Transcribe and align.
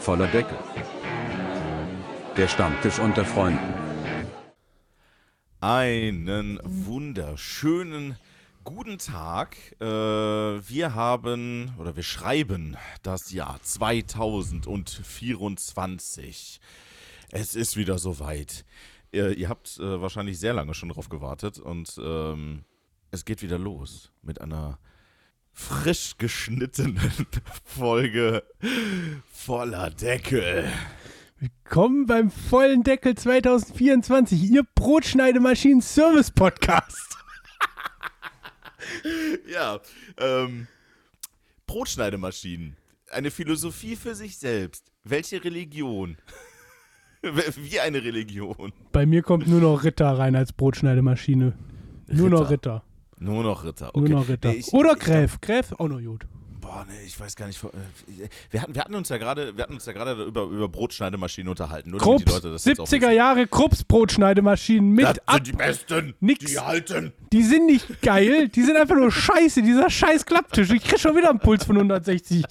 voller 0.00 0.26
Deckel. 0.28 0.56
Der 2.36 2.46
Stammtisch 2.48 2.98
unter 2.98 3.24
Freunden. 3.24 3.74
Einen 5.60 6.58
wunderschönen 6.64 8.16
guten 8.64 8.96
Tag. 8.96 9.56
Äh, 9.78 9.84
wir 9.84 10.94
haben 10.94 11.74
oder 11.78 11.96
wir 11.96 12.02
schreiben 12.02 12.78
das 13.02 13.30
Jahr 13.30 13.60
2024. 13.62 16.60
Es 17.30 17.54
ist 17.54 17.76
wieder 17.76 17.98
soweit. 17.98 18.64
Ihr, 19.12 19.36
ihr 19.36 19.50
habt 19.50 19.78
äh, 19.78 20.00
wahrscheinlich 20.00 20.38
sehr 20.38 20.54
lange 20.54 20.72
schon 20.72 20.88
drauf 20.88 21.10
gewartet 21.10 21.58
und 21.58 22.00
ähm, 22.02 22.64
es 23.10 23.26
geht 23.26 23.42
wieder 23.42 23.58
los 23.58 24.10
mit 24.22 24.40
einer 24.40 24.78
frisch 25.52 26.14
geschnittenen 26.18 27.26
Folge 27.64 28.42
voller 29.32 29.90
Deckel. 29.90 30.70
Willkommen 31.38 32.06
beim 32.06 32.30
vollen 32.30 32.82
Deckel 32.82 33.14
2024, 33.14 34.50
Ihr 34.50 34.64
Brotschneidemaschinen-Service-Podcast. 34.74 37.16
ja, 39.50 39.80
ähm, 40.18 40.66
Brotschneidemaschinen. 41.66 42.76
Eine 43.10 43.30
Philosophie 43.30 43.96
für 43.96 44.14
sich 44.14 44.36
selbst. 44.38 44.92
Welche 45.04 45.42
Religion? 45.42 46.18
Wie 47.22 47.80
eine 47.80 48.04
Religion. 48.04 48.72
Bei 48.92 49.06
mir 49.06 49.22
kommt 49.22 49.46
nur 49.46 49.60
noch 49.60 49.84
Ritter 49.84 50.10
rein 50.10 50.36
als 50.36 50.52
Brotschneidemaschine. 50.52 51.54
Nur 52.06 52.26
Ritter. 52.26 52.28
noch 52.28 52.50
Ritter. 52.50 52.84
Nur 53.20 53.42
noch 53.44 53.64
Ritter. 53.64 53.90
Okay. 53.94 54.08
Nur 54.08 54.20
noch 54.20 54.28
Ritter. 54.28 54.48
Nee, 54.50 54.56
ich- 54.56 54.72
Oder 54.72 54.92
ich- 54.94 54.98
Gräf. 54.98 55.40
Gräf 55.40 55.72
auch 55.78 55.88
noch 55.88 56.00
gut. 56.00 56.26
Boah, 56.60 56.84
nee, 56.88 57.04
ich 57.06 57.18
weiß 57.18 57.36
gar 57.36 57.46
nicht. 57.46 57.62
äh, 57.64 57.68
Wir 58.50 58.62
hatten, 58.62 58.74
wir 58.74 58.82
hatten 58.82 58.94
uns 58.94 59.08
ja 59.08 59.16
gerade, 59.18 59.56
wir 59.56 59.62
hatten 59.64 59.74
uns 59.74 59.86
ja 59.86 59.92
gerade 59.92 60.22
über, 60.24 60.44
über 60.44 60.68
Brotschneidemaschinen 60.68 61.48
unterhalten. 61.48 61.90
Nur 61.90 62.00
Krups, 62.00 62.24
die 62.24 62.30
Leute 62.30 62.52
das 62.52 62.64
jetzt 62.64 62.80
auch 62.80 62.86
70er 62.86 63.10
Jahre 63.10 63.46
Krups 63.46 63.82
Brotschneidemaschinen 63.84 64.90
mit 64.92 65.04
Das 65.06 65.18
ab. 65.26 65.34
sind 65.36 65.46
die 65.48 65.52
besten. 65.52 66.14
Nix. 66.20 66.44
Die 66.44 66.58
halten. 66.58 67.12
Die 67.32 67.42
sind 67.42 67.66
nicht 67.66 68.00
geil, 68.02 68.48
die 68.48 68.62
sind 68.62 68.76
einfach 68.76 68.94
nur 68.96 69.10
scheiße. 69.10 69.62
Dieser 69.62 69.90
scheiß 69.90 70.24
Klapptisch. 70.26 70.70
Ich 70.70 70.84
krieg 70.84 70.98
schon 71.00 71.16
wieder 71.16 71.30
einen 71.30 71.40
Puls 71.40 71.64
von 71.64 71.76
160. 71.76 72.44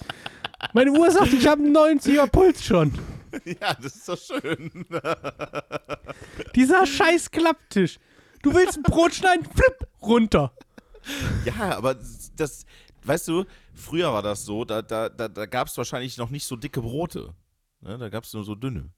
Meine 0.74 0.90
Uhr 0.92 1.10
sagt, 1.10 1.32
ich 1.32 1.46
habe 1.46 1.62
einen 1.62 1.74
90er 1.76 2.26
Puls 2.26 2.62
schon. 2.64 2.92
Ja, 3.44 3.74
das 3.80 3.94
ist 3.94 4.08
doch 4.08 4.18
schön. 4.18 4.70
Dieser 6.54 6.84
scheiß 6.86 7.30
Klapptisch. 7.30 7.98
Du 8.42 8.52
willst 8.54 8.76
ein 8.78 8.82
Brot 8.82 9.14
schneiden, 9.14 9.44
flipp, 9.44 9.86
runter. 10.02 10.52
Ja, 11.44 11.76
aber 11.76 11.96
das, 12.36 12.64
weißt 13.04 13.28
du, 13.28 13.44
früher 13.74 14.12
war 14.12 14.22
das 14.22 14.44
so, 14.44 14.64
da, 14.64 14.82
da, 14.82 15.08
da, 15.08 15.28
da 15.28 15.46
gab 15.46 15.68
es 15.68 15.76
wahrscheinlich 15.76 16.18
noch 16.18 16.30
nicht 16.30 16.46
so 16.46 16.56
dicke 16.56 16.80
Brote. 16.82 17.34
Ne, 17.80 17.96
da 17.98 18.08
gab 18.08 18.24
es 18.24 18.32
nur 18.34 18.44
so 18.44 18.54
dünne. 18.54 18.90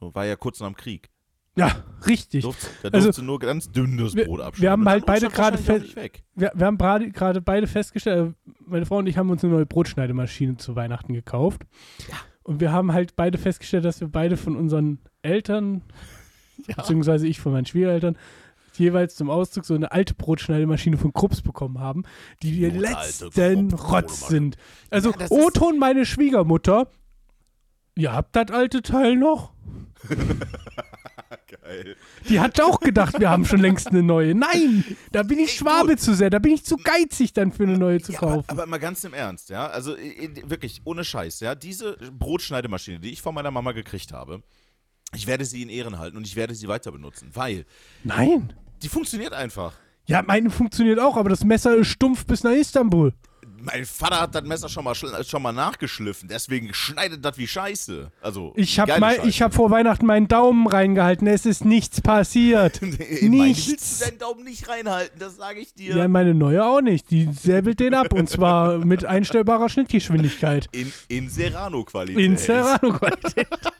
War 0.00 0.24
ja 0.24 0.36
kurz 0.36 0.60
nach 0.60 0.68
dem 0.68 0.76
Krieg. 0.76 1.10
Ja, 1.56 1.84
richtig. 2.06 2.42
Da 2.82 2.88
Also, 2.90 3.08
durfte 3.08 3.22
nur 3.22 3.38
ganz 3.38 3.70
dünnes 3.70 4.14
wir- 4.14 4.24
Brot 4.24 4.38
wir 4.38 4.46
abschneiden. 4.46 4.70
haben 4.72 4.80
Und 4.82 4.88
halt 4.88 5.04
beide 5.06 5.28
gerade 5.28 5.58
fest-. 5.58 5.94
Wir, 6.36 6.52
wir 6.54 6.66
haben 6.66 6.78
gerade 6.78 7.40
beide 7.42 7.66
festgestellt, 7.66 8.34
äh, 8.46 8.50
meine 8.64 8.86
Frau 8.86 8.96
und 8.98 9.06
ich 9.08 9.18
haben 9.18 9.28
uns 9.30 9.44
eine 9.44 9.52
neue 9.52 9.66
Brotschneidemaschine 9.66 10.56
zu 10.56 10.74
Weihnachten 10.76 11.12
gekauft. 11.12 11.62
Und 12.44 12.60
wir 12.60 12.72
haben 12.72 12.92
halt 12.94 13.14
beide 13.16 13.36
festgestellt, 13.36 13.84
dass 13.84 14.00
wir 14.00 14.08
beide 14.08 14.36
von 14.38 14.56
unseren 14.56 15.00
Eltern, 15.22 15.82
beziehungsweise 16.76 17.26
ich 17.26 17.40
von 17.40 17.52
meinen 17.52 17.66
Schwiegereltern, 17.66 18.16
jeweils 18.80 19.14
zum 19.14 19.30
Auszug 19.30 19.64
so 19.64 19.74
eine 19.74 19.92
alte 19.92 20.14
Brotschneidemaschine 20.14 20.96
von 20.96 21.12
Krups 21.12 21.40
bekommen 21.42 21.78
haben, 21.78 22.02
die 22.42 22.64
alte 22.64 22.78
letzten 22.78 23.72
Rotz 23.74 24.26
sind. 24.28 24.56
Also 24.90 25.12
Ja, 25.12 25.26
O-Ton 25.30 25.78
meine 25.78 26.04
Schwiegermutter, 26.04 26.88
ihr 27.94 28.12
habt 28.12 28.34
das 28.34 28.50
alte 28.50 28.82
Teil 28.82 29.14
noch? 29.16 29.52
Geil. 31.62 31.96
Die 32.28 32.40
hat 32.40 32.60
auch 32.60 32.80
gedacht, 32.80 33.18
wir 33.20 33.30
haben 33.30 33.44
schon 33.44 33.60
längst 33.60 33.88
eine 33.88 34.02
neue. 34.02 34.34
Nein, 34.34 34.84
da 35.12 35.22
bin 35.22 35.38
ich 35.38 35.50
Ey, 35.50 35.56
Schwabe 35.58 35.90
gut. 35.90 36.00
zu 36.00 36.14
sehr, 36.14 36.30
da 36.30 36.38
bin 36.38 36.52
ich 36.52 36.64
zu 36.64 36.76
geizig 36.76 37.32
dann 37.32 37.52
für 37.52 37.64
eine 37.64 37.78
neue 37.78 38.00
zu 38.00 38.12
Ja, 38.12 38.18
aber, 38.22 38.30
kaufen. 38.36 38.44
aber 38.48 38.66
mal 38.66 38.78
ganz 38.78 39.04
im 39.04 39.14
Ernst, 39.14 39.50
ja. 39.50 39.66
Also 39.68 39.96
wirklich, 39.96 40.80
ohne 40.84 41.04
Scheiß, 41.04 41.40
ja. 41.40 41.54
Diese 41.54 41.96
Brotschneidemaschine, 42.18 43.00
die 43.00 43.10
ich 43.10 43.22
von 43.22 43.34
meiner 43.34 43.50
Mama 43.50 43.72
gekriegt 43.72 44.12
habe, 44.12 44.42
ich 45.14 45.26
werde 45.26 45.44
sie 45.44 45.62
in 45.62 45.68
Ehren 45.68 45.98
halten 45.98 46.16
und 46.16 46.26
ich 46.26 46.36
werde 46.36 46.54
sie 46.54 46.68
weiter 46.68 46.92
benutzen, 46.92 47.30
weil 47.34 47.64
Nein. 48.04 48.52
Die 48.82 48.88
funktioniert 48.88 49.32
einfach. 49.32 49.72
Ja, 50.06 50.22
meine 50.22 50.50
funktioniert 50.50 50.98
auch, 50.98 51.16
aber 51.16 51.28
das 51.30 51.44
Messer 51.44 51.76
ist 51.76 51.88
stumpf 51.88 52.26
bis 52.26 52.42
nach 52.42 52.52
Istanbul. 52.52 53.12
Mein 53.62 53.84
Vater 53.84 54.20
hat 54.22 54.34
das 54.34 54.42
Messer 54.42 54.70
schon 54.70 54.84
mal, 54.84 54.94
schl- 54.94 55.22
schon 55.28 55.42
mal 55.42 55.52
nachgeschliffen, 55.52 56.26
deswegen 56.30 56.72
schneidet 56.72 57.22
das 57.22 57.36
wie 57.36 57.46
Scheiße. 57.46 58.10
Also, 58.22 58.54
Ich 58.56 58.80
habe 58.80 58.90
habe 59.42 59.54
vor 59.54 59.70
Weihnachten 59.70 60.06
meinen 60.06 60.28
Daumen 60.28 60.66
reingehalten, 60.66 61.26
es 61.26 61.44
ist 61.44 61.66
nichts 61.66 62.00
passiert. 62.00 62.80
In 62.82 63.32
meine 63.36 63.48
willst 63.48 63.68
nichts. 63.68 63.98
du 63.98 64.04
deinen 64.06 64.18
Daumen 64.18 64.44
nicht 64.44 64.66
reinhalten, 64.66 65.18
das 65.20 65.36
sage 65.36 65.60
ich 65.60 65.74
dir. 65.74 65.94
Ja, 65.94 66.08
meine 66.08 66.32
neue 66.34 66.64
auch 66.64 66.80
nicht. 66.80 67.10
Die 67.10 67.28
säbelt 67.34 67.80
den 67.80 67.92
ab 67.92 68.14
und 68.14 68.30
zwar 68.30 68.78
mit 68.78 69.04
einstellbarer 69.04 69.68
Schnittgeschwindigkeit. 69.68 70.68
in, 70.72 70.90
in 71.08 71.28
Serrano-Qualität. 71.28 72.18
In 72.24 72.38
Serrano-Qualität. 72.38 73.46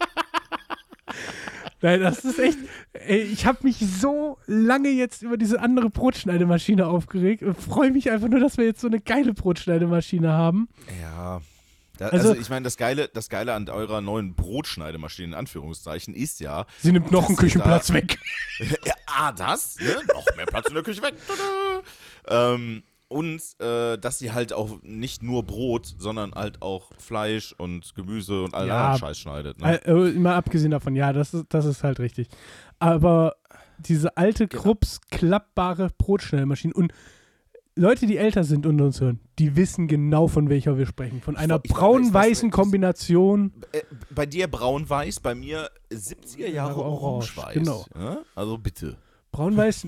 Nein, 1.82 2.00
das 2.00 2.24
ist 2.24 2.38
echt. 2.38 2.58
Ey, 2.92 3.20
ich 3.22 3.46
habe 3.46 3.58
mich 3.62 3.78
so 3.78 4.38
lange 4.46 4.90
jetzt 4.90 5.22
über 5.22 5.36
diese 5.36 5.60
andere 5.60 5.88
Brotschneidemaschine 5.90 6.86
aufgeregt 6.86 7.42
und 7.42 7.56
freue 7.60 7.90
mich 7.90 8.10
einfach 8.10 8.28
nur, 8.28 8.40
dass 8.40 8.58
wir 8.58 8.64
jetzt 8.66 8.80
so 8.80 8.86
eine 8.86 9.00
geile 9.00 9.32
Brotschneidemaschine 9.34 10.30
haben. 10.30 10.68
Ja. 11.00 11.40
Da, 11.98 12.08
Also- 12.08 12.30
also, 12.30 12.40
ich 12.40 12.48
meine, 12.48 12.64
das 12.64 12.76
Geile, 12.78 13.08
das 13.12 13.28
Geile 13.28 13.52
an 13.54 13.68
eurer 13.68 14.00
neuen 14.00 14.34
Brotschneidemaschine, 14.34 15.28
in 15.28 15.34
Anführungszeichen, 15.34 16.14
ist 16.14 16.40
ja, 16.40 16.64
Sie 16.78 16.92
nimmt 16.92 17.10
noch 17.12 17.28
einen 17.28 17.36
Küchenplatz 17.36 17.88
da- 17.88 17.94
weg. 17.94 18.18
ja, 18.84 18.94
ah, 19.06 19.32
das, 19.32 19.76
ne? 19.78 19.96
Noch 20.14 20.24
mehr 20.36 20.46
Platz 20.46 20.68
in 20.68 20.74
der 20.74 20.82
Küche 20.82 21.02
weg. 21.02 21.14
Tada. 22.26 22.54
Ähm, 22.54 22.82
und 23.10 23.42
äh, 23.58 23.98
dass 23.98 24.18
sie 24.20 24.32
halt 24.32 24.52
auch 24.52 24.78
nicht 24.82 25.22
nur 25.22 25.42
Brot, 25.42 25.94
sondern 25.98 26.32
halt 26.32 26.62
auch 26.62 26.90
Fleisch 26.98 27.52
und 27.58 27.94
Gemüse 27.96 28.42
und 28.44 28.54
all 28.54 28.68
Ja. 28.68 28.78
anderen 28.78 28.98
Scheiß 29.00 29.18
schneidet. 29.18 29.60
Ne? 29.60 29.84
Äh, 29.84 29.90
äh, 29.90 30.12
mal 30.18 30.36
abgesehen 30.36 30.70
davon, 30.70 30.94
ja, 30.94 31.12
das 31.12 31.34
ist, 31.34 31.46
das 31.50 31.64
ist 31.66 31.82
halt 31.82 31.98
richtig. 31.98 32.28
Aber 32.78 33.34
diese 33.78 34.16
alte 34.16 34.46
Genau. 34.46 34.62
Krups 34.62 35.00
klappbare 35.10 35.90
Brotschnellmaschine 35.98 36.72
und 36.72 36.92
Leute, 37.76 38.06
die 38.06 38.16
älter 38.18 38.44
sind 38.44 38.66
und 38.66 38.80
uns 38.80 39.00
hören, 39.00 39.20
die 39.38 39.56
wissen 39.56 39.88
genau, 39.88 40.28
von 40.28 40.48
welcher 40.48 40.76
wir 40.78 40.86
sprechen. 40.86 41.20
Von 41.20 41.36
einer 41.36 41.58
braun-weißen 41.58 42.50
Kombination. 42.50 43.52
Äh, 43.72 43.82
bei 44.10 44.26
dir 44.26 44.48
braun-weiß, 44.48 45.20
bei 45.20 45.34
mir 45.34 45.68
70er 45.90 46.40
Jahre 46.48 46.52
Jahre 46.52 46.80
orange, 46.84 47.36
orange-weiß. 47.36 47.54
genau. 47.54 47.84
Ja? 47.98 48.18
Also 48.34 48.58
bitte. 48.58 48.96
Braun-weiß, 49.32 49.86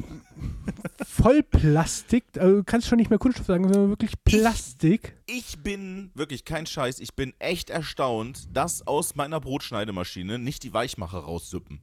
voll 1.07 1.43
Plastik. 1.43 2.25
Also 2.39 2.57
du 2.59 2.65
kannst 2.65 2.87
schon 2.87 2.99
nicht 2.99 3.11
mehr 3.11 3.19
Kunststoff 3.19 3.47
sagen, 3.47 3.65
sondern 3.65 3.89
wirklich 3.91 4.13
Plastik. 4.25 5.17
Ich 5.27 5.59
bin 5.59 6.11
wirklich 6.15 6.45
kein 6.45 6.67
Scheiß, 6.67 7.01
ich 7.01 7.15
bin 7.15 7.35
echt 7.39 7.71
erstaunt, 7.71 8.49
dass 8.57 8.87
aus 8.87 9.15
meiner 9.17 9.41
Brotschneidemaschine 9.41 10.39
nicht 10.39 10.63
die 10.63 10.73
Weichmacher 10.73 11.19
raussippen. 11.19 11.81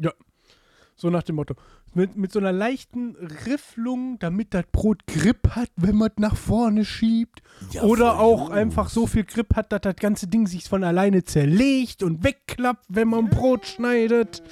Ja. 0.00 0.12
So 0.96 1.10
nach 1.10 1.22
dem 1.22 1.36
Motto. 1.36 1.54
Mit, 1.94 2.16
mit 2.16 2.32
so 2.32 2.40
einer 2.40 2.50
leichten 2.52 3.14
Rifflung, 3.46 4.18
damit 4.18 4.52
das 4.52 4.64
Brot 4.72 5.06
Grip 5.06 5.50
hat, 5.54 5.70
wenn 5.76 5.94
man 5.96 6.08
es 6.10 6.18
nach 6.18 6.36
vorne 6.36 6.84
schiebt. 6.84 7.40
Ja, 7.70 7.82
Oder 7.82 8.18
auch 8.18 8.46
gut. 8.46 8.52
einfach 8.52 8.88
so 8.88 9.06
viel 9.06 9.22
Grip 9.24 9.54
hat, 9.54 9.70
dass 9.70 9.82
das 9.82 9.94
ganze 9.96 10.26
Ding 10.26 10.48
sich 10.48 10.68
von 10.68 10.82
alleine 10.82 11.22
zerlegt 11.22 12.02
und 12.02 12.24
wegklappt, 12.24 12.84
wenn 12.88 13.08
man 13.08 13.30
Brot 13.30 13.66
schneidet. 13.66 14.42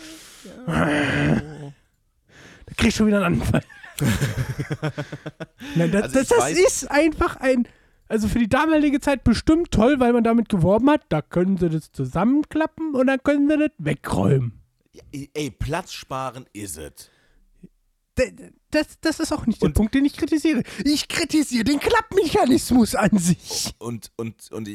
Da 2.67 2.75
krieg 2.77 2.89
ich 2.89 2.95
schon 2.95 3.07
wieder 3.07 3.25
einen 3.25 3.41
Anfall. 3.41 3.63
Nein, 5.77 5.91
das, 5.93 6.03
Also 6.03 6.19
das, 6.21 6.29
das 6.29 6.51
ist 6.53 6.91
einfach 6.91 7.37
ein, 7.37 7.67
also 8.09 8.29
für 8.29 8.39
die 8.39 8.49
damalige 8.49 9.01
Zeit 9.01 9.25
bestimmt 9.25 9.71
toll, 9.71 9.99
weil 10.01 10.13
man 10.13 10.25
damit 10.25 10.49
geworben 10.49 10.91
hat, 10.91 11.03
da 11.09 11.23
können 11.23 11.57
sie 11.57 11.69
das 11.71 11.93
zusammenklappen 11.93 12.95
und 12.95 13.07
dann 13.07 13.23
können 13.23 13.49
sie 13.49 13.57
das 13.59 13.71
wegräumen. 13.79 14.61
Ey, 15.13 15.51
Platz 15.51 15.93
sparen 15.93 16.47
is 16.53 16.77
it. 16.79 17.11
D- 18.19 18.33
Das, 18.71 18.99
das 19.01 19.21
ist 19.21 19.33
auch 19.33 19.47
nicht 19.47 19.61
der 19.63 19.69
Und- 19.69 19.75
Punkt, 19.75 19.95
den 19.95 20.05
ich 20.05 20.17
kritisiere. 20.17 20.63
Ich 20.85 21.09
kritisiere 21.09 21.65
den 21.65 21.79
Klappmechanismus 21.81 22.95
an 22.95 23.17
sich. 23.19 23.75
Und, 23.79 24.11
und, 24.17 24.51
und 24.53 24.69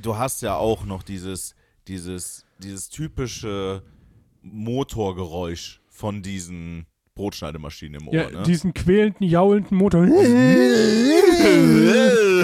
du 0.00 0.16
hast 0.16 0.42
ja 0.42 0.56
auch 0.56 0.84
noch 0.84 1.02
dieses, 1.02 1.54
dieses, 1.88 2.44
dieses 2.58 2.88
typische 2.88 3.82
Motorgeräusch 4.42 5.80
von 5.88 6.22
diesen 6.22 6.86
Brotschneidemaschinen 7.16 8.00
im 8.00 8.08
Ohr, 8.08 8.14
Ja, 8.14 8.30
ne? 8.30 8.42
diesen 8.44 8.72
quälenden, 8.72 9.26
jaulenden 9.26 9.76
Motor. 9.76 10.06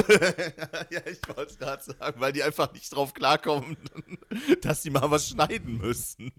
ja, 0.90 1.00
ich 1.06 1.20
wollte 1.28 1.52
es 1.52 1.58
gerade 1.58 1.82
sagen, 1.84 2.20
weil 2.20 2.32
die 2.32 2.42
einfach 2.42 2.72
nicht 2.72 2.92
drauf 2.92 3.14
klarkommen, 3.14 3.76
dass 4.62 4.82
die 4.82 4.90
mal 4.90 5.10
was 5.10 5.28
schneiden 5.28 5.78
müssen. 5.78 6.32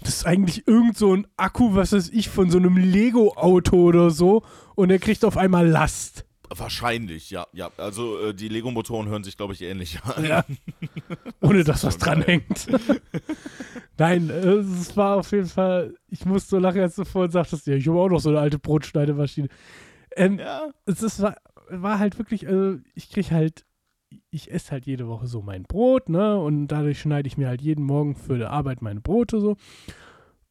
Das 0.00 0.16
ist 0.16 0.26
eigentlich 0.26 0.66
irgend 0.66 0.98
so 0.98 1.14
ein 1.14 1.26
Akku, 1.36 1.74
was 1.74 1.92
weiß 1.92 2.10
ich, 2.10 2.28
von 2.28 2.50
so 2.50 2.58
einem 2.58 2.76
Lego-Auto 2.76 3.76
oder 3.76 4.10
so. 4.10 4.42
Und 4.74 4.90
er 4.90 4.98
kriegt 4.98 5.24
auf 5.24 5.36
einmal 5.36 5.66
Last. 5.66 6.24
Wahrscheinlich, 6.54 7.30
ja. 7.30 7.46
ja. 7.52 7.70
Also 7.76 8.18
äh, 8.28 8.34
die 8.34 8.48
Lego-Motoren 8.48 9.08
hören 9.08 9.24
sich, 9.24 9.36
glaube 9.36 9.52
ich, 9.52 9.62
ähnlich 9.62 10.00
an. 10.02 10.24
Ja. 10.24 10.44
Ohne 11.40 11.64
dass 11.64 11.82
Das 11.82 11.84
was 11.84 11.98
dranhängt. 11.98 12.66
Nein, 13.98 14.30
äh, 14.30 14.32
es 14.32 14.96
war 14.96 15.16
auf 15.16 15.30
jeden 15.32 15.46
Fall, 15.46 15.94
ich 16.08 16.24
musste 16.24 16.50
so 16.50 16.58
lachen, 16.58 16.80
als 16.80 16.96
du 16.96 17.04
vorhin 17.04 17.30
sagtest, 17.32 17.66
ja, 17.66 17.74
ich 17.74 17.86
habe 17.88 17.98
auch 17.98 18.08
noch 18.08 18.20
so 18.20 18.30
eine 18.30 18.40
alte 18.40 18.58
Brotschneidemaschine. 18.58 19.48
Ähm, 20.16 20.38
Ja. 20.38 20.70
es 20.86 21.02
ist, 21.02 21.20
war, 21.20 21.36
war 21.70 21.98
halt 21.98 22.18
wirklich, 22.18 22.46
also 22.48 22.78
ich 22.94 23.10
kriege 23.10 23.30
halt, 23.30 23.64
ich 24.30 24.50
esse 24.50 24.70
halt 24.70 24.86
jede 24.86 25.06
Woche 25.06 25.26
so 25.26 25.42
mein 25.42 25.64
Brot, 25.64 26.08
ne? 26.08 26.38
Und 26.38 26.68
dadurch 26.68 27.00
schneide 27.00 27.26
ich 27.28 27.36
mir 27.36 27.48
halt 27.48 27.60
jeden 27.60 27.84
Morgen 27.84 28.14
für 28.14 28.38
die 28.38 28.44
Arbeit 28.44 28.80
meine 28.80 29.00
Brote 29.00 29.40
so. 29.40 29.56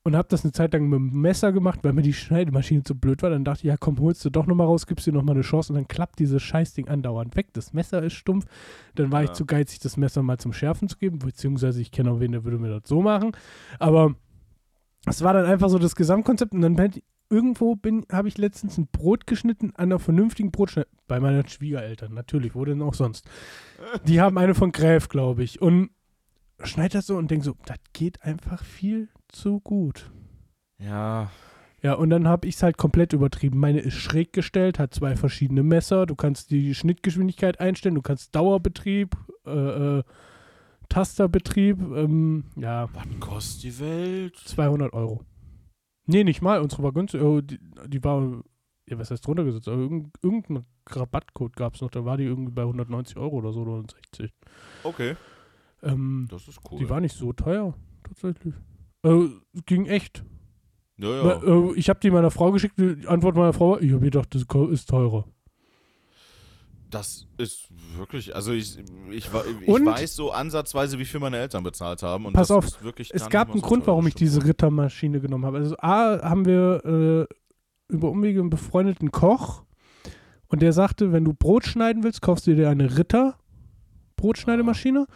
Und 0.08 0.16
habe 0.16 0.30
das 0.30 0.46
eine 0.46 0.54
Zeit 0.54 0.72
lang 0.72 0.88
mit 0.88 0.98
dem 0.98 1.20
Messer 1.20 1.52
gemacht, 1.52 1.80
weil 1.84 1.92
mir 1.92 2.02
die 2.02 2.14
Schneidemaschine 2.14 2.82
zu 2.82 2.96
blöd 2.96 3.22
war. 3.24 3.30
Dann 3.30 3.44
dachte 3.44 3.60
ich, 3.60 3.66
ja 3.66 3.76
komm, 3.76 4.00
holst 4.00 4.24
du 4.24 4.30
doch 4.30 4.46
nochmal 4.46 4.66
raus, 4.66 4.88
gibst 4.88 5.06
dir 5.06 5.12
nochmal 5.12 5.36
eine 5.36 5.42
Chance. 5.44 5.74
Und 5.74 5.76
dann 5.76 5.90
klappt 5.90 6.20
dieses 6.20 6.42
Scheißding 6.42 6.88
andauernd 6.88 7.36
weg. 7.36 7.48
Das 7.52 7.74
Messer 7.74 8.02
ist 8.02 8.14
stumpf. 8.14 8.46
Dann 8.96 9.12
war 9.12 9.24
ich 9.24 9.32
Ja. 9.32 9.34
zu 9.34 9.46
geizig, 9.46 9.80
das 9.80 9.98
Messer 9.98 10.24
mal 10.24 10.38
zum 10.38 10.54
Schärfen 10.54 10.88
zu 10.88 10.98
geben. 10.98 11.20
Beziehungsweise 11.20 11.82
ich 11.82 11.92
kenne 11.92 12.10
auch 12.10 12.22
wen, 12.22 12.32
der 12.32 12.46
würde 12.46 12.58
mir 12.58 12.70
das 12.70 12.88
so 12.88 13.02
machen. 13.02 13.34
Aber 13.80 14.16
es 15.06 15.24
war 15.24 15.34
dann 15.34 15.44
einfach 15.44 15.68
so 15.68 15.78
das 15.78 15.94
Gesamtkonzept. 15.94 16.54
Und 16.54 16.62
dann 16.62 16.78
ich, 16.90 17.04
irgendwo 17.30 17.76
bin, 17.76 18.06
habe 18.10 18.30
ich 18.30 18.38
letztens 18.38 18.78
ein 18.78 18.88
Brot 18.88 19.28
geschnitten 19.28 19.72
an 19.76 19.92
einer 19.92 20.00
vernünftigen 20.00 20.52
Brotschneide. 20.52 20.88
Bei 21.10 21.20
meinen 21.20 21.46
Schwiegereltern, 21.50 22.14
natürlich, 22.14 22.56
wo 22.56 22.64
denn 22.64 22.82
auch 22.82 22.94
sonst. 22.94 23.26
Die 24.06 24.22
haben 24.22 24.38
eine 24.38 24.56
von 24.56 24.72
Gräf, 24.72 25.10
glaube 25.10 25.44
ich. 25.44 25.62
Und 25.62 25.90
schneid 26.64 26.96
das 26.96 27.08
so 27.08 27.18
und 27.18 27.30
denk 27.30 27.44
so, 27.44 27.58
das 27.66 27.80
geht 27.92 28.24
einfach 28.24 28.64
viel 28.64 29.10
zu 29.30 29.60
gut. 29.60 30.12
Ja. 30.80 31.32
Ja, 31.82 31.94
und 31.94 32.10
dann 32.10 32.28
habe 32.28 32.48
ich 32.48 32.56
es 32.56 32.64
halt 32.64 32.78
komplett 32.78 33.14
übertrieben. 33.14 33.60
Meine 33.60 33.80
ist 33.80 33.94
schräg 33.94 34.34
gestellt, 34.34 34.80
hat 34.80 34.94
zwei 34.94 35.16
verschiedene 35.16 35.64
Messer. 35.64 36.06
Du 36.06 36.16
kannst 36.16 36.50
die 36.52 36.74
Schnittgeschwindigkeit 36.74 37.60
einstellen, 37.60 37.96
du 37.96 38.02
kannst 38.02 38.36
Dauerbetrieb, 38.36 39.16
äh, 39.46 40.00
äh, 40.00 40.04
Tasterbetrieb, 40.90 41.80
ähm, 41.80 42.46
ja, 42.56 42.90
Was 42.94 43.06
kostet 43.20 43.64
die 43.64 43.80
Welt? 43.80 44.38
200 44.38 44.94
Euro. 44.94 45.24
Nee, 46.06 46.24
nicht 46.24 46.42
mal, 46.42 46.62
unsere 46.62 46.84
war 46.84 46.94
günstig. 46.94 47.22
Oh, 47.22 47.42
die, 47.42 47.60
die 47.88 48.04
war, 48.04 48.42
ja, 48.88 48.98
was 48.98 49.12
heißt 49.12 49.28
runtergesetzt? 49.28 49.68
Aber 49.68 49.78
irgendein, 49.78 50.12
irgendein 50.24 50.66
Rabattcode 50.90 51.56
gab 51.56 51.76
es 51.76 51.82
noch, 51.82 51.92
da 51.92 52.06
war 52.06 52.18
die 52.18 52.24
irgendwie 52.24 52.54
bei 52.54 52.62
190 52.62 53.18
Euro 53.18 53.36
oder 53.36 53.52
so, 53.52 53.62
oder 53.62 53.72
160. 53.74 54.34
Okay. 54.84 55.16
Ähm, 55.84 56.28
Das 56.32 56.48
ist 56.48 56.60
cool. 56.72 56.80
Die 56.80 56.90
war 56.90 57.02
nicht 57.02 57.16
so 57.16 57.34
teuer, 57.34 57.74
tatsächlich. 58.04 58.56
Äh, 59.04 59.28
ging 59.66 59.86
echt. 59.86 60.24
ja, 60.98 61.10
ja. 61.10 61.42
Weil, 61.44 61.74
äh, 61.74 61.80
ich 61.80 61.90
habe 61.90 62.00
die 62.00 62.12
meiner 62.12 62.32
Frau 62.32 62.52
geschickt, 62.52 62.76
die 62.78 63.08
Antwort 63.08 63.36
meiner 63.36 63.54
Frau 63.54 63.72
war, 63.72 63.82
ich 63.82 63.92
habe 63.92 64.02
gedacht, 64.06 64.34
das 64.34 64.44
ist 64.72 64.90
teurer. 64.90 65.26
Das 66.90 67.28
ist 67.38 67.68
wirklich, 67.98 68.34
also 68.34 68.54
ich, 68.54 68.78
ich, 69.12 69.28
ich 69.62 69.68
Und- 69.68 69.86
weiß 69.86 70.16
so 70.16 70.32
ansatzweise, 70.32 70.98
wie 71.00 71.06
viel 71.06 71.20
meine 71.20 71.38
Eltern 71.38 71.64
bezahlt 71.64 72.02
haben. 72.02 72.26
Und 72.26 72.34
Pass 72.34 72.48
das 72.48 72.58
auf, 72.58 72.66
Es 73.10 73.30
gab 73.30 73.50
einen 73.50 73.60
so 73.60 73.68
Grund, 73.68 73.88
warum 73.88 74.08
ich 74.08 74.16
diese. 74.16 74.46
Rittermaschine 74.46 75.20
genommen 75.20 75.46
habe. 75.46 75.58
Also 75.58 75.76
A, 75.80 76.22
haben 76.22 76.46
wir 76.46 77.28
äh, 77.30 77.94
über 77.94 78.10
Umwege 78.10 78.40
einen 78.40 78.50
befreundeten 78.50 79.12
Koch 79.12 79.64
und 80.48 80.62
der 80.62 80.72
sagte, 80.72 81.12
wenn 81.12 81.26
du 81.26 81.34
Brot 81.34 81.66
schneiden 81.66 82.04
willst, 82.04 82.22
kaufst 82.22 82.48
du 82.48 82.56
dir 82.56 82.70
eine 82.70 82.98
Ritter 82.98 83.38
Brotschneidemaschine. 84.16 85.08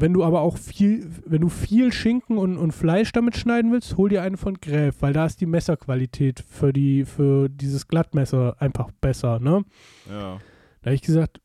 Wenn 0.00 0.14
du 0.14 0.24
aber 0.24 0.40
auch 0.40 0.56
viel, 0.56 1.10
wenn 1.26 1.42
du 1.42 1.48
viel 1.48 1.92
Schinken 1.92 2.38
und, 2.38 2.56
und 2.56 2.72
Fleisch 2.72 3.12
damit 3.12 3.36
schneiden 3.36 3.70
willst, 3.70 3.96
hol 3.96 4.08
dir 4.08 4.22
eine 4.22 4.38
von 4.38 4.54
Gräf, 4.54 4.96
weil 5.00 5.12
da 5.12 5.26
ist 5.26 5.40
die 5.40 5.46
Messerqualität 5.46 6.40
für 6.48 6.72
die, 6.72 7.04
für 7.04 7.48
dieses 7.48 7.86
Glattmesser 7.86 8.56
einfach 8.60 8.90
besser, 9.00 9.40
ne? 9.40 9.64
Ja. 10.08 10.40
Da 10.80 10.86
habe 10.86 10.94
ich 10.94 11.02
gesagt, 11.02 11.40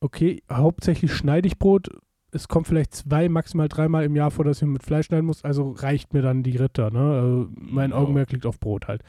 okay, 0.00 0.42
hauptsächlich 0.50 1.12
schneide 1.12 1.48
ich 1.48 1.58
Brot. 1.58 1.88
Es 2.30 2.46
kommt 2.46 2.68
vielleicht 2.68 2.94
zwei, 2.94 3.28
maximal 3.28 3.68
dreimal 3.68 4.04
im 4.04 4.14
Jahr 4.14 4.30
vor, 4.30 4.44
dass 4.44 4.62
ich 4.62 4.68
mit 4.68 4.82
Fleisch 4.82 5.06
schneiden 5.06 5.26
muss. 5.26 5.44
Also 5.44 5.70
reicht 5.70 6.14
mir 6.14 6.22
dann 6.22 6.42
die 6.42 6.56
Ritter. 6.56 6.90
Ne? 6.90 7.00
Also 7.00 7.48
mein 7.56 7.90
Ja. 7.90 7.96
Augenmerk 7.96 8.30
liegt 8.32 8.46
auf 8.46 8.60
Brot 8.60 8.86
halt. 8.86 9.02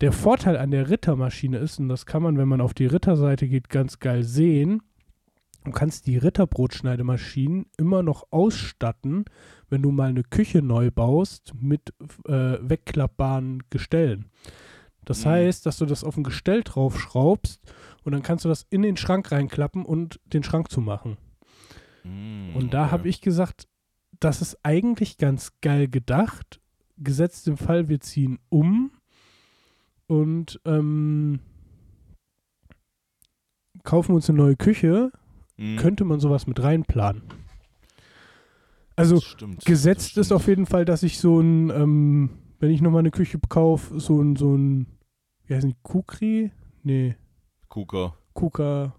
Der 0.00 0.12
Vorteil 0.12 0.56
an 0.56 0.70
der 0.70 0.88
Rittermaschine 0.88 1.58
ist, 1.58 1.78
und 1.78 1.88
das 1.88 2.06
kann 2.06 2.22
man, 2.22 2.38
wenn 2.38 2.48
man 2.48 2.60
auf 2.60 2.74
die 2.74 2.86
Ritterseite 2.86 3.48
geht, 3.48 3.68
ganz 3.68 3.98
geil 3.98 4.22
sehen, 4.22 4.82
du 5.64 5.70
kannst 5.72 6.06
die 6.06 6.16
Ritterbrotschneidemaschinen 6.16 7.66
immer 7.76 8.02
noch 8.02 8.28
ausstatten, 8.30 9.24
wenn 9.68 9.82
du 9.82 9.90
mal 9.90 10.08
eine 10.08 10.22
Küche 10.24 10.62
neu 10.62 10.90
baust, 10.90 11.52
mit 11.60 11.92
äh, 12.26 12.58
wegklappbaren 12.60 13.62
Gestellen. 13.70 14.26
Das 15.04 15.24
Mhm. 15.24 15.30
heißt, 15.30 15.66
dass 15.66 15.78
du 15.78 15.86
das 15.86 16.04
auf 16.04 16.16
ein 16.16 16.24
Gestell 16.24 16.62
draufschraubst 16.62 17.60
und 18.04 18.12
dann 18.12 18.22
kannst 18.22 18.44
du 18.44 18.48
das 18.48 18.66
in 18.70 18.82
den 18.82 18.96
Schrank 18.96 19.30
reinklappen 19.32 19.84
und 19.84 20.20
den 20.26 20.42
Schrank 20.42 20.70
zumachen. 20.70 21.16
Mm, 22.04 22.54
Und 22.56 22.74
da 22.74 22.84
okay. 22.84 22.92
habe 22.92 23.08
ich 23.08 23.20
gesagt, 23.20 23.66
das 24.18 24.42
ist 24.42 24.58
eigentlich 24.62 25.16
ganz 25.18 25.52
geil 25.62 25.88
gedacht. 25.88 26.60
Gesetzt 26.98 27.48
im 27.48 27.56
Fall, 27.56 27.88
wir 27.88 28.00
ziehen 28.00 28.38
um 28.50 28.92
und 30.06 30.60
ähm, 30.66 31.40
kaufen 33.84 34.14
uns 34.14 34.28
eine 34.28 34.38
neue 34.38 34.56
Küche, 34.56 35.10
Mm, 35.60 35.76
könnte 35.76 36.04
man 36.04 36.20
sowas 36.20 36.46
mit 36.46 36.62
reinplanen. 36.62 37.22
Also 38.96 39.20
stimmt, 39.20 39.64
gesetzt 39.64 40.16
ist 40.16 40.32
auf 40.32 40.46
jeden 40.46 40.66
Fall, 40.66 40.84
dass 40.84 41.02
ich 41.02 41.18
so 41.18 41.38
ein, 41.40 41.70
ähm, 41.70 42.30
wenn 42.58 42.70
ich 42.70 42.80
nochmal 42.80 43.00
eine 43.00 43.10
Küche 43.10 43.38
kaufe, 43.48 44.00
so 44.00 44.20
ein, 44.20 44.36
so 44.36 44.54
ein, 44.56 44.86
wie 45.46 45.54
heißt 45.54 45.66
die, 45.66 45.76
Kukri? 45.82 46.50
Nee, 46.82 47.16
Kuka. 47.68 48.14
Kuka. 48.32 48.94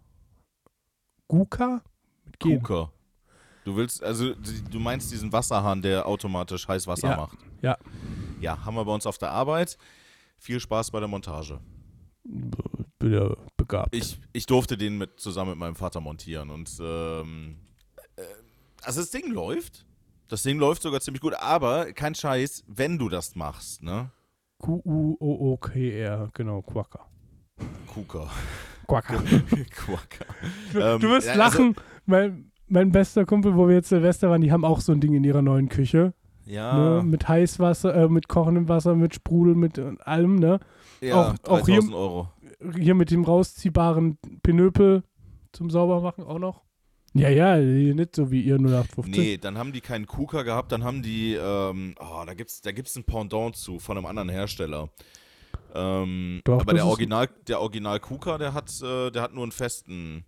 Guka? 1.27 1.81
Mit 2.25 2.39
G. 2.39 2.57
Kuka. 2.59 2.91
Du 3.63 3.75
willst, 3.75 4.03
also 4.03 4.33
du 4.33 4.79
meinst 4.79 5.11
diesen 5.11 5.31
Wasserhahn, 5.31 5.81
der 5.81 6.05
automatisch 6.07 6.67
Heißwasser 6.67 7.09
Ja, 7.09 7.15
macht. 7.17 7.37
ja. 7.61 7.77
Ja, 8.39 8.65
haben 8.65 8.75
wir 8.75 8.85
bei 8.85 8.93
uns 8.93 9.05
auf 9.05 9.17
der 9.19 9.29
Arbeit. 9.31 9.77
Viel 10.37 10.59
Spaß 10.59 10.89
bei 10.91 10.99
der 10.99 11.07
Montage. 11.07 11.59
Bin 12.23 13.13
ja 13.13 13.35
begabt. 13.57 13.95
Ich, 13.95 14.19
ich 14.33 14.45
durfte 14.45 14.77
den 14.77 14.97
mit, 14.97 15.19
zusammen 15.19 15.51
mit 15.51 15.59
meinem 15.59 15.75
Vater 15.75 16.01
montieren 16.01 16.49
und 16.49 16.69
ähm, 16.81 17.55
äh, 18.15 18.21
also 18.83 19.01
das 19.01 19.09
Ding 19.11 19.31
läuft. 19.31 19.85
Das 20.27 20.43
Ding 20.43 20.59
läuft 20.59 20.81
sogar 20.83 21.01
ziemlich 21.01 21.21
gut, 21.21 21.33
aber 21.33 21.91
kein 21.93 22.15
Scheiß, 22.15 22.63
wenn 22.67 22.97
du 22.97 23.09
das 23.09 23.35
machst, 23.35 23.83
ne? 23.83 24.11
Q-U-O-O-K-R, 24.59 26.29
genau, 26.33 26.61
Quacker. 26.61 27.07
Kuka. 27.87 28.29
Quacker. 28.87 29.17
Quacker. 29.71 30.25
Du, 30.73 30.79
Ähm, 30.79 30.99
du 30.99 31.09
wirst 31.09 31.27
ja, 31.27 31.33
also- 31.33 31.43
lachen. 31.63 31.75
mein, 32.05 32.51
mein 32.67 32.91
bester 32.91 33.25
Kumpel, 33.25 33.55
wo 33.55 33.67
wir 33.67 33.75
jetzt 33.75 33.89
Silvester 33.89 34.29
waren, 34.29 34.41
die 34.41 34.51
haben 34.51 34.63
auch 34.65 34.79
so 34.81 34.91
ein 34.91 35.01
Ding 35.01 35.13
in 35.13 35.23
ihrer 35.23 35.41
neuen 35.41 35.69
Küche. 35.69 36.13
Ja, 36.45 36.97
Ne? 36.97 37.03
Mit 37.03 37.27
Heißwasser, 37.27 37.93
äh, 37.93 38.07
mit 38.09 38.27
kochendem 38.27 38.67
Wasser, 38.67 38.95
mit 38.95 39.13
Sprudel, 39.13 39.55
mit 39.55 39.77
äh, 39.77 39.93
allem, 39.99 40.35
ne? 40.35 40.59
Ja 41.01 41.15
auch- 41.15 41.49
auch 41.49 41.65
hier- 41.65 41.75
3000 41.81 41.93
Euro. 41.93 42.29
Hier 42.77 42.93
mit 42.95 43.09
dem 43.11 43.23
rausziehbaren 43.23 44.17
Pinöpel 44.43 45.03
zum 45.51 45.69
Saubermachen 45.69 46.23
auch 46.23 46.37
noch. 46.39 46.61
Ja, 47.13 47.27
ja, 47.29 47.57
nicht 47.57 48.15
so 48.15 48.31
wie 48.31 48.41
ihr 48.41 48.57
0815. 48.57 49.11
Nee, 49.11 49.37
dann 49.37 49.57
haben 49.57 49.73
die 49.73 49.81
keinen 49.81 50.05
Kuka 50.07 50.43
gehabt, 50.43 50.71
dann 50.71 50.83
haben 50.85 51.01
die, 51.01 51.33
ähm, 51.33 51.95
oh, 51.99 52.23
da 52.25 52.33
gibt's, 52.33 52.61
da 52.61 52.71
gibt's 52.71 52.95
ein 52.95 53.03
Pendant 53.03 53.55
zu 53.57 53.79
von 53.79 53.97
einem 53.97 54.05
anderen 54.05 54.29
Hersteller. 54.29 54.89
Ähm, 55.73 56.41
Doch, 56.45 56.61
aber 56.61 56.73
der 56.73 56.85
Original, 56.85 57.27
der 57.47 57.59
Original 57.61 57.99
Kuka, 57.99 58.37
der 58.37 58.53
hat, 58.53 58.71
äh, 58.81 59.09
der 59.11 59.21
hat 59.23 59.33
nur 59.33 59.43
einen 59.43 59.51
festen. 59.51 60.23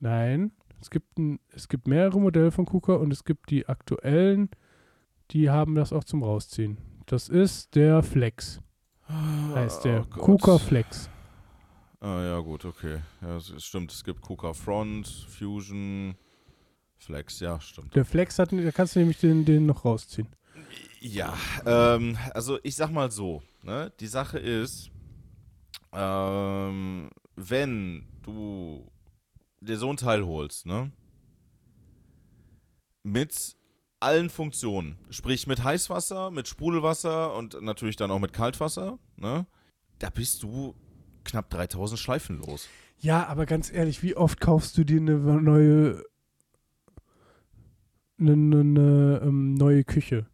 Nein, 0.00 0.52
es 0.80 0.90
gibt, 0.90 1.18
ein, 1.18 1.40
es 1.52 1.68
gibt 1.68 1.88
mehrere 1.88 2.20
Modelle 2.20 2.50
von 2.52 2.66
KUKA 2.66 2.94
und 2.94 3.12
es 3.12 3.24
gibt 3.24 3.50
die 3.50 3.66
aktuellen, 3.66 4.48
die 5.32 5.50
haben 5.50 5.74
das 5.74 5.92
auch 5.92 6.04
zum 6.04 6.22
Rausziehen. 6.22 6.78
Das 7.06 7.28
ist 7.28 7.74
der 7.74 8.02
Flex, 8.04 8.60
heißt 9.08 9.84
der. 9.84 10.06
Oh. 10.16 10.20
KUKA 10.20 10.58
Flex. 10.58 11.10
Ah, 12.00 12.22
ja, 12.22 12.38
gut, 12.38 12.64
okay. 12.64 13.00
Ja, 13.20 13.36
es 13.36 13.50
es 13.50 13.64
stimmt, 13.64 13.90
es 13.90 14.04
gibt 14.04 14.20
Kuka 14.20 14.52
Front, 14.52 15.08
Fusion, 15.28 16.14
Flex, 16.96 17.40
ja, 17.40 17.60
stimmt. 17.60 17.94
Der 17.94 18.04
Flex 18.04 18.38
hat, 18.38 18.52
da 18.52 18.70
kannst 18.70 18.94
du 18.94 19.00
nämlich 19.00 19.18
den, 19.18 19.44
den 19.44 19.66
noch 19.66 19.84
rausziehen. 19.84 20.28
Ja, 21.00 21.36
ähm, 21.66 22.16
also 22.34 22.58
ich 22.62 22.76
sag 22.76 22.90
mal 22.90 23.10
so, 23.10 23.42
ne, 23.62 23.92
die 23.98 24.06
Sache 24.06 24.38
ist, 24.38 24.90
ähm, 25.92 27.10
wenn 27.34 28.06
du 28.22 28.88
dir 29.60 29.76
so 29.76 29.90
ein 29.90 29.96
Teil 29.96 30.24
holst, 30.24 30.66
ne, 30.66 30.92
mit 33.02 33.56
allen 34.00 34.30
Funktionen, 34.30 34.96
sprich 35.10 35.46
mit 35.46 35.64
Heißwasser, 35.64 36.30
mit 36.30 36.48
Sprudelwasser 36.48 37.34
und 37.34 37.60
natürlich 37.62 37.96
dann 37.96 38.10
auch 38.10 38.20
mit 38.20 38.32
Kaltwasser, 38.32 38.98
ne, 39.16 39.46
da 39.98 40.10
bist 40.10 40.42
du 40.42 40.74
knapp 41.24 41.50
3000 41.50 41.98
Schleifen 41.98 42.38
los. 42.38 42.68
Ja, 43.00 43.26
aber 43.26 43.46
ganz 43.46 43.72
ehrlich, 43.72 44.02
wie 44.02 44.16
oft 44.16 44.40
kaufst 44.40 44.76
du 44.78 44.84
dir 44.84 45.00
eine 45.00 45.16
neue, 45.18 46.02
eine, 48.18 48.32
eine, 48.32 48.60
eine 48.60 49.20
ähm, 49.24 49.54
neue 49.54 49.84
Küche? 49.84 50.26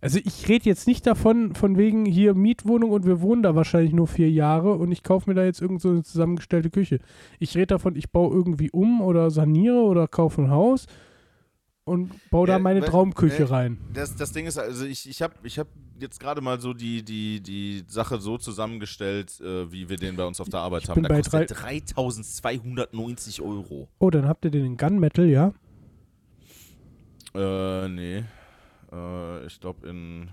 Also 0.00 0.20
ich 0.22 0.48
rede 0.48 0.66
jetzt 0.66 0.86
nicht 0.86 1.06
davon, 1.06 1.54
von 1.54 1.78
wegen 1.78 2.04
hier 2.04 2.34
Mietwohnung 2.34 2.90
und 2.90 3.06
wir 3.06 3.22
wohnen 3.22 3.42
da 3.42 3.54
wahrscheinlich 3.54 3.92
nur 3.92 4.06
vier 4.06 4.30
Jahre 4.30 4.72
und 4.74 4.92
ich 4.92 5.02
kaufe 5.02 5.28
mir 5.28 5.34
da 5.34 5.44
jetzt 5.44 5.60
irgend 5.60 5.80
so 5.80 5.88
eine 5.88 6.02
zusammengestellte 6.02 6.70
Küche. 6.70 7.00
Ich 7.38 7.56
rede 7.56 7.68
davon, 7.68 7.96
ich 7.96 8.10
baue 8.12 8.32
irgendwie 8.32 8.70
um 8.70 9.00
oder 9.00 9.30
saniere 9.30 9.82
oder 9.82 10.06
kaufe 10.06 10.42
ein 10.42 10.50
Haus 10.50 10.86
und 11.86 12.10
baue 12.30 12.48
da 12.48 12.54
Ja, 12.54 12.58
meine 12.58 12.84
Traumküche 12.84 13.44
äh, 13.44 13.46
rein. 13.46 13.78
Das, 13.94 14.16
das 14.16 14.32
Ding 14.32 14.46
ist, 14.46 14.58
also 14.58 14.84
ich, 14.84 15.08
ich 15.08 15.22
habe 15.22 15.34
ich 15.44 15.58
hab 15.58 15.68
jetzt 16.00 16.18
gerade 16.18 16.40
mal 16.40 16.60
so 16.60 16.74
die, 16.74 17.04
die, 17.04 17.40
die 17.40 17.84
Sache 17.86 18.18
so 18.18 18.38
zusammengestellt, 18.38 19.40
äh, 19.40 19.70
wie 19.70 19.88
wir 19.88 19.96
den 19.96 20.16
bei 20.16 20.24
uns 20.26 20.40
auf 20.40 20.48
der 20.48 20.60
Arbeit 20.60 20.82
Ich 20.82 20.88
haben. 20.88 20.96
bin 20.96 21.04
Der 21.04 21.10
bei 21.10 21.22
kostet 21.22 21.62
3290 21.62 23.40
Euro. 23.40 23.88
Oh, 24.00 24.10
dann 24.10 24.26
habt 24.26 24.44
ihr 24.44 24.50
den 24.50 24.66
in 24.66 24.76
Gunmetal, 24.76 25.26
ja? 25.26 25.54
Äh, 27.34 27.88
nee. 27.88 28.24
Äh, 28.92 29.46
ich 29.46 29.60
glaube 29.60 29.88
in. 29.88 30.28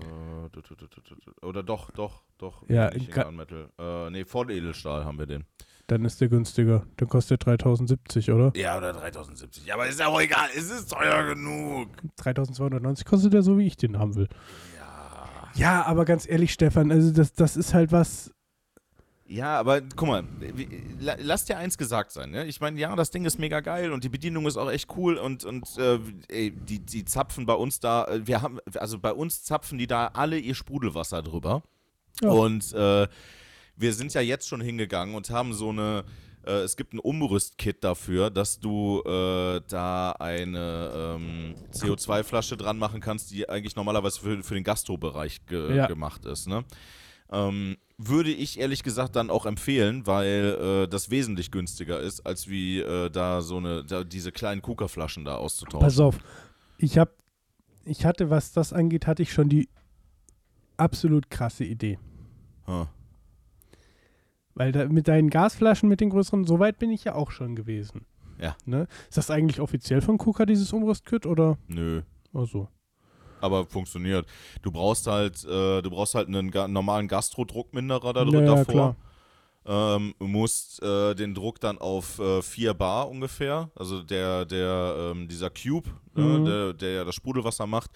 Äh, 0.00 1.46
oder 1.46 1.62
doch, 1.62 1.92
doch, 1.92 2.22
doch. 2.38 2.68
Ja, 2.68 2.88
in 2.88 3.04
in 3.04 3.10
Gunmetal. 3.10 3.68
Äh, 3.78 4.10
nee, 4.10 4.24
Volledelstahl 4.24 5.04
haben 5.04 5.18
wir 5.18 5.26
den. 5.26 5.44
Dann 5.90 6.04
ist 6.04 6.20
der 6.20 6.28
günstiger. 6.28 6.86
Dann 6.98 7.08
kostet 7.08 7.44
der 7.44 7.56
3070, 7.56 8.30
oder? 8.30 8.52
Ja, 8.54 8.78
oder 8.78 8.92
3070. 8.92 9.66
Ja, 9.66 9.74
aber 9.74 9.88
ist 9.88 9.98
ja 9.98 10.06
auch 10.06 10.20
egal. 10.20 10.48
Es 10.56 10.70
ist 10.70 10.92
teuer 10.92 11.34
genug. 11.34 11.88
3290 12.18 13.04
kostet 13.04 13.32
der 13.32 13.42
so, 13.42 13.58
wie 13.58 13.66
ich 13.66 13.76
den 13.76 13.98
haben 13.98 14.14
will. 14.14 14.28
Ja. 14.78 15.50
Ja, 15.56 15.86
aber 15.86 16.04
ganz 16.04 16.28
ehrlich, 16.28 16.52
Stefan, 16.52 16.92
also 16.92 17.12
das, 17.12 17.32
das 17.32 17.56
ist 17.56 17.74
halt 17.74 17.90
was. 17.90 18.32
Ja, 19.26 19.58
aber 19.58 19.80
guck 19.80 20.06
mal, 20.06 20.24
lass 21.00 21.46
dir 21.46 21.58
eins 21.58 21.76
gesagt 21.76 22.12
sein. 22.12 22.30
Ne? 22.30 22.46
Ich 22.46 22.60
meine, 22.60 22.78
ja, 22.78 22.94
das 22.94 23.10
Ding 23.10 23.24
ist 23.24 23.40
mega 23.40 23.58
geil 23.58 23.90
und 23.90 24.04
die 24.04 24.08
Bedienung 24.08 24.46
ist 24.46 24.56
auch 24.56 24.70
echt 24.70 24.96
cool 24.96 25.16
und, 25.16 25.44
und 25.44 25.76
äh, 25.76 25.98
ey, 26.28 26.52
die, 26.52 26.78
die 26.78 27.04
zapfen 27.04 27.46
bei 27.46 27.54
uns 27.54 27.80
da, 27.80 28.04
äh, 28.04 28.24
wir 28.28 28.42
haben, 28.42 28.60
also 28.76 29.00
bei 29.00 29.12
uns 29.12 29.42
zapfen 29.42 29.76
die 29.76 29.88
da 29.88 30.06
alle 30.12 30.38
ihr 30.38 30.54
Sprudelwasser 30.54 31.22
drüber. 31.22 31.64
Ja. 32.22 32.30
Und 32.30 32.72
äh, 32.74 33.08
wir 33.80 33.92
sind 33.94 34.12
ja 34.14 34.20
jetzt 34.20 34.48
schon 34.48 34.60
hingegangen 34.60 35.14
und 35.14 35.30
haben 35.30 35.52
so 35.54 35.70
eine, 35.70 36.04
äh, 36.46 36.60
es 36.60 36.76
gibt 36.76 36.92
ein 36.94 36.98
Umrüstkit 36.98 37.82
dafür, 37.82 38.30
dass 38.30 38.60
du 38.60 39.02
äh, 39.06 39.60
da 39.68 40.12
eine 40.12 41.16
ähm, 41.16 41.54
CO2-Flasche 41.72 42.56
dran 42.56 42.78
machen 42.78 43.00
kannst, 43.00 43.30
die 43.30 43.48
eigentlich 43.48 43.76
normalerweise 43.76 44.20
für, 44.20 44.42
für 44.42 44.54
den 44.54 44.64
Gastrobereich 44.64 45.46
ge 45.46 45.76
Ja. 45.76 45.86
gemacht 45.86 46.24
ist. 46.26 46.46
Ne? 46.48 46.64
Ähm, 47.32 47.76
würde 47.96 48.30
ich 48.30 48.58
ehrlich 48.58 48.82
gesagt 48.82 49.14
dann 49.16 49.30
auch 49.30 49.46
empfehlen, 49.46 50.06
weil 50.06 50.84
äh, 50.84 50.88
das 50.88 51.10
wesentlich 51.10 51.50
günstiger 51.50 52.00
ist, 52.00 52.26
als 52.26 52.48
wie 52.48 52.80
äh, 52.80 53.10
da 53.10 53.40
so 53.42 53.58
eine, 53.58 53.84
da, 53.84 54.04
diese 54.04 54.32
kleinen 54.32 54.62
Kuka-Flaschen 54.62 55.24
da 55.24 55.36
auszutauschen. 55.36 55.86
Pass 55.86 55.98
auf. 56.00 56.18
Ich 56.78 56.96
hab, 56.98 57.10
ich 57.84 58.04
hatte, 58.06 58.30
was 58.30 58.52
das 58.52 58.72
angeht, 58.72 59.06
hatte 59.06 59.22
ich 59.22 59.32
schon 59.32 59.48
die 59.48 59.68
absolut 60.76 61.30
krasse 61.30 61.64
Idee. 61.64 61.98
Huh. 62.66 62.86
Weil 64.54 64.72
da, 64.72 64.86
mit 64.86 65.08
deinen 65.08 65.30
Gasflaschen, 65.30 65.88
mit 65.88 66.00
den 66.00 66.10
größeren, 66.10 66.44
so 66.44 66.58
weit 66.58 66.78
bin 66.78 66.90
ich 66.90 67.04
ja 67.04 67.14
auch 67.14 67.30
schon 67.30 67.54
gewesen. 67.56 68.04
Ja. 68.40 68.56
Ne? 68.64 68.86
Ist 69.08 69.16
das 69.18 69.30
eigentlich 69.30 69.60
offiziell 69.60 70.00
von 70.00 70.18
KUKA, 70.18 70.46
dieses 70.46 70.72
Umrüstkit, 70.72 71.26
oder? 71.26 71.58
Nö. 71.68 72.02
Ach 72.34 72.46
so. 72.46 72.68
Aber 73.40 73.64
funktioniert. 73.66 74.26
Du 74.62 74.70
brauchst 74.70 75.06
halt, 75.06 75.44
äh, 75.44 75.82
du 75.82 75.90
brauchst 75.90 76.14
halt 76.14 76.28
einen 76.28 76.50
ga 76.50 76.68
normalen 76.68 77.08
Gastrodruckminderer 77.08 78.12
da 78.12 78.24
drin 78.24 78.44
Ja, 78.46 78.54
davor. 78.56 78.64
klar. 78.74 78.96
Ähm, 79.66 80.14
musst 80.18 80.82
äh, 80.82 81.14
den 81.14 81.34
Druck 81.34 81.60
dann 81.60 81.76
auf 81.78 82.18
äh, 82.18 82.40
4 82.42 82.72
Bar 82.74 83.08
ungefähr, 83.10 83.70
also 83.76 84.02
der, 84.02 84.46
der, 84.46 85.12
ähm, 85.14 85.28
dieser 85.28 85.50
Cube, 85.50 85.88
Mhm. 86.14 86.22
äh, 86.22 86.44
der, 86.44 86.72
der 86.72 86.90
ja 86.92 87.04
das 87.04 87.14
Sprudelwasser 87.14 87.66
macht, 87.66 87.90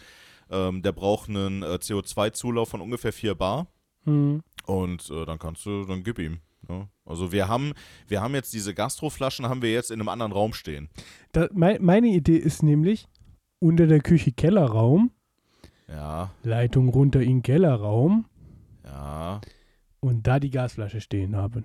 ähm, 0.51 0.83
der 0.83 0.93
braucht 0.93 1.31
einen 1.31 1.63
äh, 1.63 1.79
CO2-Zulauf 1.81 2.69
von 2.69 2.81
ungefähr 2.83 3.13
4 3.15 3.35
Bar. 3.35 3.67
Hm. 4.05 4.43
Und 4.67 5.11
äh, 5.11 5.25
dann 5.27 5.39
kannst 5.39 5.67
du, 5.67 5.85
dann 5.85 6.03
gib 6.03 6.19
ihm. 6.19 6.39
Ne? 6.69 6.89
Also 7.05 7.33
wir 7.33 7.49
haben, 7.49 7.73
wir 8.09 8.23
haben 8.23 8.35
jetzt 8.35 8.53
diese 8.55 8.75
Gastroflaschen, 8.75 9.49
haben 9.49 9.63
wir 9.63 9.73
jetzt 9.73 9.91
in 9.91 10.01
einem 10.01 10.09
anderen 10.09 10.33
Raum 10.33 10.55
stehen. 10.55 10.89
Da, 11.33 11.49
mei 11.53 11.79
meine 11.81 12.09
Idee 12.09 12.37
ist 12.37 12.63
nämlich, 12.63 13.09
unter 13.59 13.87
der 13.87 14.01
Küche 14.01 14.33
Kellerraum, 14.33 15.11
Ja, 15.89 16.31
Leitung 16.43 16.89
runter 16.89 17.21
in 17.21 17.37
den 17.39 17.43
Kellerraum 17.43 18.27
ja. 18.85 19.41
und 20.01 20.27
da 20.27 20.41
die 20.41 20.51
Gasflasche 20.51 21.01
stehen 21.01 21.37
haben. 21.37 21.65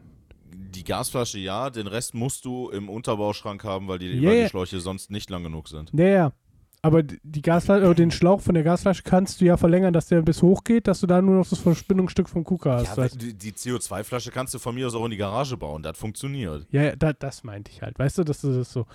Die 0.52 0.84
Gasflasche 0.84 1.40
ja, 1.40 1.70
den 1.70 1.88
Rest 1.88 2.14
musst 2.14 2.46
du 2.46 2.70
im 2.70 2.90
Unterbauschrank 2.90 3.64
haben, 3.64 3.88
weil 3.88 4.00
die, 4.00 4.08
Ja, 4.08 4.30
weil 4.30 4.44
die 4.44 4.50
Schläuche 4.50 4.80
sonst 4.80 5.10
nicht 5.10 5.30
lang 5.30 5.44
genug 5.44 5.68
sind. 5.70 5.94
Naja, 5.94 6.34
aber 6.82 7.04
die 7.04 7.42
Gasflasche, 7.42 7.84
oder 7.84 7.96
den 7.96 8.12
Schlauch 8.12 8.42
von 8.42 8.54
der 8.54 8.64
Gasflasche 8.64 9.04
kannst 9.04 9.42
du 9.42 9.46
ja 9.46 9.58
verlängern, 9.58 9.94
dass 9.94 10.08
der 10.08 10.22
bis 10.22 10.42
hoch 10.42 10.64
geht, 10.64 10.88
dass 10.88 11.02
du 11.02 11.08
da 11.08 11.22
nur 11.22 11.36
noch 11.36 11.48
das 11.48 11.60
Verspinnungsstück 11.60 12.30
vom 12.30 12.44
KUKA 12.44 12.80
hast. 12.80 12.98
Ja, 12.98 13.08
die, 13.10 13.34
die 13.34 13.52
CO2-Flasche 13.52 14.32
kannst 14.32 14.54
du 14.54 14.60
von 14.60 14.76
mir 14.76 14.88
aus 14.88 14.96
auch 14.96 15.06
in 15.06 15.12
die 15.12 15.18
Garage 15.18 15.58
bauen, 15.58 15.84
das 15.84 15.98
funktioniert. 15.98 16.68
Ja, 16.72 16.84
ja 16.84 16.96
da, 16.96 17.14
das 17.14 17.44
meinte 17.44 17.72
ich 17.72 17.82
halt. 17.82 18.00
Weißt 18.00 18.18
du, 18.18 18.24
dass 18.24 18.42
das 18.42 18.56
ist 18.56 18.72
so. 18.72 18.86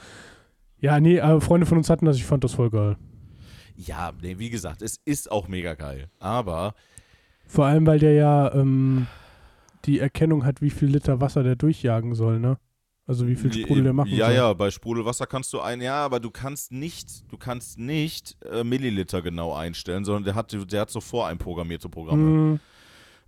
Ja, 0.78 1.00
nee, 1.00 1.20
aber 1.20 1.40
Freunde 1.40 1.66
von 1.66 1.78
uns 1.78 1.90
hatten 1.90 2.06
das, 2.06 2.16
ich 2.16 2.24
fand 2.24 2.44
das 2.44 2.54
voll 2.54 2.70
geil. 2.70 2.96
Ja, 3.76 4.12
nee, 4.20 4.38
wie 4.38 4.50
gesagt, 4.50 4.82
es 4.82 4.98
ist 5.04 5.30
auch 5.30 5.48
mega 5.48 5.74
geil. 5.74 6.08
Aber 6.20 6.74
Vor 7.46 7.66
allem, 7.66 7.86
weil 7.86 7.98
der 7.98 8.14
ja 8.14 8.52
ähm, 8.54 9.06
die 9.84 9.98
Erkennung 9.98 10.44
hat, 10.44 10.62
wie 10.62 10.70
viel 10.70 10.88
Liter 10.88 11.20
Wasser 11.20 11.42
der 11.42 11.56
durchjagen 11.56 12.14
soll, 12.14 12.38
ne? 12.38 12.58
Also 13.06 13.26
wie 13.26 13.36
viel 13.36 13.52
Sprudel 13.52 13.84
der 13.84 13.92
machen 13.92 14.10
Ja, 14.10 14.26
soll. 14.26 14.34
ja, 14.34 14.52
bei 14.54 14.70
Sprudelwasser 14.70 15.26
kannst 15.26 15.52
du 15.52 15.60
ein, 15.60 15.82
ja, 15.82 15.96
aber 16.04 16.20
du 16.20 16.30
kannst 16.30 16.72
nicht, 16.72 17.30
du 17.30 17.36
kannst 17.36 17.78
nicht 17.78 18.36
äh, 18.50 18.64
Milliliter 18.64 19.20
genau 19.20 19.54
einstellen, 19.54 20.04
sondern 20.06 20.24
der 20.24 20.34
hat, 20.34 20.56
der 20.72 20.80
hat 20.80 20.90
so 20.90 21.00
voreinprogrammierte 21.00 21.88
Programme. 21.88 22.22
Hm, 22.22 22.60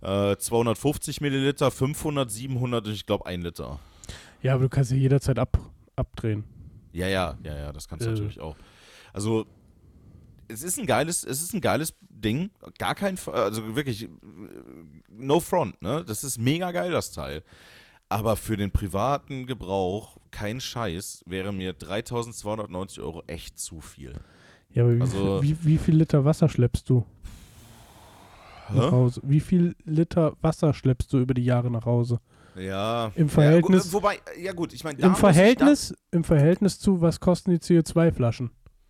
Äh, 0.01 0.37
250 0.37 1.21
Milliliter, 1.21 1.71
500, 1.71 2.29
700 2.29 2.85
und 2.87 2.93
ich 2.93 3.05
glaube 3.07 3.25
1 3.25 3.43
Liter. 3.43 3.79
ja, 4.43 4.53
aber 4.53 4.63
du 4.63 4.69
kannst 4.69 4.91
ja 4.91 4.97
jederzeit 4.97 5.39
ab, 5.39 5.57
abdrehen. 5.95 6.43
Ja, 6.93 7.07
ja, 7.07 7.35
ja, 7.43 7.55
ja, 7.57 7.71
das 7.73 7.87
kannst 7.87 8.05
du 8.05 8.09
Äh. 8.09 8.13
natürlich 8.13 8.39
auch. 8.39 8.55
Also, 9.13 9.45
es 10.47 10.61
ist 10.63 10.77
ein 10.79 10.85
geiles, 10.85 11.23
es 11.23 11.41
ist 11.41 11.53
ein 11.53 11.61
geiles 11.61 11.93
Ding. 12.09 12.51
Gar 12.77 12.93
kein, 12.95 13.17
also 13.31 13.75
wirklich, 13.75 14.03
äh, 14.03 14.09
no 15.09 15.39
front, 15.39 15.81
ne? 15.81 16.03
Das 16.05 16.23
ist 16.23 16.37
mega 16.39 16.71
geil, 16.71 16.91
das 16.91 17.11
Teil. 17.11 17.43
Aber 18.09 18.35
für 18.37 18.55
den 18.55 18.71
privaten 18.71 19.45
Gebrauch, 19.45 20.17
kein 20.31 20.61
Scheiß, 20.61 21.23
wäre 21.25 21.51
mir 21.51 21.73
3290 21.73 23.01
Euro 23.01 23.23
echt 23.27 23.59
zu 23.59 23.81
viel. 23.81 24.13
Ja, 24.69 24.83
aber 24.83 24.95
wie, 24.97 25.01
Also- 25.01 25.41
viel, 25.41 25.57
wie, 25.63 25.65
wie 25.65 25.77
viel 25.77 25.95
Liter 25.97 26.23
Wasser 26.23 26.47
schleppst 26.49 26.89
du 26.89 27.05
nach 28.69 28.85
Hä? 28.87 28.91
Hause? 28.91 29.21
Wie 29.23 29.39
viel 29.39 29.75
Liter 29.85 30.33
Wasser 30.41 30.73
schleppst 30.73 31.11
du 31.13 31.19
über 31.19 31.33
die 31.33 31.43
Jahre 31.45 31.69
nach 31.71 31.85
Hause? 31.85 32.19
Ja. 32.55 33.11
Im 33.15 33.29
Verhältnis- 33.29 33.85
Ja, 33.87 33.93
wobei, 33.93 34.19
ja 34.41 34.51
gut, 34.53 34.73
ich 34.73 34.83
meine, 34.83 34.99
Im 34.99 35.15
Verhältnis, 35.15 35.93
Im 36.11 36.23
Verhältnis 36.23 36.79
zu, 36.79 37.01
was 37.01 37.19
kosten 37.19 37.51
die 37.51 37.57
CO2-Flaschen? 37.59 38.49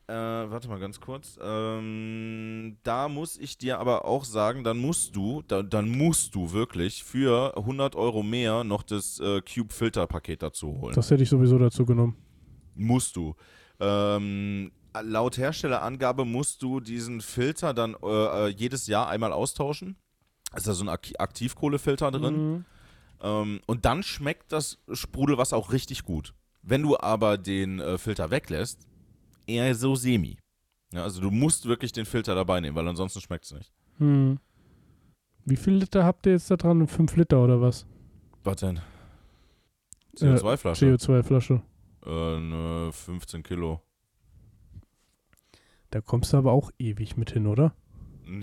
Äh, 0.10 0.14
warte 0.14 0.70
mal 0.70 0.80
ganz 0.80 1.02
kurz. 1.02 1.38
Ähm, 1.42 2.78
da 2.84 3.10
muss 3.10 3.38
ich 3.38 3.58
dir 3.58 3.78
aber 3.80 4.06
auch 4.06 4.24
sagen, 4.24 4.64
dann 4.64 4.78
musst 4.78 5.18
du, 5.18 5.44
da, 5.46 5.64
dann 5.64 5.90
musst 5.90 6.34
du 6.34 6.54
wirklich 6.54 7.04
für 7.04 7.58
100 7.58 7.98
Euro 7.98 8.24
mehr 8.24 8.64
noch 8.64 8.84
das 8.84 9.20
äh, 9.20 9.42
Cube 9.42 9.74
Filter 9.74 10.08
Paket 10.08 10.44
dazu 10.44 10.80
holen. 10.80 10.96
Das 10.96 11.12
hätte 11.12 11.24
ich 11.24 11.30
sowieso 11.30 11.58
dazu 11.58 11.86
genommen. 11.86 12.16
musst 12.74 13.18
du. 13.18 13.36
Ähm, 13.82 14.72
laut 15.04 15.38
Herstellerangabe 15.38 16.24
musst 16.24 16.62
du 16.62 16.80
diesen 16.80 17.20
Filter 17.20 17.74
dann 17.74 17.98
äh, 18.02 18.08
äh, 18.08 18.48
jedes 18.48 18.88
Jahr 18.88 19.10
einmal 19.10 19.34
austauschen. 19.34 19.98
Ist 20.56 20.68
da 20.68 20.74
so 20.74 20.86
ein 20.86 20.90
Ak 20.90 21.06
Aktivkohlefilter 21.20 22.12
drin. 22.12 22.52
Mhm. 22.52 22.66
Ähm, 23.22 23.60
und 23.66 23.84
dann 23.84 24.04
schmeckt 24.04 24.54
das 24.54 24.78
Sprudelwasser 24.94 25.58
auch 25.58 25.74
richtig 25.74 26.04
gut. 26.04 26.34
Wenn 26.62 26.82
du 26.82 26.98
aber 26.98 27.38
den 27.38 27.82
äh, 27.82 27.98
Filter 27.98 28.32
weglässt, 28.32 28.88
eher 29.48 29.74
so 29.76 29.96
semi. 29.96 30.38
Ja, 30.94 31.04
also 31.04 31.20
du 31.22 31.32
musst 31.32 31.66
wirklich 31.66 31.92
den 31.92 32.06
Filter 32.06 32.36
dabei 32.36 32.60
nehmen, 32.62 32.76
weil 32.76 32.88
ansonsten 32.88 33.20
schmeckt 33.22 33.46
es 33.46 33.54
nicht. 33.54 33.72
Hm. 33.98 34.38
Wie 35.46 35.56
viel 35.56 35.74
Liter 35.74 36.04
habt 36.06 36.26
ihr 36.26 36.34
jetzt 36.34 36.52
da 36.52 36.56
dran? 36.58 36.88
5 36.88 37.16
Liter 37.16 37.44
oder 37.44 37.60
was? 37.62 37.86
Was 38.44 38.58
denn? 38.58 38.78
Äh, 40.20 40.26
CO2-Flasche? 40.26 40.86
CO2-Flasche. 40.96 41.62
äh, 42.06 42.40
ne, 42.40 42.90
15 42.92 43.44
Kilo. 43.44 43.82
Da 45.90 46.02
kommst 46.02 46.34
du 46.34 46.38
aber 46.38 46.52
auch 46.52 46.72
ewig 46.80 47.18
mit 47.18 47.32
hin, 47.32 47.48
oder? 47.48 47.74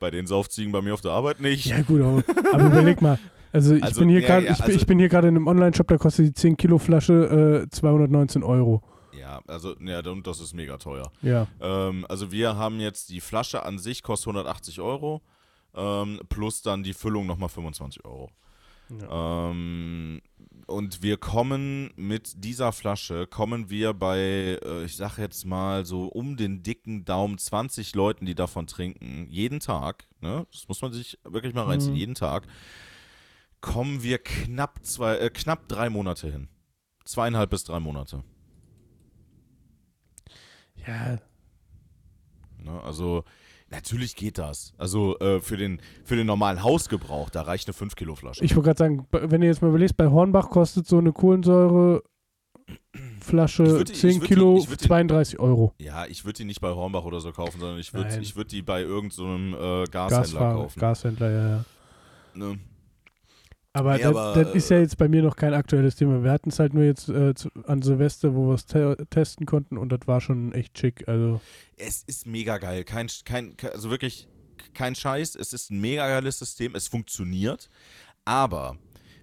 bei 0.00 0.10
den 0.10 0.26
Saufziegen 0.26 0.70
bei 0.72 0.82
mir 0.82 0.92
auf 0.92 1.00
der 1.00 1.12
Arbeit 1.12 1.40
nicht. 1.40 1.66
Ja, 1.66 1.80
gut, 1.80 2.00
aber, 2.02 2.22
aber 2.52 2.66
überleg 2.66 3.00
mal. 3.00 3.18
Also 3.52 3.74
ich 3.74 3.82
Also, 3.82 4.00
bin 4.00 4.10
hier 4.10 4.20
ja, 4.20 4.26
gerade 4.26 4.46
ja, 4.46 4.52
also- 4.52 4.70
ich 4.72 4.86
bin 4.86 4.98
hier 4.98 5.08
gerade 5.08 5.28
in 5.28 5.36
einem 5.36 5.46
Online-Shop, 5.46 5.88
da 5.88 5.96
kostet 5.96 6.26
die 6.26 6.32
10 6.34 6.56
Kilo 6.58 6.78
Flasche 6.78 7.64
äh, 7.64 7.70
219 7.70 8.42
Euro. 8.42 8.82
Ja, 9.30 9.42
also, 9.46 9.76
ja, 9.78 10.00
und 10.00 10.26
das 10.26 10.40
ist 10.40 10.54
mega 10.54 10.76
teuer. 10.76 11.12
Ja. 11.22 11.46
Ähm, 11.60 12.04
also 12.08 12.32
wir 12.32 12.56
haben 12.56 12.80
jetzt 12.80 13.10
die 13.10 13.20
Flasche 13.20 13.62
an 13.64 13.78
sich 13.78 14.02
kostet 14.02 14.26
180 14.28 14.80
Euro, 14.80 15.22
ähm, 15.74 16.20
plus 16.28 16.62
dann 16.62 16.82
die 16.82 16.94
Füllung 16.94 17.26
nochmal 17.26 17.48
25 17.48 18.04
Euro. 18.04 18.30
Ähm, 19.08 20.20
und 20.66 21.02
wir 21.04 21.16
kommen 21.16 21.92
mit 21.94 22.44
dieser 22.44 22.72
Flasche, 22.72 23.28
kommen 23.28 23.70
wir 23.70 23.92
bei, 23.94 24.58
äh, 24.64 24.84
ich 24.84 24.96
sag 24.96 25.16
jetzt 25.18 25.44
mal 25.44 25.86
so 25.86 26.06
um 26.06 26.36
den 26.36 26.64
dicken 26.64 27.04
Daumen 27.04 27.38
20 27.38 27.94
Leuten, 27.94 28.26
die 28.26 28.34
davon 28.34 28.66
trinken, 28.66 29.28
jeden 29.30 29.60
Tag, 29.60 30.08
ne? 30.20 30.44
das 30.52 30.66
muss 30.66 30.82
man 30.82 30.92
sich 30.92 31.18
wirklich 31.22 31.54
mal 31.54 31.66
reinziehen, 31.66 31.92
Mhm. 31.92 31.98
jeden 32.00 32.14
Tag, 32.16 32.48
kommen 33.60 34.02
wir 34.02 34.18
knapp 34.18 34.80
zwei, 34.84 35.18
äh, 35.18 35.30
knapp 35.30 35.68
drei 35.68 35.88
Monate 35.88 36.28
hin. 36.32 36.48
Zweieinhalb 37.04 37.50
bis 37.50 37.62
drei 37.62 37.78
Monate. 37.78 38.24
Ja, 40.90 41.18
Ne? 42.62 42.80
Also 42.84 43.24
natürlich 43.70 44.16
geht 44.16 44.36
das. 44.36 44.74
Also 44.76 45.18
äh, 45.20 45.40
für, 45.40 45.56
den, 45.56 45.80
für 46.04 46.16
den 46.16 46.26
normalen 46.26 46.62
Hausgebrauch, 46.62 47.30
da 47.30 47.42
reicht 47.42 47.68
eine 47.68 47.72
5 47.74 47.94
Kilo 47.96 48.14
Flasche. 48.16 48.44
ich 48.44 48.54
wollte 48.54 48.66
gerade 48.74 48.78
sagen, 48.78 49.06
wenn 49.12 49.40
ihr 49.42 49.48
jetzt 49.48 49.62
mal 49.62 49.68
überlegt, 49.68 49.96
bei 49.96 50.08
Hornbach 50.08 50.50
kostet 50.50 50.86
so 50.86 50.98
eine 50.98 51.12
Kohlensäure 51.12 52.02
Flasche 53.20 53.66
würd 53.66 53.88
die- 53.88 53.92
ich 53.92 54.00
10 54.00 54.10
würd 54.16 54.22
die- 54.22 54.26
Kilo 54.26 54.58
ich 54.58 54.68
würd 54.68 54.80
die- 54.82 54.86
32 54.88 55.38
Euro. 55.40 55.72
ja, 55.78 56.06
ich 56.06 56.24
würde 56.24 56.36
die 56.38 56.44
nicht 56.44 56.60
bei 56.60 56.70
Hornbach 56.70 57.04
oder 57.04 57.20
so 57.20 57.32
kaufen, 57.32 57.58
sondern 57.60 57.78
ich 57.78 57.92
würde 57.94 58.10
würd 58.36 58.52
die 58.52 58.62
bei 58.62 58.82
irgendeinem 58.82 59.54
äh, 59.54 59.84
Gashändler 59.84 59.88
Gasfahrer, 60.20 60.54
kaufen. 60.54 60.80
Gashändler, 60.80 61.30
ja, 61.30 61.48
ja. 61.48 61.64
Ne? 62.34 62.58
Aber, 63.72 63.96
Nee, 63.96 64.02
das, 64.02 64.16
aber, 64.16 64.44
das 64.44 64.54
ist 64.54 64.68
ja 64.70 64.78
jetzt 64.80 64.96
bei 64.98 65.08
mir 65.08 65.22
noch 65.22 65.36
kein 65.36 65.54
aktuelles 65.54 65.94
Thema. 65.94 66.24
Wir 66.24 66.32
hatten 66.32 66.48
es 66.50 66.58
halt 66.58 66.74
nur 66.74 66.82
jetzt 66.82 67.08
äh, 67.08 67.34
zu, 67.34 67.50
an 67.66 67.82
Silvester, 67.82 68.34
wo 68.34 68.48
wir 68.48 68.54
es 68.54 68.66
te 68.66 68.96
testen 69.10 69.46
konnten 69.46 69.78
und 69.78 69.90
das 69.90 70.00
war 70.06 70.20
schon 70.20 70.52
echt 70.52 70.76
schick. 70.76 71.06
Also, 71.06 71.40
Es 71.76 72.02
ist 72.02 72.26
mega 72.26 72.58
geil. 72.58 72.82
Kein, 72.84 73.06
kein, 73.24 73.56
ke- 73.56 73.72
also 73.72 73.90
wirklich 73.90 74.26
kein 74.74 74.94
Scheiß. 74.96 75.36
Es 75.36 75.52
ist 75.52 75.70
ein 75.70 75.80
mega 75.80 76.08
geiles 76.08 76.38
System. 76.40 76.74
Es 76.74 76.88
funktioniert. 76.88 77.68
Aber 78.24 78.76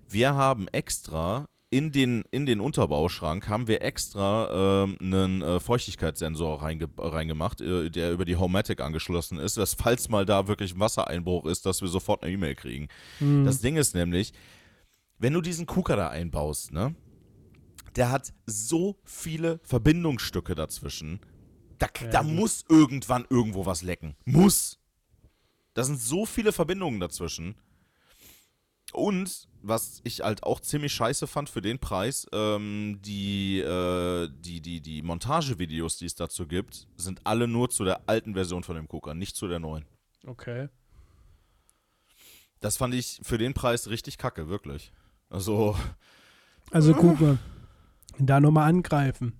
wir 0.07 0.33
haben 0.35 0.67
extra 0.69 1.45
in 1.69 1.91
den, 1.91 2.23
in 2.31 2.45
den 2.45 2.61
Unterbauschrank 2.61 3.49
haben 3.49 3.67
wir 3.67 3.81
extra 3.81 4.83
ähm, 4.85 4.97
einen 5.01 5.41
äh, 5.41 5.59
Feuchtigkeitssensor 5.59 6.61
reinge 6.61 6.87
reingemacht, 6.97 7.59
äh, 7.59 7.89
der 7.89 8.13
über 8.13 8.23
die 8.23 8.37
Homematic 8.37 8.79
angeschlossen 8.79 9.37
ist, 9.37 9.57
dass 9.57 9.73
falls 9.73 10.07
mal 10.07 10.25
da 10.25 10.47
wirklich 10.47 10.73
ein 10.75 10.79
Wassereinbruch 10.79 11.45
ist, 11.45 11.65
dass 11.65 11.81
wir 11.81 11.89
sofort 11.89 12.23
eine 12.23 12.31
E-Mail 12.31 12.55
kriegen. 12.55 12.87
hm, 13.19 13.43
Das 13.45 13.59
Ding 13.59 13.75
ist 13.75 13.95
nämlich, 13.95 14.31
wenn 15.19 15.33
du 15.33 15.41
diesen 15.41 15.65
Kuka 15.65 15.95
da 15.97 16.07
einbaust, 16.09 16.71
ne, 16.71 16.95
der 17.97 18.11
hat 18.11 18.33
so 18.45 18.97
viele 19.03 19.59
Verbindungsstücke 19.63 20.55
dazwischen. 20.55 21.19
Da, 21.79 21.87
Ja, 22.01 22.07
da 22.07 22.23
muss 22.23 22.63
irgendwann 22.69 23.25
irgendwo 23.29 23.65
was 23.65 23.81
lecken. 23.81 24.15
Muss. 24.23 24.79
Da 25.73 25.83
sind 25.83 25.99
so 25.99 26.25
viele 26.25 26.51
Verbindungen 26.53 26.99
dazwischen. 26.99 27.55
Und 28.93 29.47
was 29.67 30.01
ich 30.03 30.21
halt 30.21 30.43
auch 30.43 30.59
ziemlich 30.59 30.93
scheiße 30.93 31.27
fand 31.27 31.49
für 31.49 31.61
den 31.61 31.79
Preis, 31.79 32.25
ähm, 32.31 32.99
die, 33.01 33.59
äh, 33.59 34.29
die, 34.39 34.61
die, 34.61 34.81
die 34.81 35.01
Montagevideos, 35.01 35.97
die 35.97 36.05
es 36.05 36.15
dazu 36.15 36.47
gibt, 36.47 36.87
sind 36.95 37.21
alle 37.23 37.47
nur 37.47 37.69
zu 37.69 37.83
der 37.83 38.01
alten 38.07 38.33
Version 38.33 38.63
von 38.63 38.75
dem 38.75 38.87
Kuka, 38.87 39.13
nicht 39.13 39.35
zu 39.35 39.47
der 39.47 39.59
neuen. 39.59 39.85
okay. 40.25 40.69
Das 42.59 42.75
fand 42.75 42.95
ich 42.95 43.19
für 43.21 43.37
den 43.37 43.53
Preis 43.53 43.87
richtig 43.87 44.17
kacke, 44.17 44.49
wirklich. 44.49 44.91
Also, 45.29 45.75
Also 46.71 46.93
guck 46.95 47.21
mal, 47.21 47.37
da 48.17 48.39
nochmal 48.39 48.67
angreifen. 48.67 49.33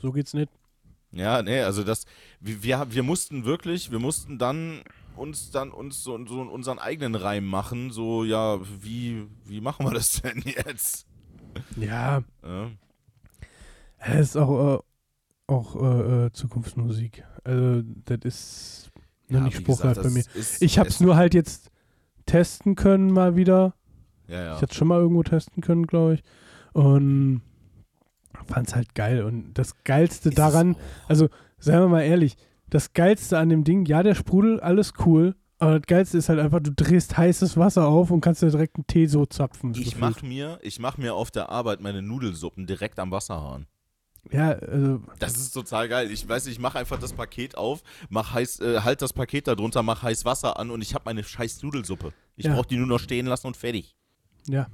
So 0.00 0.12
geht's 0.12 0.32
nicht. 0.32 0.50
ja, 1.12 1.42
nee, 1.42 1.60
also 1.60 1.84
das, 1.84 2.06
wir, 2.40 2.62
wir, 2.62 2.86
wir 2.90 3.02
mussten 3.02 3.44
wirklich, 3.44 3.90
wir 3.90 3.98
mussten 3.98 4.38
dann 4.38 4.82
uns 5.18 5.50
dann 5.50 5.70
uns 5.70 6.02
so, 6.02 6.18
so 6.26 6.40
unseren 6.40 6.78
eigenen 6.78 7.14
Reim 7.14 7.46
machen, 7.46 7.90
so, 7.90 8.24
ja, 8.24 8.58
wie, 8.82 9.26
wie 9.44 9.60
machen 9.60 9.84
wir 9.86 9.92
das 9.94 10.22
denn 10.22 10.42
jetzt? 10.44 11.06
Ja, 11.76 12.22
Ja, 12.44 12.70
es 13.98 14.30
ist 14.30 14.36
auch, 14.36 14.78
äh, 14.78 15.52
auch 15.52 15.76
äh, 15.76 16.26
äh, 16.26 16.32
Zukunftsmusik. 16.32 17.24
Also, 17.44 17.82
das 18.04 18.18
ist 18.24 18.90
noch 19.28 19.40
Ja, 19.40 19.44
nicht 19.46 19.56
spruchreif 19.56 19.96
bei 20.00 20.10
mir. 20.10 20.24
Ich 20.60 20.78
hab's 20.78 20.94
es- 20.94 21.00
nur 21.00 21.16
halt 21.16 21.34
jetzt 21.34 21.70
testen 22.26 22.74
können 22.74 23.10
mal 23.12 23.36
wieder. 23.36 23.74
Ja, 24.28 24.42
ja. 24.42 24.56
Ich 24.56 24.62
hatte 24.62 24.74
schon 24.74 24.88
mal 24.88 25.00
irgendwo 25.00 25.22
testen 25.22 25.62
können, 25.62 25.86
glaube 25.86 26.14
ich. 26.14 26.22
Und 26.74 27.40
fand's 28.46 28.74
halt 28.74 28.94
geil. 28.94 29.24
Und 29.24 29.54
das 29.54 29.82
Geilste 29.84 30.28
Ist 30.28 30.34
es 30.34 30.36
daran, 30.36 30.76
also 31.08 31.28
seien 31.58 31.80
wir 31.80 31.88
mal 31.88 32.02
ehrlich, 32.02 32.36
das 32.70 32.92
Geilste 32.92 33.38
an 33.38 33.48
dem 33.48 33.64
Ding, 33.64 33.84
ja, 33.86 34.02
der 34.02 34.14
Sprudel, 34.14 34.60
alles 34.60 34.92
cool. 35.06 35.34
Aber 35.60 35.80
das 35.80 35.86
Geilste 35.86 36.18
ist 36.18 36.28
halt 36.28 36.38
einfach, 36.38 36.60
du 36.60 36.70
drehst 36.72 37.16
heißes 37.16 37.56
Wasser 37.56 37.88
auf 37.88 38.10
und 38.12 38.20
kannst 38.20 38.42
dir 38.42 38.50
direkt 38.50 38.76
einen 38.76 38.86
Tee 38.86 39.06
so 39.06 39.26
zapfen. 39.26 39.74
Ich 39.74 39.98
mach 39.98 40.22
mir, 40.22 40.58
ich 40.62 40.78
mach 40.78 40.98
mir 40.98 41.14
auf 41.14 41.32
der 41.32 41.48
Arbeit 41.48 41.80
meine 41.80 42.00
Nudelsuppen 42.00 42.66
direkt 42.66 42.98
am 43.00 43.10
Wasserhahn. 43.10 43.66
Ja, 44.30 44.50
also, 44.50 45.00
Das 45.18 45.36
ist 45.36 45.52
total 45.52 45.88
geil. 45.88 46.10
Ich 46.12 46.28
weiß, 46.28 46.46
ich 46.46 46.58
mache 46.60 46.78
einfach 46.78 46.98
das 46.98 47.12
Paket 47.12 47.56
auf, 47.56 47.82
mach 48.08 48.34
heiß, 48.34 48.60
äh, 48.60 48.80
halt 48.82 49.02
das 49.02 49.12
Paket 49.12 49.48
da 49.48 49.54
drunter, 49.56 49.82
mach 49.82 50.02
heiß 50.02 50.24
Wasser 50.24 50.58
an 50.60 50.70
und 50.70 50.82
ich 50.82 50.94
habe 50.94 51.04
meine 51.06 51.24
scheiß 51.24 51.62
Nudelsuppe. 51.62 52.12
Ich 52.36 52.44
Ja. 52.44 52.54
brauche 52.54 52.68
die 52.68 52.76
nur 52.76 52.86
noch 52.86 53.00
stehen 53.00 53.26
lassen 53.26 53.46
und 53.48 53.56
fertig. 53.56 53.96
ja. 54.46 54.68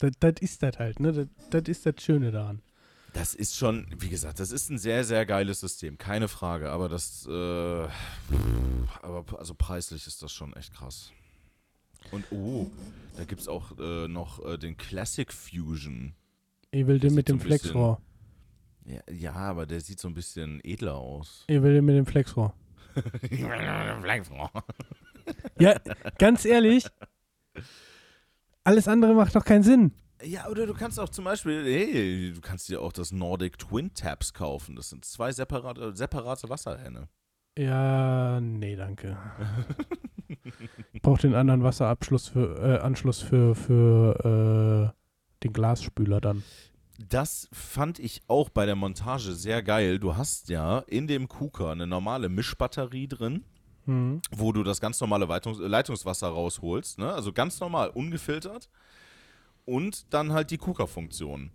Das, 0.00 0.10
das 0.18 0.34
ist 0.40 0.60
das 0.62 0.76
halt, 0.78 0.98
ne? 1.00 1.12
Das, 1.12 1.26
das 1.50 1.62
ist 1.68 1.86
das 1.86 1.94
Schöne 2.02 2.32
daran. 2.32 2.60
Das 3.14 3.32
ist 3.32 3.56
schon, 3.56 3.86
wie 3.96 4.08
gesagt, 4.08 4.40
das 4.40 4.50
ist 4.50 4.70
ein 4.70 4.78
sehr, 4.78 5.04
sehr 5.04 5.24
geiles 5.24 5.60
System, 5.60 5.98
keine 5.98 6.26
Frage. 6.26 6.70
Aber 6.70 6.88
das, 6.88 7.26
äh, 7.26 7.88
aber 9.02 9.24
also 9.38 9.54
preislich 9.54 10.08
ist 10.08 10.20
das 10.22 10.32
schon 10.32 10.52
echt 10.54 10.74
krass. 10.74 11.12
Und 12.10 12.24
oh, 12.32 12.70
da 13.16 13.24
gibt 13.24 13.40
es 13.40 13.48
auch 13.48 13.78
äh, 13.78 14.08
noch 14.08 14.44
äh, 14.44 14.58
den 14.58 14.76
Classic 14.76 15.32
Fusion. 15.32 16.14
Ich 16.72 16.88
will 16.88 16.98
den 16.98 17.14
mit 17.14 17.28
dem 17.28 17.38
so 17.38 17.46
Flexrohr. 17.46 18.00
Ja, 18.84 19.00
ja, 19.10 19.32
aber 19.32 19.64
der 19.64 19.80
sieht 19.80 20.00
so 20.00 20.08
ein 20.08 20.14
bisschen 20.14 20.60
edler 20.64 20.96
aus. 20.96 21.44
Ich 21.46 21.62
will 21.62 21.72
den 21.72 21.84
mit 21.84 21.96
dem 21.96 22.06
Flexrohr. 22.06 22.52
Ja, 25.58 25.80
ganz 26.18 26.44
ehrlich, 26.44 26.86
alles 28.62 28.88
andere 28.88 29.14
macht 29.14 29.34
doch 29.34 29.44
keinen 29.44 29.62
Sinn. 29.62 29.92
Ja, 30.24 30.48
oder 30.48 30.66
du 30.66 30.74
kannst 30.74 30.98
auch 30.98 31.08
zum 31.08 31.24
Beispiel, 31.24 31.64
hey, 31.64 32.32
du 32.34 32.40
kannst 32.40 32.68
dir 32.68 32.80
auch 32.80 32.92
das 32.92 33.12
Nordic 33.12 33.58
Twin 33.58 33.92
Taps 33.94 34.32
kaufen. 34.32 34.76
Das 34.76 34.90
sind 34.90 35.04
zwei 35.04 35.32
separate, 35.32 35.94
separate 35.94 36.48
Wasserhähne. 36.48 37.08
Ja, 37.58 38.40
nee, 38.40 38.76
danke. 38.76 39.16
Ich 40.92 41.02
brauche 41.02 41.20
den 41.20 41.34
anderen 41.34 41.62
Wasserabschluss 41.62 42.28
für, 42.28 42.58
äh, 42.58 42.78
Anschluss 42.80 43.20
für, 43.20 43.54
für 43.54 44.92
äh, 44.94 45.42
den 45.44 45.52
Glasspüler 45.52 46.20
dann. 46.20 46.42
Das 47.08 47.48
fand 47.52 47.98
ich 47.98 48.22
auch 48.26 48.48
bei 48.48 48.64
der 48.66 48.74
Montage 48.74 49.32
sehr 49.34 49.62
geil. 49.62 49.98
Du 49.98 50.16
hast 50.16 50.48
ja 50.48 50.78
in 50.80 51.06
dem 51.06 51.28
Kuka 51.28 51.72
eine 51.72 51.86
normale 51.86 52.28
Mischbatterie 52.28 53.08
drin, 53.08 53.44
Mhm. 53.86 54.22
wo 54.30 54.52
du 54.52 54.62
das 54.62 54.80
ganz 54.80 54.98
normale 55.00 55.26
Leitungs 55.26 55.58
Leitungswasser 55.58 56.28
rausholst. 56.28 56.98
Ne? 56.98 57.12
Also 57.12 57.32
ganz 57.34 57.60
normal, 57.60 57.90
ungefiltert. 57.90 58.70
Und 59.64 60.12
dann 60.12 60.32
halt 60.32 60.50
die 60.50 60.58
Kuka-Funktion. 60.58 61.50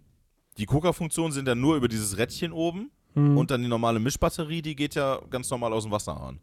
Die 0.58 0.65
Kuka-Funktionen 0.65 1.32
sind 1.32 1.48
dann 1.48 1.62
nur 1.62 1.76
über 1.76 1.88
dieses 1.88 2.17
Rädchen 2.17 2.52
oben 2.52 2.91
Mhm. 3.15 3.38
Und 3.38 3.52
dann 3.52 3.62
die 3.62 3.67
normale 3.67 4.00
Mischbatterie, 4.00 4.62
die 4.62 4.76
geht 4.76 4.95
ja 4.95 5.19
ganz 5.30 5.50
normal 5.50 5.74
aus 5.74 5.84
dem 5.84 5.91
Wasserhahn. 5.91 6.39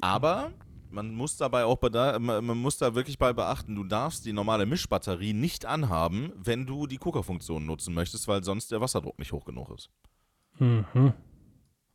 Aber 0.00 0.52
man 0.90 1.14
muss 1.14 1.36
dabei 1.36 1.64
auch 1.64 1.78
bei 1.78 1.88
da, 1.88 2.18
man 2.18 2.44
man 2.44 2.58
muss 2.58 2.78
da 2.78 2.94
wirklich 2.94 3.18
bei 3.18 3.32
beachten, 3.32 3.74
du 3.74 3.84
darfst 3.84 4.24
die 4.24 4.32
normale 4.32 4.64
Mischbatterie 4.66 5.32
nicht 5.32 5.66
anhaben, 5.66 6.32
wenn 6.36 6.66
du 6.66 6.86
die 6.86 6.98
Kuka-Funktion 6.98 7.66
nutzen 7.66 7.94
möchtest, 7.94 8.28
weil 8.28 8.44
sonst 8.44 8.70
der 8.70 8.80
Wasserdruck 8.80 9.18
nicht 9.18 9.32
hoch 9.32 9.44
genug 9.44 9.70
ist. 9.70 9.90
Mhm. 10.58 11.12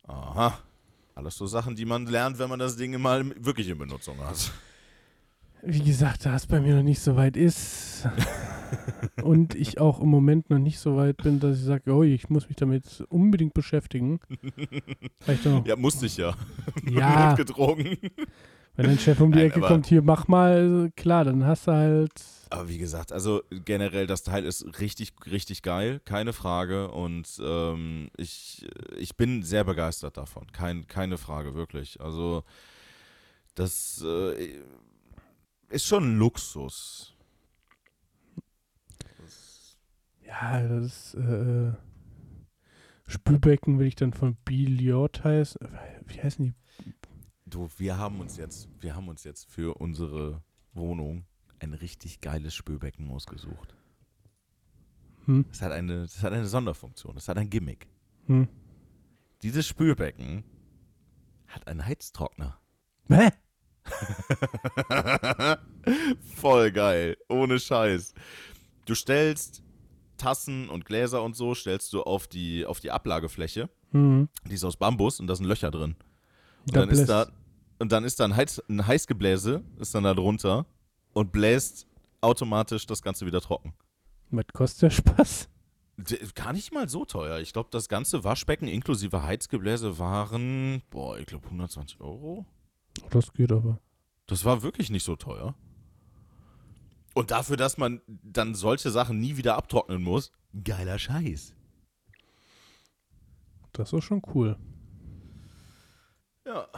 Aha. 0.06 0.58
Alles 1.14 1.36
so 1.36 1.46
Sachen, 1.46 1.76
die 1.76 1.84
man 1.84 2.06
lernt, 2.06 2.38
wenn 2.38 2.48
man 2.48 2.58
das 2.58 2.76
Ding 2.76 3.00
mal 3.00 3.24
wirklich 3.44 3.68
in 3.68 3.78
Benutzung 3.78 4.18
hat. 4.18 4.50
Wie 5.62 5.82
gesagt, 5.82 6.26
da 6.26 6.34
es 6.34 6.46
bei 6.46 6.60
mir 6.60 6.76
noch 6.76 6.82
nicht 6.82 7.00
so 7.00 7.16
weit 7.16 7.36
ist 7.36 8.06
und 9.22 9.54
ich 9.54 9.80
auch 9.80 10.00
im 10.00 10.08
Moment 10.08 10.50
noch 10.50 10.58
nicht 10.58 10.78
so 10.78 10.96
weit 10.96 11.18
bin, 11.18 11.40
dass 11.40 11.58
ich 11.58 11.64
sage, 11.64 11.92
oh, 11.92 12.02
ich 12.02 12.28
muss 12.30 12.48
mich 12.48 12.56
damit 12.56 13.04
unbedingt 13.08 13.54
beschäftigen. 13.54 14.20
Vielleicht 15.20 15.46
auch, 15.46 15.64
Ja, 15.66 15.76
musste 15.76 16.06
ich 16.06 16.16
ja. 16.16 16.34
Ja. 16.90 17.28
Notgedrungen. 17.30 17.98
wenn 18.76 18.86
dein 18.86 18.98
Chef 18.98 19.20
um 19.20 19.32
die 19.32 19.38
Nein, 19.38 19.46
Ecke 19.48 19.60
kommt, 19.60 19.86
hier, 19.86 20.02
mach 20.02 20.28
mal, 20.28 20.90
klar, 20.96 21.24
dann 21.24 21.44
hast 21.44 21.66
du 21.68 21.72
halt, 21.72 22.12
Aber 22.50 22.68
wie 22.68 22.78
gesagt, 22.78 23.12
also 23.12 23.42
generell, 23.64 24.06
das 24.06 24.22
Teil 24.22 24.44
ist 24.44 24.80
richtig, 24.80 25.12
richtig 25.30 25.62
geil, 25.62 26.00
keine 26.04 26.32
Frage. 26.32 26.90
Und 26.90 27.40
ähm, 27.42 28.10
ich, 28.16 28.66
ich 28.98 29.16
bin 29.16 29.42
sehr 29.42 29.64
begeistert 29.64 30.16
davon. 30.16 30.46
Kein, 30.52 30.86
keine 30.86 31.18
Frage, 31.18 31.54
wirklich. 31.54 32.00
Also, 32.00 32.42
das 33.54 34.04
äh, 34.04 34.58
ist 35.68 35.86
schon 35.86 36.14
ein 36.14 36.18
Luxus. 36.18 37.13
Ja, 40.26 40.66
das 40.66 41.14
äh, 41.14 41.72
Spülbecken 43.06 43.78
will 43.78 43.86
ich 43.86 43.96
dann 43.96 44.12
von 44.12 44.36
Billiard 44.44 45.24
heißen. 45.24 45.60
Wie 46.06 46.22
heißen 46.22 46.44
die? 46.44 46.94
Du, 47.46 47.68
wir 47.76 47.98
haben 47.98 48.20
uns 48.20 48.36
jetzt, 48.36 48.68
wir 48.80 48.96
haben 48.96 49.08
uns 49.08 49.24
jetzt 49.24 49.50
für 49.50 49.74
unsere 49.80 50.42
Wohnung 50.72 51.26
ein 51.60 51.74
richtig 51.74 52.20
geiles 52.20 52.54
Spülbecken 52.54 53.10
ausgesucht. 53.10 53.76
Hm. 55.26 55.44
Es 55.50 55.62
hat 55.62 55.72
eine, 55.72 56.02
es 56.02 56.22
hat 56.22 56.32
eine 56.32 56.46
Sonderfunktion, 56.46 57.16
es 57.16 57.28
hat 57.28 57.38
ein 57.38 57.50
Gimmick. 57.50 57.86
Hm. 58.26 58.48
Dieses 59.42 59.66
Spülbecken 59.66 60.44
hat 61.46 61.66
einen 61.68 61.84
Heiztrockner. 61.84 62.58
Hä? 63.08 63.30
Voll 66.36 66.72
geil, 66.72 67.16
ohne 67.28 67.60
Scheiß. 67.60 68.14
Du 68.86 68.94
stellst 68.94 69.63
Tassen 70.24 70.70
und 70.70 70.86
Gläser 70.86 71.22
und 71.22 71.36
so, 71.36 71.54
stellst 71.54 71.92
du 71.92 72.02
auf 72.02 72.26
die, 72.26 72.64
auf 72.64 72.80
die 72.80 72.90
Ablagefläche. 72.90 73.68
Hm. 73.92 74.28
Die 74.48 74.54
ist 74.54 74.64
aus 74.64 74.76
Bambus 74.76 75.20
und 75.20 75.26
da 75.26 75.36
sind 75.36 75.44
Löcher 75.44 75.70
drin. 75.70 75.96
Und 76.66 76.74
Da 76.76 76.80
dann 76.80 76.88
ist 76.88 77.06
da, 77.06 77.26
und 77.78 77.92
dann 77.92 78.04
ist 78.04 78.20
da 78.20 78.24
ein, 78.24 78.34
Heiz, 78.34 78.62
ein 78.68 78.86
Heißgebläse, 78.86 79.62
ist 79.78 79.94
dann 79.94 80.04
da 80.04 80.14
drunter 80.14 80.64
und 81.12 81.30
bläst 81.30 81.86
automatisch 82.22 82.86
das 82.86 83.02
Ganze 83.02 83.26
wieder 83.26 83.42
trocken. 83.42 83.74
Was 84.30 84.46
kostet 84.54 84.82
der 84.82 84.90
Spaß? 84.90 85.48
Gar 86.34 86.54
nicht 86.54 86.72
mal 86.72 86.88
so 86.88 87.04
teuer. 87.04 87.38
Ich 87.40 87.52
glaube, 87.52 87.68
das 87.70 87.88
ganze 87.88 88.24
Waschbecken 88.24 88.66
inklusive 88.66 89.22
Heizgebläse 89.22 89.98
waren, 89.98 90.82
boah, 90.90 91.18
ich 91.18 91.26
glaube 91.26 91.44
120 91.44 92.00
Euro. 92.00 92.46
Das 93.10 93.30
geht 93.32 93.52
aber. 93.52 93.78
Das 94.26 94.44
war 94.46 94.62
wirklich 94.62 94.90
nicht 94.90 95.04
so 95.04 95.16
teuer. 95.16 95.54
Und 97.14 97.30
dafür, 97.30 97.56
dass 97.56 97.78
man 97.78 98.00
dann 98.06 98.54
solche 98.54 98.90
Sachen 98.90 99.18
nie 99.20 99.36
wieder 99.36 99.56
abtrocknen 99.56 100.02
muss, 100.02 100.32
geiler 100.64 100.98
Scheiß. 100.98 101.54
Das 103.72 103.92
ist 103.92 104.04
schon 104.04 104.22
cool. 104.34 104.56
Ja, 106.44 106.68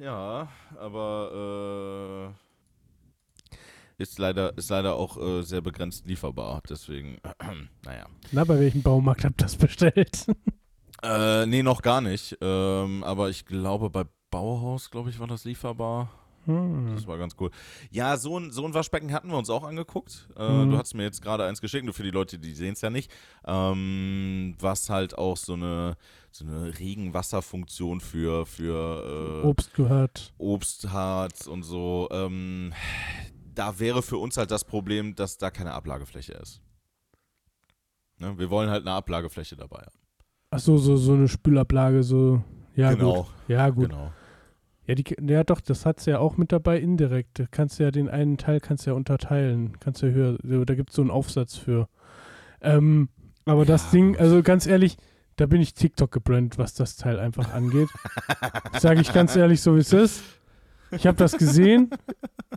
ja, 0.00 0.48
aber 0.78 2.34
äh, 3.98 4.02
ist 4.02 4.18
leider 4.18 4.56
ist 4.56 4.70
leider 4.70 4.94
auch 4.94 5.18
äh, 5.18 5.42
sehr 5.42 5.60
begrenzt 5.60 6.06
lieferbar. 6.06 6.62
Deswegen, 6.68 7.18
naja. 7.84 8.06
Na, 8.30 8.44
bei 8.44 8.58
welchem 8.58 8.82
Baumarkt 8.82 9.24
habt 9.24 9.40
ihr 9.40 9.44
das 9.44 9.56
bestellt? 9.56 10.26
Äh, 11.04 11.46
nee, 11.46 11.64
noch 11.64 11.82
gar 11.82 12.00
nicht. 12.00 12.38
Ähm, 12.40 13.02
aber 13.02 13.28
ich 13.28 13.44
glaube, 13.44 13.90
bei 13.90 14.04
Bauhaus, 14.30 14.88
glaube 14.88 15.10
ich, 15.10 15.18
war 15.18 15.26
das 15.26 15.42
lieferbar. 15.44 16.08
Hm. 16.46 16.92
Das 16.94 17.06
war 17.06 17.18
ganz 17.18 17.34
cool. 17.38 17.50
Ja, 17.90 18.16
so 18.16 18.38
ein, 18.38 18.50
so 18.50 18.64
ein 18.66 18.74
Waschbecken 18.74 19.12
hatten 19.12 19.28
wir 19.28 19.36
uns 19.38 19.48
auch 19.50 19.62
angeguckt. 19.64 20.28
Äh, 20.36 20.48
Mhm. 20.64 20.70
Du 20.70 20.78
hast 20.78 20.94
mir 20.94 21.04
jetzt 21.04 21.22
gerade 21.22 21.44
eins 21.44 21.60
geschickt, 21.60 21.84
nur 21.84 21.94
für 21.94 22.02
die 22.02 22.10
Leute, 22.10 22.38
die 22.38 22.52
sehen 22.52 22.72
es 22.72 22.80
ja 22.80 22.90
nicht. 22.90 23.12
Ähm, 23.44 24.56
was 24.58 24.90
halt 24.90 25.16
auch 25.16 25.36
so 25.36 25.52
eine, 25.54 25.96
so 26.30 26.44
eine 26.44 26.78
Regenwasserfunktion 26.78 28.00
für, 28.00 28.46
für 28.46 29.42
äh, 29.44 29.46
Obst 29.46 29.74
gehört. 29.74 30.32
Obst 30.38 30.90
hat 30.90 31.46
und 31.46 31.62
so. 31.62 32.08
Ähm, 32.10 32.72
da 33.54 33.78
wäre 33.78 34.02
für 34.02 34.16
uns 34.18 34.36
halt 34.36 34.50
das 34.50 34.64
Problem, 34.64 35.14
dass 35.14 35.38
da 35.38 35.50
keine 35.50 35.72
Ablagefläche 35.72 36.32
ist. 36.32 36.60
Ne? 38.18 38.36
Wir 38.38 38.50
wollen 38.50 38.70
halt 38.70 38.82
eine 38.86 38.92
Ablagefläche 38.96 39.56
dabei 39.56 39.78
haben. 39.78 39.98
Ach 40.50 40.58
so, 40.58 40.76
so, 40.76 40.96
so 40.96 41.12
eine 41.14 41.28
Spülablage, 41.28 42.02
so. 42.02 42.42
Ja, 42.74 42.92
genau, 42.94 43.22
gut. 43.24 43.26
Ja, 43.48 43.68
gut. 43.70 43.88
genau. 43.90 44.12
Ja, 44.92 44.96
die, 44.96 45.32
ja, 45.32 45.42
doch, 45.44 45.60
das 45.62 45.86
hat's 45.86 46.04
ja 46.04 46.18
auch 46.18 46.36
mit 46.36 46.52
dabei 46.52 46.78
indirekt. 46.78 47.38
Da 47.38 47.44
kannst 47.50 47.78
du 47.78 47.84
ja 47.84 47.90
den 47.90 48.08
einen 48.10 48.36
Teil 48.36 48.60
kannst 48.60 48.84
du 48.86 48.90
ja 48.90 48.96
unterteilen. 48.96 49.72
Kannst 49.80 50.02
du 50.02 50.06
ja 50.06 50.12
höher, 50.12 50.64
da 50.66 50.74
gibt's 50.74 50.94
so 50.94 51.00
einen 51.02 51.10
Aufsatz 51.10 51.56
für. 51.56 51.88
Ähm, 52.60 53.08
aber 53.46 53.64
das 53.64 53.84
Ja, 53.86 53.90
Ding, 53.92 54.12
gut. 54.12 54.20
also 54.20 54.42
ganz 54.42 54.66
ehrlich, 54.66 54.96
da 55.36 55.46
bin 55.46 55.62
ich 55.62 55.72
TikTok 55.74 56.12
gebrannt, 56.12 56.58
was 56.58 56.74
das 56.74 56.96
Teil 56.96 57.18
einfach 57.18 57.54
angeht. 57.54 57.88
Sage 58.80 59.00
ich 59.00 59.12
ganz 59.14 59.34
ehrlich, 59.34 59.62
so 59.62 59.76
wie 59.76 59.80
es 59.80 59.92
ist. 59.92 60.22
Ich 60.90 61.06
habe 61.06 61.16
das 61.16 61.38
gesehen, 61.38 61.88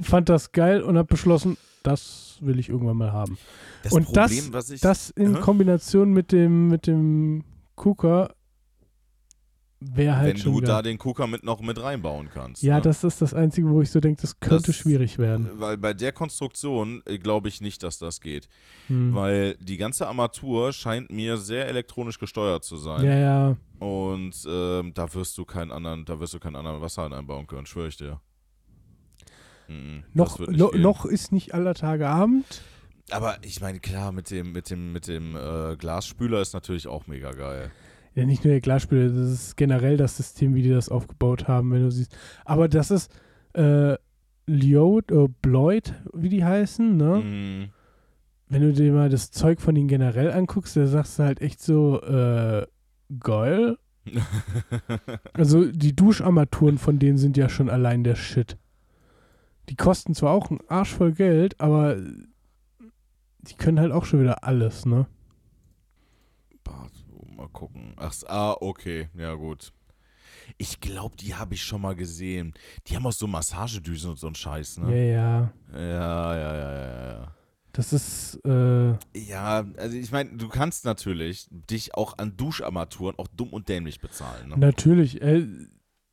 fand 0.01 0.27
das 0.27 0.51
geil 0.51 0.81
und 0.81 0.97
habe 0.97 1.07
beschlossen, 1.07 1.55
das 1.83 2.37
will 2.41 2.59
ich 2.59 2.67
irgendwann 2.67 2.97
mal 2.97 3.13
haben. 3.13 3.37
Das 3.83 3.93
Und 3.93 4.15
das- 4.17 4.31
Problem, 4.35 4.53
was 4.53 4.69
ich. 4.71 4.81
Das 4.81 5.09
in 5.11 5.35
Aha. 5.37 5.41
Kombination 5.41 6.11
mit 6.11 6.33
dem, 6.33 6.67
mit 6.67 6.85
dem 6.85 7.45
KUKA 7.77 8.33
wäre 9.79 10.15
halt 10.17 10.29
wenn 10.29 10.37
schon 10.37 10.53
du 10.53 10.59
geil. 10.59 10.67
da 10.67 10.81
den 10.81 10.97
KUKA 10.97 11.27
mit 11.27 11.43
noch 11.43 11.61
mit 11.61 11.81
reinbauen 11.81 12.29
kannst. 12.33 12.63
Ja, 12.63 12.75
ne? 12.75 12.81
das 12.81 13.03
ist 13.03 13.21
das 13.21 13.33
Einzige, 13.33 13.69
wo 13.69 13.81
ich 13.81 13.91
so 13.91 13.99
denke, 13.99 14.21
das 14.21 14.39
könnte 14.39 14.67
Das- 14.67 14.75
schwierig 14.75 15.17
werden. 15.17 15.49
Weil 15.55 15.77
bei 15.77 15.93
der 15.93 16.11
Konstruktion 16.11 17.01
äh, 17.05 17.17
glaube 17.17 17.49
ich 17.49 17.61
nicht, 17.61 17.83
dass 17.83 17.97
das 17.99 18.21
geht. 18.21 18.47
Hm. 18.87 19.13
Weil 19.13 19.55
die 19.59 19.77
ganze 19.77 20.07
Armatur 20.07 20.71
scheint 20.73 21.11
mir 21.11 21.37
sehr 21.37 21.67
elektronisch 21.67 22.19
gesteuert 22.19 22.63
zu 22.63 22.77
sein. 22.77 23.03
Ja, 23.05 23.15
ja. 23.15 23.57
Und 23.79 24.35
ähm, 24.49 24.93
da 24.93 25.13
wirst 25.13 25.37
du 25.37 25.45
keinen 25.45 25.71
anderen, 25.71 26.05
da 26.05 26.19
wirst 26.19 26.33
du 26.33 26.39
keinen 26.39 26.55
anderen 26.55 26.81
Wasserhahn 26.81 27.13
einbauen 27.13 27.45
können, 27.45 27.65
schwöre 27.65 27.89
ich 27.89 27.97
dir. 27.97 28.21
Mhm, 29.67 30.03
Noch, 30.13 30.39
no, 30.39 30.71
noch 30.75 31.05
ist 31.05 31.31
nicht 31.31 31.53
aller 31.53 31.73
Tage 31.73 32.07
Abend. 32.07 32.45
Aber 33.11 33.37
ich 33.43 33.61
meine, 33.61 33.79
klar, 33.79 34.11
mit 34.11 34.31
dem, 34.31 34.51
mit 34.51 34.69
dem, 34.69 34.91
mit 34.91 35.07
dem 35.07 35.35
äh, 35.35 35.75
Glasspüler 35.75 36.41
ist 36.41 36.53
natürlich 36.53 36.87
auch 36.87 37.05
mega 37.07 37.31
geil. 37.33 37.71
Ja, 38.15 38.25
nicht 38.25 38.45
nur 38.45 38.51
der 38.51 38.61
Glasspieler, 38.61 39.09
das 39.09 39.29
ist 39.29 39.57
generell 39.57 39.97
das 39.97 40.15
System, 40.15 40.55
wie 40.55 40.61
die 40.61 40.69
das 40.69 40.89
aufgebaut 40.89 41.49
haben, 41.49 41.71
wenn 41.71 41.81
du 41.83 41.91
siehst. 41.91 42.17
Aber 42.45 42.69
das 42.69 42.89
ist 42.89 43.11
äh, 43.53 43.97
Liod, 44.47 45.11
äh, 45.11 45.27
Bloyd, 45.41 45.93
wie 46.13 46.29
die 46.29 46.45
heißen, 46.45 46.95
ne? 46.95 47.21
Mhm. 47.23 47.69
Wenn 48.47 48.61
du 48.61 48.73
dir 48.73 48.93
mal 48.93 49.09
das 49.09 49.31
Zeug 49.31 49.59
von 49.59 49.75
ihnen 49.75 49.89
generell 49.89 50.31
anguckst, 50.31 50.77
da 50.77 50.87
sagst 50.87 51.19
du 51.19 51.23
halt 51.23 51.41
echt 51.41 51.61
so, 51.61 52.01
äh, 52.01 52.65
geil. 53.19 53.77
Also 55.33 55.65
die 55.65 55.95
Duscharmaturen 55.95 56.77
von 56.77 56.99
denen 56.99 57.17
sind 57.17 57.37
ja 57.37 57.49
schon 57.49 57.69
allein 57.69 58.03
der 58.03 58.15
Shit. 58.15 58.57
Die 59.67 59.75
kosten 59.75 60.13
zwar 60.13 60.31
auch 60.31 60.51
einen 60.51 60.61
Arsch 60.69 60.93
voll 60.93 61.11
Geld, 61.11 61.59
aber 61.59 61.97
die 63.39 63.55
können 63.55 63.79
halt 63.79 63.91
auch 63.91 64.05
schon 64.05 64.21
wieder 64.21 64.43
alles, 64.43 64.85
ne? 64.85 65.07
Mal 67.35 67.49
gucken. 67.49 67.93
Ach, 67.97 68.13
ah, 68.27 68.55
okay, 68.61 69.09
ja 69.15 69.33
gut. 69.33 69.73
Ich 70.57 70.79
glaube, 70.79 71.15
die 71.17 71.35
habe 71.35 71.53
ich 71.55 71.63
schon 71.63 71.81
mal 71.81 71.95
gesehen. 71.95 72.53
Die 72.87 72.95
haben 72.95 73.05
auch 73.05 73.11
so 73.11 73.27
Massagedüsen 73.27 74.11
und 74.11 74.19
so 74.19 74.27
einen 74.27 74.35
Scheiß, 74.35 74.77
Ja, 74.77 74.83
ne? 74.83 75.11
ja. 75.11 75.53
Ja, 75.73 76.35
ja, 76.37 76.55
ja, 76.55 76.73
ja, 76.73 77.13
ja. 77.13 77.35
Das 77.73 77.91
ist, 77.91 78.39
äh, 78.45 78.93
Ja, 79.13 79.65
also 79.77 79.97
ich 79.97 80.11
meine, 80.11 80.37
du 80.37 80.47
kannst 80.47 80.85
natürlich 80.85 81.47
dich 81.49 81.93
auch 81.95 82.17
an 82.17 82.37
Duscharmaturen 82.37 83.17
auch 83.19 83.27
dumm 83.27 83.49
und 83.49 83.67
dämlich 83.67 83.99
bezahlen. 83.99 84.49
Ne? 84.49 84.57
natürlich. 84.57 85.21
Äh, 85.21 85.45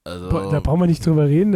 Also, 0.05 0.51
da 0.51 0.59
brauchen 0.59 0.81
wir 0.81 0.87
nicht 0.89 1.07
drüber 1.07 1.27
reden. 1.29 1.53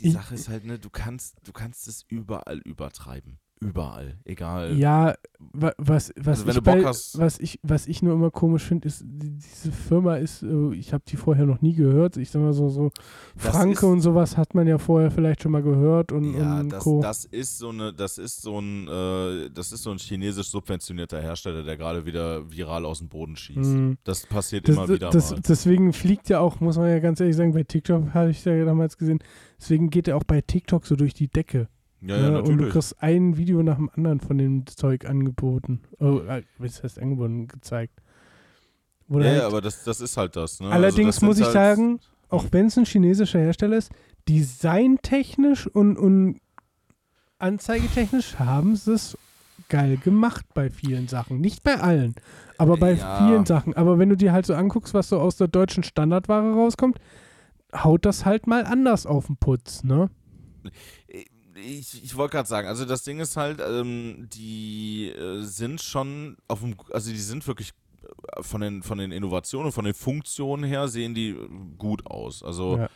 Die 0.00 0.10
Sache 0.10 0.34
ist 0.34 0.48
halt, 0.48 0.64
ne, 0.64 0.78
du 0.78 0.90
kannst, 0.90 1.36
du 1.44 1.52
kannst 1.52 1.88
es 1.88 2.04
überall 2.08 2.58
übertreiben. 2.58 3.38
Überall. 3.62 4.16
Egal. 4.24 4.74
ja, 4.78 5.14
wa- 5.52 5.74
was, 5.76 6.12
was, 6.16 6.46
Also 6.46 6.58
ich 6.58 6.64
bei, 6.64 6.82
was, 6.82 7.38
ich, 7.40 7.60
was 7.62 7.86
ich 7.88 8.02
nur 8.02 8.14
immer 8.14 8.30
komisch 8.30 8.62
finde, 8.64 8.88
ist, 8.88 9.04
die, 9.06 9.32
diese 9.36 9.70
Firma 9.70 10.16
ist, 10.16 10.42
äh, 10.42 10.74
ich 10.74 10.94
habe 10.94 11.04
die 11.06 11.16
vorher 11.16 11.44
noch 11.44 11.60
nie 11.60 11.74
gehört. 11.74 12.16
Ich 12.16 12.30
sag 12.30 12.40
mal 12.40 12.54
so, 12.54 12.70
so 12.70 12.90
Das 13.34 13.54
Franke 13.54 13.72
ist- 13.74 13.82
und 13.82 14.00
sowas 14.00 14.38
hat 14.38 14.54
man 14.54 14.66
ja 14.66 14.78
vorher 14.78 15.10
vielleicht 15.10 15.42
schon 15.42 15.52
mal 15.52 15.62
gehört 15.62 16.10
und, 16.10 16.34
Ja, 16.38 16.60
und 16.60 16.70
das, 16.72 16.82
Co. 16.84 17.02
das 17.02 17.26
ist 17.26 17.58
so 17.58 17.68
eine, 17.68 17.92
das 17.92 18.16
ist 18.16 18.40
so 18.40 18.58
ein, 18.60 18.88
äh, 18.88 19.50
das 19.50 19.72
ist 19.72 19.82
so 19.82 19.90
ein 19.90 19.98
chinesisch 19.98 20.48
subventionierter 20.48 21.20
Hersteller, 21.20 21.62
der 21.62 21.76
gerade 21.76 22.06
wieder 22.06 22.50
viral 22.50 22.86
aus 22.86 23.00
dem 23.00 23.08
Boden 23.10 23.36
schießt. 23.36 23.58
Mhm. 23.58 23.98
Das 24.04 24.24
passiert 24.26 24.66
Das, 24.68 24.74
immer 24.74 24.88
wieder 24.88 25.10
das, 25.10 25.32
mal. 25.32 25.40
deswegen 25.46 25.92
fliegt 25.92 26.30
ja 26.30 26.40
auch, 26.40 26.60
muss 26.60 26.78
man 26.78 26.88
ja 26.88 26.98
ganz 26.98 27.20
ehrlich 27.20 27.36
sagen, 27.36 27.52
bei 27.52 27.64
TikTok 27.64 28.14
habe 28.14 28.30
ich 28.30 28.42
ja 28.42 28.64
damals 28.64 28.96
gesehen, 28.96 29.18
deswegen 29.60 29.90
geht 29.90 30.08
er 30.08 30.16
auch 30.16 30.24
bei 30.24 30.40
TikTok 30.40 30.86
so 30.86 30.96
durch 30.96 31.12
die 31.12 31.28
Decke. 31.28 31.68
Ja, 32.02 32.16
ja, 32.16 32.30
ne? 32.30 32.38
und 32.38 32.44
du 32.46 32.52
natürlich. 32.52 32.72
kriegst 32.72 33.02
ein 33.02 33.36
Video 33.36 33.62
nach 33.62 33.76
dem 33.76 33.90
anderen 33.94 34.20
von 34.20 34.38
dem 34.38 34.66
Zeug 34.66 35.04
angeboten. 35.04 35.80
Oh, 35.98 36.20
äh, 36.20 36.42
was 36.58 36.82
heißt 36.82 36.98
angeboten, 36.98 37.46
gezeigt. 37.46 38.00
Wo 39.06 39.18
Ja, 39.18 39.26
halt, 39.26 39.38
ja, 39.38 39.46
aber 39.46 39.60
das, 39.60 39.84
das 39.84 40.00
ist 40.00 40.16
halt 40.16 40.36
das. 40.36 40.60
Ne? 40.60 40.66
Also 40.66 40.76
allerdings 40.76 41.16
das 41.16 41.16
sind 41.16 41.28
muss 41.28 41.38
ich 41.38 41.44
halt, 41.44 41.52
sagen, 41.52 42.00
auch 42.28 42.46
wenn 42.52 42.66
es 42.66 42.78
ein 42.78 42.84
chinesischer 42.86 43.40
Hersteller 43.40 43.76
ist, 43.76 43.90
designtechnisch 44.28 45.66
und, 45.66 45.96
und 45.96 46.40
anzeigetechnisch 47.38 48.38
haben 48.38 48.76
sie 48.76 48.92
es 48.94 49.18
geil 49.68 49.98
gemacht 49.98 50.46
bei 50.54 50.70
vielen 50.70 51.08
Sachen. 51.08 51.40
Nicht 51.40 51.62
bei 51.62 51.80
allen, 51.80 52.14
aber 52.58 52.76
bei 52.76 52.94
Ja. 52.94 53.16
vielen 53.18 53.44
Sachen. 53.46 53.74
Aber 53.74 53.98
wenn 53.98 54.08
du 54.08 54.16
dir 54.16 54.32
halt 54.32 54.46
so 54.46 54.54
anguckst, 54.54 54.94
was 54.94 55.08
so 55.08 55.20
aus 55.20 55.36
der 55.36 55.48
deutschen 55.48 55.82
Standardware 55.82 56.54
rauskommt, 56.54 56.98
haut 57.74 58.04
das 58.04 58.24
halt 58.24 58.46
mal 58.46 58.64
anders 58.64 59.06
auf 59.06 59.26
den 59.26 59.36
Putz, 59.36 59.84
ne? 59.84 60.10
Ich, 61.64 62.02
ich 62.04 62.16
wollte 62.16 62.36
gerade 62.36 62.48
sagen, 62.48 62.68
also 62.68 62.84
das 62.84 63.02
Ding 63.04 63.20
ist 63.20 63.36
halt, 63.36 63.60
ähm, 63.60 64.28
die 64.32 65.10
äh, 65.10 65.42
sind 65.42 65.80
schon 65.82 66.36
auf 66.48 66.60
dem, 66.60 66.76
also 66.92 67.10
die 67.10 67.18
sind 67.18 67.46
wirklich 67.46 67.72
äh, 68.36 68.42
von 68.42 68.60
den, 68.60 68.82
von 68.82 68.98
den 68.98 69.12
Innovationen, 69.12 69.72
von 69.72 69.84
den 69.84 69.94
Funktionen 69.94 70.64
her 70.64 70.88
sehen 70.88 71.14
die 71.14 71.30
äh, 71.30 71.48
gut 71.78 72.06
aus. 72.06 72.42
Also 72.42 72.78
Ja. 72.78 72.88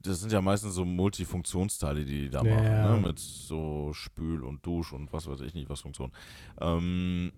das 0.00 0.20
sind 0.20 0.32
ja 0.32 0.40
meistens 0.40 0.74
so 0.74 0.84
Multifunktionsteile, 0.84 2.04
die 2.04 2.22
die 2.22 2.30
da 2.30 2.44
Ja. 2.44 2.54
machen, 2.56 2.82
ne? 2.82 2.96
mit 3.08 3.18
so 3.18 3.92
Spül 3.92 4.44
und 4.44 4.64
Dusch 4.64 4.92
und 4.92 5.12
was 5.12 5.26
weiß 5.26 5.40
ich 5.40 5.54
nicht, 5.54 5.68
was 5.68 5.80
Funktion. 5.80 6.12
Ähm, 6.60 7.32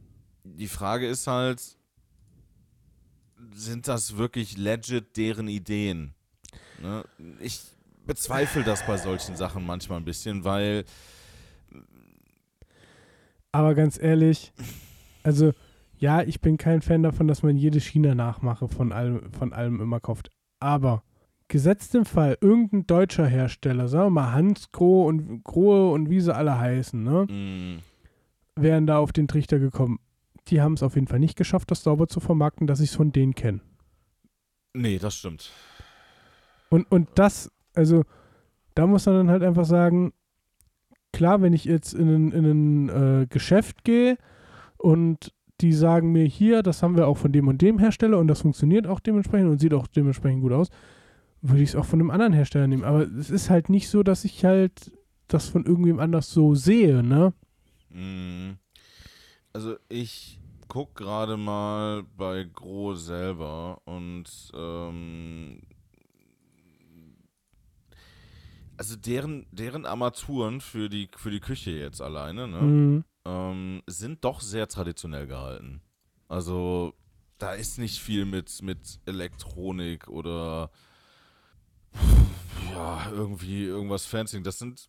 die 0.45 0.69
Frage 0.69 1.07
ist 1.09 1.27
halt, 1.27 1.63
sind 3.55 3.87
das 3.89 4.17
wirklich 4.17 4.57
legit 4.57 5.17
deren 5.17 5.49
Ideen? 5.49 6.15
Ne? 6.83 7.05
Ich 7.41 7.61
bezweifle 8.09 8.65
das 8.65 8.85
bei 8.85 8.97
solchen 8.97 9.37
Sachen 9.37 9.65
manchmal 9.65 9.99
ein 9.99 10.05
bisschen, 10.05 10.43
weil 10.43 10.85
Aber 13.53 13.75
ganz 13.75 14.01
ehrlich, 14.01 14.53
also 15.23 15.53
ja, 15.99 16.23
ich 16.23 16.41
bin 16.41 16.57
kein 16.57 16.81
Fan 16.83 17.03
davon, 17.03 17.29
dass 17.29 17.43
man 17.43 17.57
jede 17.57 17.79
China-Nachmache 17.79 18.67
von 18.69 18.93
allem, 18.93 19.33
von 19.33 19.53
allem 19.53 19.81
immer 19.81 20.01
kauft. 20.01 20.31
Aber 20.59 21.03
gesetzt 21.49 21.95
im 21.95 22.05
Fall, 22.05 22.39
irgendein 22.41 22.87
deutscher 22.87 23.27
Hersteller, 23.27 23.89
sagen 23.89 24.07
wir 24.07 24.23
mal 24.23 24.33
Hans 24.33 24.71
Grohe 24.73 25.07
und 25.07 25.45
Grohe 25.45 25.91
und 25.93 26.09
wie 26.09 26.21
sie 26.21 26.35
alle 26.35 26.59
heißen, 26.59 27.03
ne, 27.03 27.27
mh, 27.29 27.83
wären 28.57 28.87
da 28.87 28.99
auf 28.99 29.13
den 29.13 29.29
Trichter 29.29 29.59
gekommen. 29.59 29.99
Die 30.49 30.61
haben 30.63 30.75
es 30.75 30.83
auf 30.83 30.95
jeden 30.95 31.09
Fall 31.09 31.19
nicht 31.19 31.37
geschafft, 31.37 31.71
das 31.71 31.83
sauber 31.83 32.09
zu 32.09 32.21
vermarkten, 32.21 32.67
dass 32.67 32.81
ich 32.81 32.91
es 32.91 32.97
von 32.97 33.13
denen 33.13 33.35
kenne. 33.35 33.61
nee, 34.73 34.99
das 34.99 35.17
stimmt. 35.17 35.51
Und, 36.71 36.91
und 36.91 37.09
das, 37.15 37.51
also, 37.79 38.03
da 38.75 38.87
muss 38.87 39.07
man 39.07 39.15
dann 39.15 39.31
halt 39.31 39.43
einfach 39.43 39.65
sagen, 39.65 40.13
klar, 41.13 41.41
wenn 41.41 41.53
ich 41.53 41.65
jetzt 41.65 41.95
in 41.95 42.09
ein, 42.09 42.33
in 42.33 42.45
ein 42.45 42.89
äh, 43.23 43.27
Geschäft 43.27 43.85
gehe 43.85 44.19
und 44.77 45.33
die 45.61 45.73
sagen 45.73 46.13
mir 46.13 46.25
hier, 46.25 46.63
das 46.63 46.83
haben 46.83 46.97
wir 46.97 47.07
auch 47.07 47.17
von 47.17 47.33
dem 47.33 47.49
und 47.49 47.63
dem 47.63 47.79
Hersteller 47.79 48.19
und 48.19 48.29
das 48.29 48.43
funktioniert 48.43 48.87
auch 48.87 49.01
dementsprechend 49.01 49.51
und 49.51 49.59
sieht 49.59 49.75
auch 49.75 49.87
dementsprechend 49.87 50.43
gut 50.43 50.53
aus, 50.53 50.69
würde 51.41 51.63
ich 51.63 51.71
es 51.71 51.77
auch 51.77 51.85
von 51.85 52.01
einem 52.01 52.11
anderen 52.11 52.33
Hersteller 52.33 52.67
nehmen. 52.67 52.85
Aber 52.85 53.03
es 53.03 53.31
ist 53.31 53.51
halt 53.51 53.69
nicht 53.69 53.89
so, 53.89 54.03
dass 54.03 54.25
ich 54.25 54.45
halt 54.45 54.93
das 55.29 55.49
von 55.49 55.65
irgendwem 55.65 56.01
anders 56.01 56.31
so 56.31 56.55
sehe, 56.55 57.03
ne? 57.03 57.33
Mm. 57.91 58.59
Also 59.53 59.77
ich 59.89 60.41
guck 60.69 60.95
gerade 60.95 61.37
mal 61.37 62.05
bei 62.17 62.45
Gro 62.45 62.95
selber 62.95 63.81
und 63.85 64.27
ähm, 64.55 65.61
also 68.79 68.97
deren, 68.97 69.47
deren 69.51 69.85
Armaturen 69.85 70.61
für 70.61 70.89
die, 70.89 71.11
für 71.17 71.31
die 71.31 71.41
Küche 71.41 71.73
jetzt 71.73 72.01
alleine, 72.01 72.49
ne, 72.49 72.61
Mhm. 72.63 73.05
ähm, 73.27 73.83
sind 73.87 74.25
doch 74.25 74.41
sehr 74.41 74.69
traditionell 74.69 75.27
gehalten. 75.27 75.83
Also 76.29 76.95
da 77.39 77.53
ist 77.53 77.79
nicht 77.79 78.01
viel 78.01 78.25
mit, 78.25 78.63
mit 78.63 79.01
Elektronik 79.07 80.09
oder 80.09 80.71
ja, 82.73 83.11
irgendwie 83.11 83.65
irgendwas 83.65 84.07
fancy. 84.07 84.43
Das 84.43 84.59
sind 84.59 84.89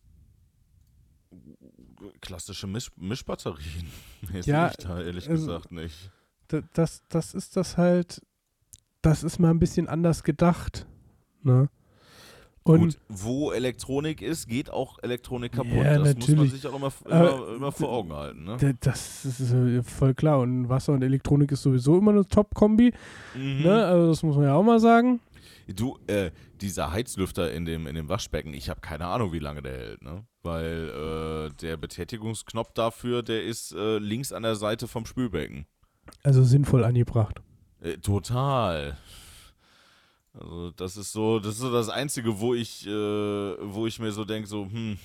klassische 2.20 2.66
Misch 2.66 2.90
Mischbatterien. 2.96 3.90
Mehr 4.32 4.42
Ja, 4.42 4.70
ich 4.70 4.76
da 4.76 5.00
ehrlich 5.00 5.28
also- 5.28 5.46
gesagt 5.46 5.72
nicht. 5.72 6.10
Da- 6.48 6.62
Das, 6.74 7.02
das 7.08 7.34
ist 7.34 7.56
das 7.56 7.76
halt, 7.76 8.20
das 9.02 9.22
ist 9.22 9.38
mal 9.38 9.50
ein 9.50 9.60
bisschen 9.60 9.88
anders 9.88 10.22
gedacht, 10.24 10.86
ne? 11.42 11.68
Und 12.62 12.80
Gut, 12.80 12.98
wo 13.08 13.52
Elektronik 13.52 14.20
ist, 14.20 14.46
geht 14.46 14.70
auch 14.70 14.98
Elektronik 15.02 15.52
kaputt. 15.52 15.72
Ja, 15.72 15.98
das 15.98 16.14
muss 16.16 16.28
man 16.28 16.36
natürlich. 16.36 16.52
sich 16.52 16.66
auch 16.66 16.76
immer, 16.76 16.92
immer, 17.06 17.48
immer 17.56 17.72
vor 17.72 17.90
Augen 17.90 18.12
halten. 18.12 18.44
Ne? 18.44 18.76
das 18.80 19.24
ist 19.24 19.52
äh, 19.52 19.82
voll 19.82 20.12
klar. 20.14 20.40
Und 20.40 20.68
Wasser 20.68 20.92
und 20.92 21.02
Elektronik 21.02 21.50
ist 21.52 21.62
sowieso 21.62 21.96
immer 21.98 22.10
eine 22.10 22.26
Top-Kombi, 22.26 22.92
Mhm. 23.34 23.62
ne? 23.62 23.86
Also 23.86 24.08
das 24.08 24.22
muss 24.22 24.36
man 24.36 24.44
ja 24.44 24.54
auch 24.54 24.62
mal 24.62 24.78
sagen. 24.78 25.20
Du, 25.74 25.98
äh, 26.06 26.32
dieser 26.60 26.92
Heizlüfter 26.92 27.52
in 27.52 27.64
dem, 27.64 27.86
in 27.86 27.94
dem 27.94 28.08
Waschbecken, 28.08 28.52
ich 28.52 28.68
habe 28.68 28.80
keine 28.80 29.06
Ahnung, 29.06 29.32
wie 29.32 29.38
lange 29.38 29.62
der 29.62 29.72
hält, 29.78 30.02
ne? 30.02 30.24
Weil 30.42 31.48
äh, 31.50 31.54
der 31.62 31.76
Betätigungsknopf 31.78 32.72
dafür, 32.74 33.22
der 33.22 33.44
ist 33.44 33.72
äh, 33.72 33.98
links 33.98 34.32
an 34.32 34.42
der 34.42 34.56
Seite 34.56 34.86
vom 34.88 35.06
Spülbecken. 35.06 35.66
Also 36.22 36.42
sinnvoll 36.44 36.84
angebracht. 36.84 37.40
Äh, 37.80 37.98
total. 37.98 38.98
Also 40.32 40.70
das 40.72 40.96
ist 40.96 41.12
so, 41.12 41.40
das 41.40 41.54
ist 41.54 41.60
so 41.60 41.72
das 41.72 41.88
Einzige, 41.88 42.38
wo 42.38 42.54
ich, 42.54 42.86
äh, 42.86 42.90
wo 42.90 43.86
ich 43.86 43.98
mir 43.98 44.12
so 44.12 44.24
denke, 44.24 44.48
so, 44.48 44.64
hm, 44.64 44.98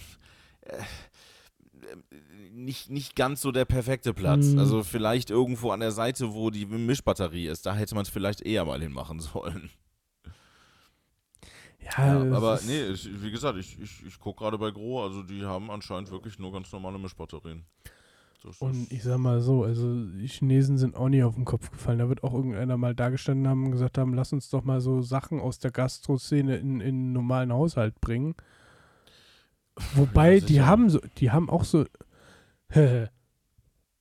äh, 0.61 0.83
nicht, 2.51 2.89
nicht 2.89 3.15
ganz 3.15 3.41
so 3.41 3.51
der 3.51 3.65
perfekte 3.65 4.13
Platz. 4.13 4.47
Mhm. 4.47 4.59
Also 4.59 4.83
vielleicht 4.83 5.29
irgendwo 5.29 5.71
an 5.71 5.79
der 5.79 5.91
Seite, 5.91 6.33
wo 6.33 6.49
die 6.49 6.65
Mischbatterie 6.65 7.47
ist, 7.47 7.65
da 7.65 7.75
hätte 7.75 7.95
man 7.95 8.03
es 8.03 8.09
vielleicht 8.09 8.41
eher 8.41 8.65
mal 8.65 8.81
hinmachen 8.81 9.19
sollen. 9.33 9.69
Ja, 11.79 12.23
Ja, 12.23 12.35
aber 12.35 12.59
nee, 12.65 12.85
ich, 12.87 13.21
wie 13.21 13.31
gesagt, 13.31 13.57
ich, 13.57 13.79
ich, 13.79 14.05
ich 14.05 14.19
gucke 14.19 14.39
gerade 14.43 14.57
bei 14.57 14.71
Gro, 14.71 15.03
also 15.03 15.21
die 15.21 15.45
haben 15.45 15.69
anscheinend 15.69 16.09
wirklich 16.11 16.39
nur 16.39 16.51
ganz 16.51 16.71
normale 16.71 16.97
Mischbatterien. 16.97 17.65
Das 18.45 18.61
Und 18.61 18.91
ich 18.91 19.03
sag 19.03 19.17
mal 19.17 19.41
so, 19.41 19.63
also 19.63 20.05
die 20.05 20.27
Chinesen 20.27 20.77
sind 20.77 20.95
auch 20.95 21.09
nie 21.09 21.23
auf 21.23 21.35
den 21.35 21.45
Kopf 21.45 21.71
gefallen. 21.71 21.99
Da 21.99 22.09
wird 22.09 22.23
auch 22.23 22.33
irgendeiner 22.33 22.77
mal 22.77 22.95
dagestanden 22.95 23.47
haben 23.47 23.65
und 23.65 23.71
gesagt 23.71 23.97
haben, 23.97 24.13
lass 24.13 24.33
uns 24.33 24.49
doch 24.49 24.63
mal 24.63 24.81
so 24.81 25.01
Sachen 25.01 25.39
aus 25.39 25.59
der 25.59 25.71
Gastro-Szene 25.71 26.57
in, 26.57 26.79
in 26.79 26.95
einen 26.95 27.13
normalen 27.13 27.51
Haushalt 27.51 27.99
bringen. 28.01 28.35
Wobei, 29.95 30.35
Ja, 30.35 30.45
die 30.45 30.61
haben 30.61 30.89
so, 30.89 30.99
die 31.17 31.31
haben 31.31 31.49
auch 31.49 31.63
so, 31.63 31.85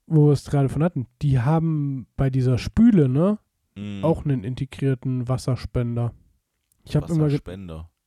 wo 0.07 0.27
wir 0.27 0.33
es 0.33 0.45
gerade 0.45 0.69
von 0.69 0.85
hatten, 0.85 1.07
die 1.23 1.41
haben 1.41 2.07
bei 2.17 2.31
dieser 2.31 2.59
Spüle, 2.59 3.09
ne, 3.09 3.39
Mm, 3.77 4.05
auch 4.05 4.25
einen 4.25 4.45
integrierten 4.45 5.29
Wasserspender. 5.29 6.13
Ich 6.85 6.97
habe 6.97 7.13
immer, 7.13 7.29
ge 7.29 7.41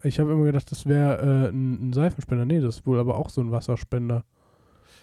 ich 0.03 0.19
hab 0.19 0.27
immer 0.27 0.45
gedacht, 0.45 0.71
das 0.71 0.85
wäre 0.85 1.47
äh, 1.47 1.49
ein, 1.49 1.89
ein 1.89 1.93
Seifenspender. 1.93 2.45
Nee, 2.45 2.61
das 2.61 2.77
ist 2.77 2.87
wohl 2.87 2.99
aber 2.99 3.17
auch 3.17 3.29
so 3.29 3.41
ein 3.41 3.51
Wasserspender. 3.51 4.23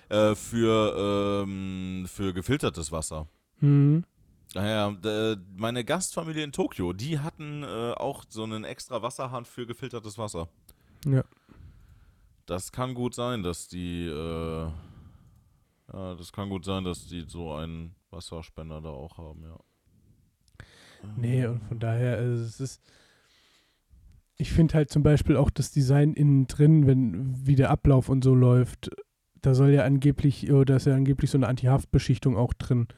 Äh, 0.08 0.34
für, 0.34 1.42
ähm, 1.44 2.06
für 2.08 2.32
gefiltertes 2.34 2.92
Wasser. 2.92 3.26
Mhm. 3.60 4.04
Naja, 4.54 4.90
d- 4.92 5.36
meine 5.56 5.84
Gastfamilie 5.84 6.44
in 6.44 6.52
Tokio, 6.52 6.92
die 6.92 7.18
hatten 7.18 7.62
äh, 7.62 7.92
auch 7.92 8.24
so 8.28 8.44
einen 8.44 8.64
extra 8.64 9.02
Wasserhahn 9.02 9.44
für 9.44 9.66
gefiltertes 9.66 10.16
Wasser. 10.18 10.48
Ja. 11.06 11.24
Das 12.46 12.70
kann 12.70 12.94
gut 12.94 13.14
sein, 13.14 13.42
dass 13.42 13.68
die, 13.68 14.06
äh, 14.06 14.68
ja, 15.92 16.14
das 16.14 16.32
kann 16.32 16.50
gut 16.50 16.64
sein, 16.64 16.84
dass 16.84 17.06
die 17.06 17.24
so 17.26 17.54
einen 17.54 17.94
Wasserspender 18.10 18.80
da 18.80 18.90
auch 18.90 19.16
haben, 19.18 19.42
ja. 19.42 19.58
Nee, 21.16 21.46
und 21.46 21.62
von 21.64 21.78
daher, 21.78 22.16
also 22.18 22.44
es 22.44 22.60
ist. 22.60 22.82
Ich 24.36 24.52
finde 24.52 24.74
halt 24.74 24.90
zum 24.90 25.02
Beispiel 25.02 25.36
auch 25.36 25.50
das 25.50 25.70
Design 25.70 26.14
innen 26.14 26.46
drin, 26.48 26.86
wenn 26.86 27.46
wie 27.46 27.54
der 27.56 27.70
Ablauf 27.70 28.08
und 28.08 28.24
so 28.24 28.34
läuft, 28.34 28.90
da 29.46 29.54
soll 29.54 29.70
ja 29.70 29.84
angeblich, 29.84 30.50
oder 30.50 30.64
da 30.64 30.76
ist 30.76 30.86
ja 30.86 30.94
angeblich 30.94 31.30
so 31.30 31.38
eine 31.38 31.48
Anti-Haftbeschichtung 31.48 32.36
auch 32.36 32.54
drin. 32.54 32.88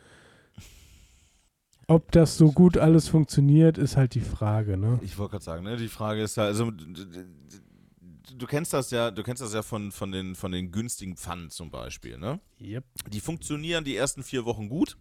Ob 1.89 2.11
das 2.13 2.37
so 2.37 2.53
gut 2.53 2.79
alles 2.79 3.09
funktioniert, 3.09 3.79
ist 3.79 3.97
halt 3.97 4.15
die 4.15 4.21
Frage, 4.21 4.77
ne? 4.77 4.99
Ich 5.03 5.19
wollte 5.19 5.33
gerade 5.33 5.45
sagen, 5.45 5.65
ne, 5.65 5.77
die 5.77 5.89
Frage 5.89 6.23
ist 6.23 6.37
ja, 6.37 6.45
also 6.45 6.71
du 6.71 8.47
kennst 8.47 8.73
das 8.73 8.91
ja, 8.91 9.11
du 9.11 9.23
kennst 9.23 9.43
das 9.43 9.55
ja 9.55 9.63
von, 9.63 9.93
von, 9.93 10.11
den, 10.11 10.35
von 10.35 10.51
den 10.53 10.73
günstigen 10.73 11.17
Pfannen 11.17 11.51
zum 11.51 11.71
Beispiel, 11.71 12.19
ne? 12.19 12.41
Yep. 12.61 12.85
Die 13.09 13.21
funktionieren 13.21 13.85
die 13.85 13.97
ersten 13.97 14.23
vier 14.23 14.45
Wochen 14.45 14.69
gut 14.69 14.97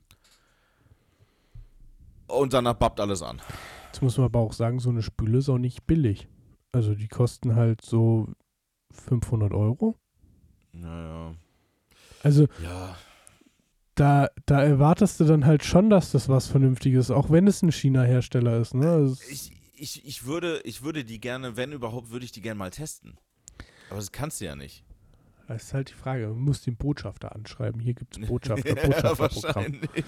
und 2.28 2.54
danach 2.54 2.76
babbt 2.76 3.00
alles 3.00 3.22
an. 3.22 3.42
Jetzt 3.88 4.02
muss 4.02 4.18
man 4.18 4.26
aber 4.26 4.40
auch 4.40 4.54
sagen, 4.54 4.80
so 4.80 4.90
eine 4.90 5.02
Spüle 5.02 5.40
ist 5.40 5.50
auch 5.50 5.58
nicht 5.58 5.88
billig. 5.88 6.28
Also 6.72 6.94
die 6.94 7.08
kosten 7.08 7.56
halt 7.56 7.82
so 7.82 8.28
500 8.92 9.54
Euro. 9.54 9.98
Naja. 10.76 11.34
Also 12.24 12.48
Ja. 12.62 12.96
da, 13.96 14.30
da 14.46 14.64
erwartest 14.64 15.20
du 15.20 15.26
dann 15.26 15.46
halt 15.46 15.64
schon, 15.64 15.90
dass 15.90 16.12
das 16.12 16.28
was 16.30 16.48
Vernünftiges 16.48 17.06
ist, 17.06 17.12
auch 17.12 17.30
wenn 17.30 17.48
es 17.48 17.62
ein 17.62 17.72
China-Hersteller 17.72 18.58
ist, 18.60 18.74
ne? 18.74 18.90
Also 18.92 19.18
Ich, 19.30 19.52
ich, 19.78 20.06
ich, 20.06 20.26
würde, 20.26 20.62
ich 20.64 20.82
würde 20.84 21.04
die 21.06 21.20
gerne, 21.20 21.56
wenn 21.58 21.72
überhaupt, 21.72 22.10
würde 22.12 22.26
ich 22.26 22.32
die 22.32 22.42
gerne 22.42 22.58
mal 22.58 22.72
testen. 22.72 23.18
Aber 23.90 23.98
das 24.00 24.12
kannst 24.12 24.42
du 24.42 24.46
ja 24.46 24.56
nicht. 24.56 24.84
Das 25.48 25.62
ist 25.66 25.74
halt 25.76 25.90
die 25.92 25.94
Frage. 25.94 26.28
Man 26.30 26.40
muss 26.40 26.64
den 26.64 26.76
Botschafter 26.76 27.36
anschreiben. 27.36 27.80
Hier 27.80 27.94
gibt 27.94 28.18
es 28.18 28.26
Botschafter, 28.28 28.70
ja, 28.76 28.88
Botschafterprogramm. 28.88 29.54
wahrscheinlich. 29.56 30.06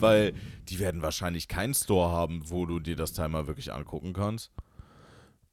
Weil 0.00 0.32
die 0.68 0.80
werden 0.80 1.00
wahrscheinlich 1.00 1.46
keinen 1.46 1.74
Store 1.74 2.10
haben, 2.10 2.42
wo 2.50 2.66
du 2.66 2.80
dir 2.80 2.96
das 2.96 3.12
Teil 3.12 3.28
mal 3.28 3.46
wirklich 3.46 3.72
angucken 3.72 4.12
kannst. 4.12 4.50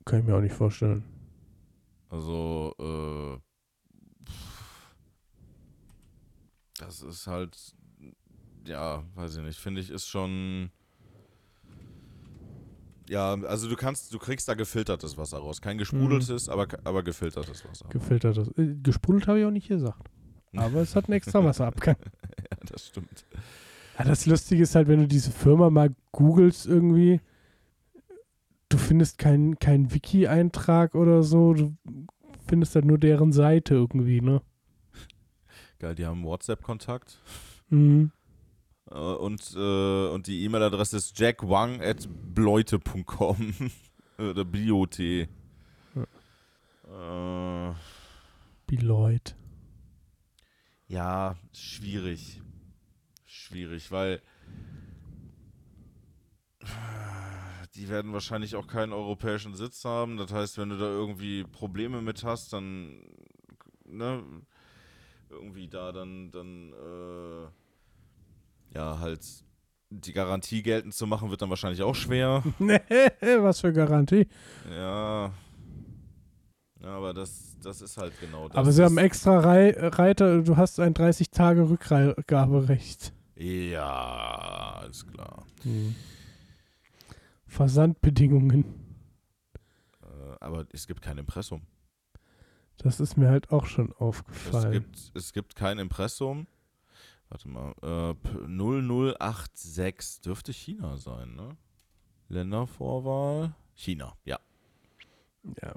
Kann 0.06 0.20
ich 0.22 0.26
mir 0.26 0.36
auch 0.36 0.42
nicht 0.42 0.56
vorstellen. 0.56 1.04
Also, 2.10 2.74
äh, 2.80 3.40
das 6.80 7.02
ist 7.02 7.28
halt, 7.28 7.58
ja, 8.66 9.04
weiß 9.16 9.38
ich 9.38 9.44
nicht, 9.44 9.60
finde 9.60 9.82
ich, 9.82 9.90
ist 9.90 10.08
schon. 10.08 10.70
Ja, 13.08 13.34
also 13.34 13.70
du 13.70 13.76
kannst, 13.76 14.14
du 14.14 14.18
kriegst 14.18 14.48
da 14.48 14.56
gefiltertes 14.56 15.16
Wasser 15.16 15.38
raus. 15.38 15.62
Kein 15.62 15.78
gesprudeltes, 15.78 16.50
aber, 16.50 16.68
aber 16.84 17.04
gefiltertes 17.04 17.64
Wasser. 17.66 17.88
Gefiltertes. 17.90 18.48
Äh, 18.58 18.76
gesprudelt 18.82 19.28
habe 19.28 19.40
ich 19.40 19.46
auch 19.46 19.52
nicht 19.52 19.68
gesagt. 19.68 20.10
Aber 20.56 20.82
es 20.82 20.96
hat 20.96 21.06
einen 21.06 21.14
extra 21.14 21.44
Wasserabgang. 21.44 21.98
ja, 22.00 22.58
das 22.66 22.88
stimmt. 22.88 23.26
Ja, 24.00 24.06
das 24.06 24.26
Lustige 24.26 24.64
ist 24.64 24.74
halt, 24.74 24.88
wenn 24.88 25.02
du 25.02 25.08
diese 25.08 25.32
Firma 25.32 25.70
mal 25.70 25.94
googelst 26.12 26.66
irgendwie, 26.66 27.22
du 28.70 28.78
findest 28.78 29.20
keinen 29.20 29.60
kein 29.60 29.94
Wiki-Eintrag 29.94 30.96
oder 30.96 31.22
so, 31.22 31.54
du 31.54 31.78
findest 32.48 32.74
halt 32.74 32.86
nur 32.86 32.98
deren 32.98 33.32
Seite 33.32 33.76
irgendwie, 33.76 34.22
ne? 34.22 34.42
Geil, 35.80 35.96
die 35.96 36.06
haben 36.06 36.24
WhatsApp-Kontakt. 36.24 37.20
Mhm. 37.70 38.12
Äh, 38.90 38.96
und, 38.96 39.54
äh, 39.56 40.08
und 40.10 40.28
die 40.28 40.44
E-Mail-Adresse 40.44 40.98
ist 40.98 41.20
jackwang 41.20 41.82
at 41.82 42.08
bleute.com. 42.34 43.54
Oder 44.18 44.46
Bio-Tee. 44.46 45.28
Äh, 46.88 47.74
Beloit. 48.68 49.36
ja, 50.88 51.36
schwierig. 51.54 52.42
Schwierig, 53.26 53.92
weil 53.92 54.22
die 57.76 57.90
werden 57.90 58.14
wahrscheinlich 58.14 58.56
auch 58.56 58.68
keinen 58.68 58.94
europäischen 58.94 59.56
Sitz 59.56 59.84
haben. 59.86 60.18
Das 60.18 60.32
heißt, 60.32 60.58
wenn 60.58 60.70
du 60.70 60.78
da 60.78 60.86
irgendwie 60.86 61.44
Probleme 61.44 62.02
mit 62.02 62.24
hast, 62.24 62.54
dann 62.54 63.04
ne, 63.86 64.24
irgendwie 65.30 65.68
da 65.68 65.92
dann, 65.92 66.32
dann 66.32 66.74
äh, 66.74 67.48
ja, 68.76 69.00
halt 69.00 69.22
die 69.90 70.14
Garantie 70.14 70.62
geltend 70.64 70.94
zu 70.94 71.08
machen, 71.08 71.30
wird 71.30 71.42
dann 71.42 71.50
wahrscheinlich 71.50 71.82
auch 71.82 71.96
schwer. 71.96 72.44
Nee, 72.60 72.80
was 73.40 73.62
für 73.62 73.74
Garantie. 73.74 74.28
Ja. 74.70 75.32
Ja, 76.82 76.90
aber 76.90 77.14
das, 77.14 77.58
das 77.64 77.82
ist 77.82 77.98
halt 77.98 78.14
genau 78.20 78.48
das. 78.48 78.58
Aber 78.58 78.72
sie 78.72 78.84
haben 78.84 78.98
extra 78.98 79.40
Rei 79.40 79.76
Reiter, 79.78 80.42
du 80.42 80.58
hast 80.58 80.80
ein 80.80 80.94
30-Tage-Rückgaberecht. 80.94 83.14
Ja, 83.36 84.84
ist 84.90 85.08
klar. 85.12 85.46
Versandbedingungen. 87.48 88.66
Äh, 90.04 90.36
aber 90.40 90.66
es 90.72 90.88
gibt 90.88 91.02
kein 91.02 91.18
Impressum. 91.18 91.62
Das 92.78 93.00
ist 93.00 93.18
mir 93.18 93.30
halt 93.30 93.52
auch 93.52 93.66
schon 93.66 93.90
Es 93.92 93.96
aufgefallen. 93.98 94.72
gibt, 94.74 95.12
es 95.16 95.34
gibt 95.34 95.56
kein 95.56 95.80
Impressum. 95.80 96.48
Warte 97.30 97.48
mal. 97.50 97.72
Äh, 97.82 98.14
P- 98.16 98.48
0086 98.48 100.22
dürfte 100.22 100.54
China 100.54 100.98
sein, 100.98 101.36
ne? 101.36 101.50
Ländervorwahl. 102.30 103.54
China, 103.76 104.14
ja. 104.26 104.40
ja. 105.62 105.74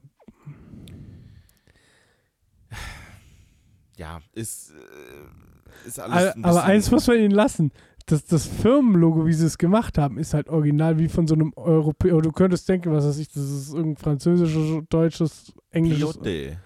Ja, 3.97 4.21
ist, 4.33 4.71
äh, 4.71 5.87
ist 5.89 5.99
alles 5.99 6.35
Aber, 6.37 6.49
aber 6.49 6.65
eins 6.65 6.91
muss 6.91 7.07
man 7.07 7.19
ihnen 7.19 7.31
lassen. 7.33 7.73
Das, 8.07 8.25
das 8.25 8.47
Firmenlogo, 8.47 9.27
wie 9.27 9.33
sie 9.35 9.45
es 9.45 9.59
gemacht 9.59 9.99
haben, 9.99 10.19
ist 10.19 10.33
halt 10.35 10.49
original 10.49 10.99
wie 10.99 11.09
von 11.09 11.27
so 11.27 11.35
einem 11.35 11.53
Europäer. 11.57 12.21
Du 12.23 12.33
könntest 12.33 12.69
denken, 12.69 12.91
was 12.93 13.05
weiß 13.05 13.19
ich, 13.19 13.29
das 13.29 13.43
ist 13.43 13.75
irgendein 13.75 13.97
französisches, 14.03 14.83
deutsches, 14.89 15.53
englisches. 15.71 16.13
Piote. 16.15 16.59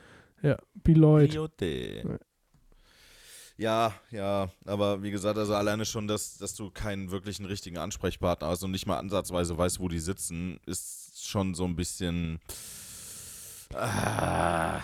Ja, 0.42 0.56
Beloit. 0.74 1.30
Piote. 1.30 2.18
Ja, 3.56 3.94
ja, 4.10 4.50
aber 4.64 5.02
wie 5.02 5.10
gesagt, 5.10 5.38
also 5.38 5.54
alleine 5.54 5.84
schon, 5.84 6.08
dass, 6.08 6.38
dass 6.38 6.54
du 6.54 6.70
keinen 6.70 7.10
wirklichen 7.10 7.44
richtigen 7.44 7.78
Ansprechpartner 7.78 8.48
hast 8.48 8.64
und 8.64 8.70
nicht 8.72 8.86
mal 8.86 8.98
ansatzweise 8.98 9.56
weißt, 9.56 9.78
wo 9.78 9.88
die 9.88 10.00
sitzen, 10.00 10.58
ist 10.66 11.26
schon 11.28 11.54
so 11.54 11.64
ein 11.64 11.76
bisschen. 11.76 12.40
Ah, 13.74 14.80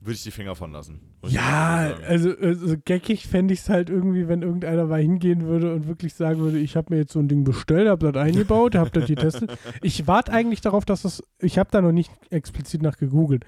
würde 0.00 0.14
ich 0.14 0.22
die 0.22 0.30
Finger 0.30 0.54
von 0.54 0.72
lassen. 0.72 1.00
Ja, 1.26 1.94
also, 2.06 2.30
also 2.30 2.76
geckig 2.84 3.26
fände 3.26 3.54
ich 3.54 3.60
es 3.60 3.68
halt 3.68 3.90
irgendwie, 3.90 4.28
wenn 4.28 4.42
irgendeiner 4.42 4.86
mal 4.86 5.00
hingehen 5.00 5.42
würde 5.46 5.74
und 5.74 5.86
wirklich 5.86 6.14
sagen 6.14 6.40
würde, 6.40 6.58
ich 6.58 6.76
habe 6.76 6.94
mir 6.94 7.00
jetzt 7.00 7.12
so 7.12 7.18
ein 7.18 7.28
Ding 7.28 7.44
bestellt, 7.44 7.88
habe 7.88 8.12
das 8.12 8.22
eingebaut, 8.22 8.74
habe 8.76 8.90
das 8.90 9.06
getestet. 9.06 9.50
Ich 9.82 10.06
warte 10.06 10.32
eigentlich 10.32 10.60
darauf, 10.60 10.84
dass 10.84 11.02
das, 11.02 11.22
ich 11.40 11.58
habe 11.58 11.70
da 11.70 11.82
noch 11.82 11.92
nicht 11.92 12.10
explizit 12.30 12.82
nach 12.82 12.96
gegoogelt, 12.98 13.44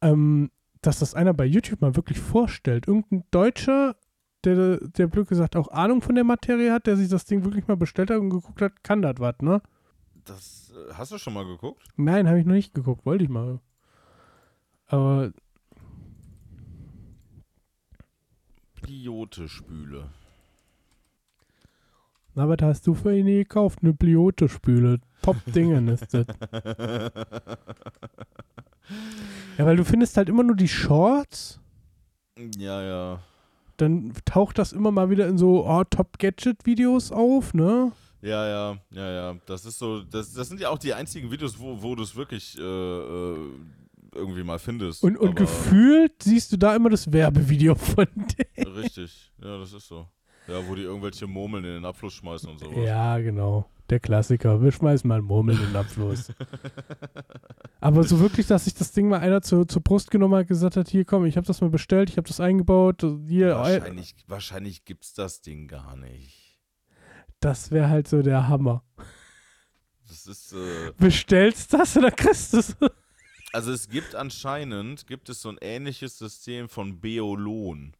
ähm, 0.00 0.50
dass 0.82 0.98
das 0.98 1.14
einer 1.14 1.34
bei 1.34 1.44
YouTube 1.44 1.80
mal 1.80 1.96
wirklich 1.96 2.18
vorstellt. 2.18 2.86
Irgendein 2.86 3.24
Deutscher, 3.30 3.96
der, 4.44 4.78
der 4.78 5.06
blöd 5.06 5.28
gesagt 5.28 5.56
auch 5.56 5.68
Ahnung 5.68 6.02
von 6.02 6.14
der 6.14 6.24
Materie 6.24 6.72
hat, 6.72 6.86
der 6.86 6.96
sich 6.96 7.08
das 7.08 7.24
Ding 7.24 7.44
wirklich 7.44 7.66
mal 7.66 7.76
bestellt 7.76 8.10
hat 8.10 8.18
und 8.18 8.30
geguckt 8.30 8.62
hat, 8.62 8.82
kann 8.82 9.02
das 9.02 9.16
was, 9.18 9.34
ne? 9.40 9.60
Das 10.24 10.72
äh, 10.74 10.94
hast 10.94 11.12
du 11.12 11.18
schon 11.18 11.34
mal 11.34 11.46
geguckt? 11.46 11.82
Nein, 11.96 12.28
habe 12.28 12.38
ich 12.38 12.46
noch 12.46 12.54
nicht 12.54 12.74
geguckt, 12.74 13.04
wollte 13.06 13.24
ich 13.24 13.30
mal. 13.30 13.60
Aber 14.86 15.32
Biote-Spüle. 18.82 20.08
Na, 22.38 22.48
was 22.48 22.58
hast 22.62 22.86
du 22.86 22.94
für 22.94 23.10
eine 23.10 23.32
gekauft? 23.32 23.80
Eine 23.82 23.92
Bliote-Spüle. 23.92 25.00
Top-Dingen 25.22 25.88
ist 25.88 26.14
das. 26.14 26.24
Ja, 29.58 29.66
weil 29.66 29.74
du 29.74 29.84
findest 29.84 30.16
halt 30.16 30.28
immer 30.28 30.44
nur 30.44 30.54
die 30.54 30.68
Shorts, 30.68 31.58
Ja, 32.56 32.80
ja. 32.80 33.20
dann 33.76 34.12
taucht 34.24 34.58
das 34.58 34.72
immer 34.72 34.92
mal 34.92 35.10
wieder 35.10 35.26
in 35.26 35.36
so 35.36 35.66
oh, 35.66 35.82
Top-Gadget-Videos 35.82 37.10
auf, 37.10 37.54
ne? 37.54 37.90
Ja, 38.22 38.46
ja, 38.46 38.78
ja, 38.92 39.10
ja. 39.10 39.36
Das 39.46 39.66
ist 39.66 39.80
so, 39.80 40.04
das, 40.04 40.32
das 40.32 40.48
sind 40.48 40.60
ja 40.60 40.70
auch 40.70 40.78
die 40.78 40.94
einzigen 40.94 41.32
Videos, 41.32 41.58
wo, 41.58 41.82
wo 41.82 41.96
du 41.96 42.04
es 42.04 42.14
wirklich 42.14 42.56
äh, 42.56 42.62
äh, 42.62 43.36
irgendwie 44.14 44.44
mal 44.44 44.60
findest. 44.60 45.02
Und, 45.02 45.16
und 45.16 45.34
gefühlt 45.34 46.22
siehst 46.22 46.52
du 46.52 46.56
da 46.56 46.76
immer 46.76 46.90
das 46.90 47.12
Werbevideo 47.12 47.74
von 47.74 48.06
denen. 48.56 48.76
Richtig, 48.76 49.32
ja, 49.42 49.58
das 49.58 49.72
ist 49.72 49.88
so. 49.88 50.06
Ja, 50.48 50.66
wo 50.66 50.74
die 50.74 50.82
irgendwelche 50.82 51.26
Murmeln 51.26 51.64
in 51.64 51.74
den 51.74 51.84
Abfluss 51.84 52.14
schmeißen 52.14 52.48
und 52.48 52.58
sowas. 52.58 52.78
Ja, 52.84 53.18
genau. 53.18 53.68
Der 53.90 54.00
Klassiker. 54.00 54.62
Wir 54.62 54.72
schmeißen 54.72 55.06
mal 55.06 55.16
einen 55.16 55.26
Murmel 55.26 55.54
in 55.56 55.66
den 55.66 55.76
Abfluss. 55.76 56.32
Aber 57.80 58.02
so 58.04 58.18
wirklich, 58.20 58.46
dass 58.46 58.64
sich 58.64 58.74
das 58.74 58.92
Ding 58.92 59.08
mal 59.08 59.20
einer 59.20 59.40
zur, 59.42 59.66
zur 59.68 59.82
Brust 59.82 60.10
genommen 60.10 60.34
hat, 60.34 60.48
gesagt 60.48 60.76
hat, 60.76 60.88
hier 60.88 61.04
komm, 61.04 61.24
ich 61.26 61.36
habe 61.36 61.46
das 61.46 61.60
mal 61.60 61.70
bestellt, 61.70 62.10
ich 62.10 62.16
habe 62.16 62.26
das 62.28 62.40
eingebaut, 62.40 63.02
hier, 63.26 63.54
Wahrscheinlich, 63.56 64.14
wahrscheinlich 64.26 64.84
gibt's 64.84 65.14
das 65.14 65.40
Ding 65.40 65.68
gar 65.68 65.96
nicht. 65.96 66.58
das 67.40 67.70
wäre 67.70 67.88
halt 67.88 68.08
so 68.08 68.20
der 68.22 68.48
Hammer. 68.48 68.82
Das 70.08 70.26
ist, 70.26 70.52
äh, 70.52 70.92
Bestellst 70.98 71.72
das 71.74 71.96
oder 71.96 72.10
kriegst 72.10 72.52
du 72.54 72.58
es? 72.58 72.76
also 73.52 73.72
es 73.72 73.88
gibt 73.88 74.14
anscheinend, 74.14 75.06
gibt 75.06 75.28
es 75.28 75.42
so 75.42 75.50
ein 75.50 75.58
ähnliches 75.60 76.18
System 76.18 76.68
von 76.68 77.00
Beolon. 77.00 77.94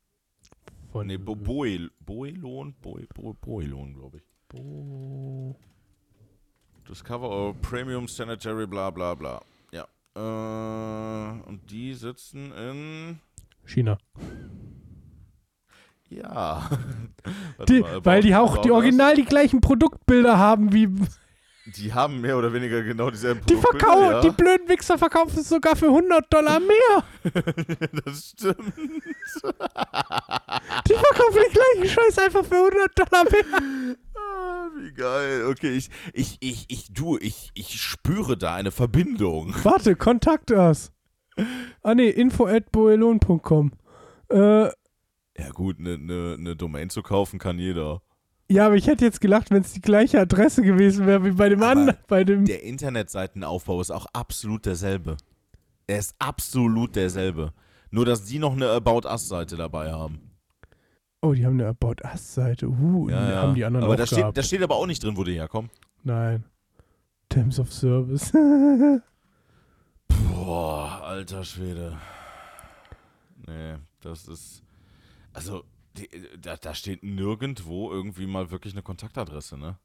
Von 0.91 1.07
Nee, 1.07 1.19
Bo 1.19 1.37
Boel, 1.37 1.91
Boelon? 2.01 2.75
Bo 2.81 2.99
Bo 3.15 3.35
Boelon, 3.35 3.95
glaube 3.95 4.19
ich. 4.19 4.25
Bo 4.49 5.55
Discover 6.89 7.29
or 7.29 7.55
Premium 7.55 8.09
Sanitary, 8.09 8.67
bla 8.67 8.91
bla 8.91 9.15
bla. 9.15 9.43
Ja. 9.71 9.87
Äh, 10.17 11.43
und 11.47 11.71
die 11.71 11.93
sitzen 11.93 12.53
in. 12.53 13.21
China. 13.67 13.99
Ja. 16.09 16.71
Die, 17.69 17.81
mal, 17.81 18.03
weil 18.07 18.23
die 18.23 18.35
auch 18.35 18.59
die 18.59 18.71
original 18.71 19.15
die 19.15 19.27
gleichen 19.27 19.61
Produktbilder 19.61 20.39
haben 20.39 20.73
wie 20.73 20.89
Die 21.77 21.93
haben 21.93 22.21
mehr 22.21 22.39
oder 22.39 22.53
weniger 22.53 22.83
genau 22.83 23.11
dieselben 23.11 23.45
die 23.47 23.55
Produktbilder, 23.55 23.87
verkaufen, 23.87 24.13
ja. 24.13 24.21
die 24.23 24.31
blöden 24.31 24.69
Wichser 24.69 24.97
verkaufen 24.99 25.39
es 25.39 25.49
sogar 25.49 25.77
für 25.77 25.87
100 25.87 26.33
Dollar 26.33 26.61
mehr. 26.61 27.05
Das 28.05 28.31
stimmt. 28.31 28.75
Die 30.89 30.95
verkaufen 30.95 31.39
den 31.45 31.53
gleichen 31.53 31.89
Scheiß 31.89 32.19
einfach 32.19 32.45
für 32.45 32.57
100 32.57 32.99
Dollar 32.99 33.25
mehr. 33.31 33.45
Ah, 34.17 34.69
wie 34.77 34.93
geil. 34.93 35.47
Okay, 35.47 35.71
ich, 35.77 35.91
ich, 36.13 36.39
ich, 36.41 36.65
ich, 36.69 36.93
du, 36.93 37.19
ich, 37.19 37.51
ich 37.55 37.81
spüre 37.81 38.37
da 38.37 38.55
eine 38.55 38.71
Verbindung. 38.71 39.55
Warte, 39.63 39.97
kontakt 39.97 40.51
us. 40.51 40.91
Ah 41.83 41.95
nee, 41.95 42.09
info 42.09 42.47
at 42.47 42.73
boelon.com. 42.73 43.73
Äh, 44.31 44.65
Ja 44.65 45.51
gut, 45.53 45.79
eine 45.79 45.99
ne, 45.99 46.37
ne 46.39 46.57
Domain 46.57 46.91
zu 46.91 47.03
kaufen 47.03 47.39
kann 47.39 47.59
jeder. 47.59 48.03
Ja, 48.51 48.67
aber 48.67 48.77
ich 48.77 48.87
hätte 48.87 49.05
jetzt 49.05 49.21
gelacht, 49.21 49.51
wenn 49.51 49.63
es 49.63 49.73
die 49.73 49.81
gleiche 49.81 50.21
Adresse 50.21 50.63
gewesen 50.63 51.07
wäre 51.07 51.25
wie 51.25 51.33
bei 51.33 51.49
dem 51.49 51.63
anderen, 51.63 51.97
bei 52.07 52.25
dem 52.25 52.45
Der 52.45 52.63
Internetseitenaufbau 52.63 53.81
ist 53.81 53.91
auch 53.91 54.07
absolut 54.13 54.67
derselbe. 54.67 55.17
Er 55.87 55.99
ist 55.99 56.15
absolut 56.19 56.97
derselbe. 56.97 57.53
Nur, 57.91 58.05
dass 58.05 58.25
die 58.25 58.39
noch 58.39 58.53
eine 58.53 58.69
About 58.71 59.09
Us-Seite 59.09 59.57
dabei 59.57 59.93
haben. 59.93 60.21
Oh, 61.21 61.33
die 61.33 61.45
haben 61.45 61.61
eine 61.61 61.69
About 61.69 61.97
Us 62.05 62.35
Seite. 62.35 62.69
Uh, 62.69 63.09
Ja, 63.09 63.31
ja. 63.31 63.43
haben 63.43 63.55
die 63.55 63.65
anderen 63.65 63.85
Aber 63.85 63.95
auch 63.95 63.99
da 63.99 64.07
steht, 64.07 64.37
da 64.37 64.43
steht 64.43 64.63
aber 64.63 64.77
auch 64.77 64.87
nicht 64.87 65.03
drin, 65.03 65.17
wo 65.17 65.25
die 65.25 65.35
herkommen. 65.35 65.71
Nein. 66.05 66.45
Terms 67.29 67.59
of 67.59 67.73
Service. 67.73 68.33
Boah, 70.09 71.03
alter 71.03 71.45
Schwede. 71.45 71.97
Nee, 73.47 73.77
das 74.01 74.29
ist. 74.29 74.63
Also, 75.33 75.65
da, 76.41 76.57
da 76.57 76.75
steht 76.75 77.03
nirgendwo 77.03 77.91
irgendwie 77.93 78.27
mal 78.27 78.51
wirklich 78.51 78.75
eine 78.75 78.83
Kontaktadresse, 78.83 79.57
ne? 79.59 79.79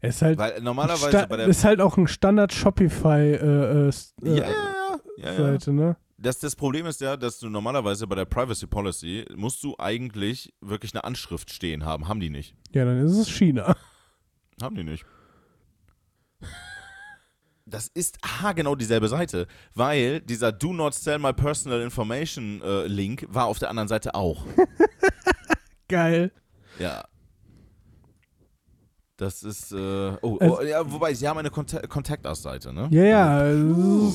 Es 0.00 0.16
ist 0.16 0.22
halt, 0.22 0.38
Weil 0.38 0.60
normalerweise 0.60 1.08
Sta- 1.10 1.26
bei 1.26 1.36
der. 1.36 1.46
ist 1.46 1.64
halt 1.64 1.80
auch 1.80 1.96
ein 1.96 2.08
Standard 2.08 2.52
Shopify 2.52 3.08
äh, 3.34 3.36
äh, 3.36 3.88
äh, 3.88 3.92
ja, 4.22 4.34
ja, 4.48 4.52
ja. 5.18 5.34
Seite, 5.36 5.72
ne? 5.72 5.96
Das, 6.18 6.38
das 6.38 6.54
Problem 6.56 6.86
ist 6.86 7.00
ja, 7.00 7.16
dass 7.16 7.38
du 7.38 7.48
normalerweise 7.48 8.06
bei 8.06 8.14
der 8.14 8.24
Privacy 8.24 8.66
Policy 8.66 9.26
musst 9.34 9.62
du 9.64 9.74
eigentlich 9.78 10.52
wirklich 10.60 10.94
eine 10.94 11.04
Anschrift 11.04 11.52
stehen 11.52 11.84
haben. 11.84 12.06
Haben 12.08 12.20
die 12.20 12.30
nicht. 12.30 12.54
Ja, 12.72 12.84
dann 12.84 12.98
ist 13.04 13.16
es 13.16 13.28
China. 13.30 13.76
Haben 14.62 14.76
die 14.76 14.84
nicht. 14.84 15.04
Das 17.64 17.88
ist 17.88 18.18
genau 18.54 18.74
dieselbe 18.74 19.08
Seite, 19.08 19.46
weil 19.74 20.20
dieser 20.20 20.52
Do 20.52 20.72
Not 20.72 20.94
Sell 20.94 21.18
My 21.18 21.32
Personal 21.32 21.80
Information 21.80 22.60
äh, 22.62 22.86
Link 22.86 23.24
war 23.28 23.46
auf 23.46 23.58
der 23.58 23.70
anderen 23.70 23.88
Seite 23.88 24.14
auch. 24.14 24.44
Geil. 25.92 26.32
Ja. 26.78 27.04
Das 29.18 29.42
ist, 29.42 29.72
äh, 29.72 29.76
oh, 30.22 30.38
Also- 30.38 30.58
oh, 30.58 30.62
ja, 30.62 30.90
wobei, 30.90 31.12
sie 31.12 31.28
haben 31.28 31.38
eine 31.38 31.50
Konta 31.50 31.86
Contact 31.86 32.26
Us-Seite, 32.26 32.72
ne? 32.72 32.88
Ja, 32.90 33.04
ja. 33.04 33.54
Uh, 33.54 34.10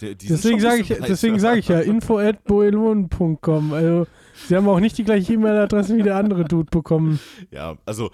die, 0.00 0.14
die 0.14 0.28
sind 0.28 0.36
Deswegen 0.36 0.60
sage 0.60 0.80
ich, 0.82 0.88
deswegen 0.88 1.40
sage 1.40 1.58
ich 1.58 1.66
ja, 1.66 1.80
info 1.94 2.18
at 2.18 2.44
boelon.com. 2.44 3.72
Also, 3.72 4.06
sie 4.46 4.54
haben 4.54 4.68
auch 4.68 4.78
nicht 4.78 4.96
die 4.98 5.04
gleiche 5.04 5.32
E-Mail-Adresse 5.32 5.96
wie 5.96 6.04
der 6.04 6.14
andere 6.14 6.44
Dude 6.44 6.70
bekommen. 6.70 7.18
Ja, 7.50 7.76
also 7.84 8.12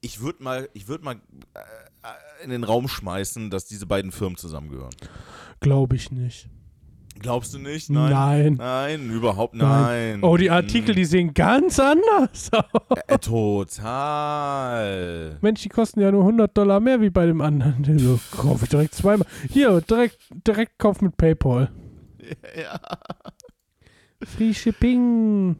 ich 0.00 0.20
würde 0.20 0.40
mal, 0.44 0.68
ich 0.72 0.86
würde 0.86 1.02
mal 1.02 1.16
äh, 1.54 2.44
in 2.44 2.50
den 2.50 2.62
Raum 2.62 2.86
schmeißen, 2.86 3.50
dass 3.50 3.64
diese 3.66 3.86
beiden 3.86 4.12
Firmen 4.12 4.36
zusammengehören. 4.36 4.94
Glaube 5.58 5.96
ich 5.96 6.12
nicht. 6.12 6.48
Glaubst 7.20 7.52
du 7.54 7.58
nicht? 7.58 7.90
Nein. 7.90 8.54
Nein, 8.54 9.10
überhaupt 9.10 9.54
Nein. 9.54 10.20
nein. 10.20 10.24
Oh, 10.24 10.36
die 10.38 10.50
Artikel, 10.50 10.94
die 10.94 11.04
sehen 11.04 11.34
ganz 11.34 11.78
anders 11.78 12.50
aus. 12.52 12.64
Äh, 13.06 13.18
total. 14.10 15.36
Mensch, 15.42 15.62
die 15.62 15.68
kosten 15.68 16.00
ja 16.00 16.10
nur 16.10 16.22
100 16.22 16.56
Dollar 16.56 16.80
mehr 16.80 17.00
wie 17.02 17.10
bei 17.10 17.26
dem 17.26 17.40
anderen. 17.42 17.84
So, 18.00 18.18
kaufe 18.34 18.64
ich 18.64 18.70
direkt 18.70 18.94
zweimal. 18.94 19.26
Hier, 19.50 19.80
direkt, 19.82 20.18
direkt 20.46 20.78
kauf 20.78 21.00
mit 21.02 21.16
PayPal. 21.16 21.70
Ja. 22.56 22.78
Free 24.22 24.52
Shipping. 24.54 25.56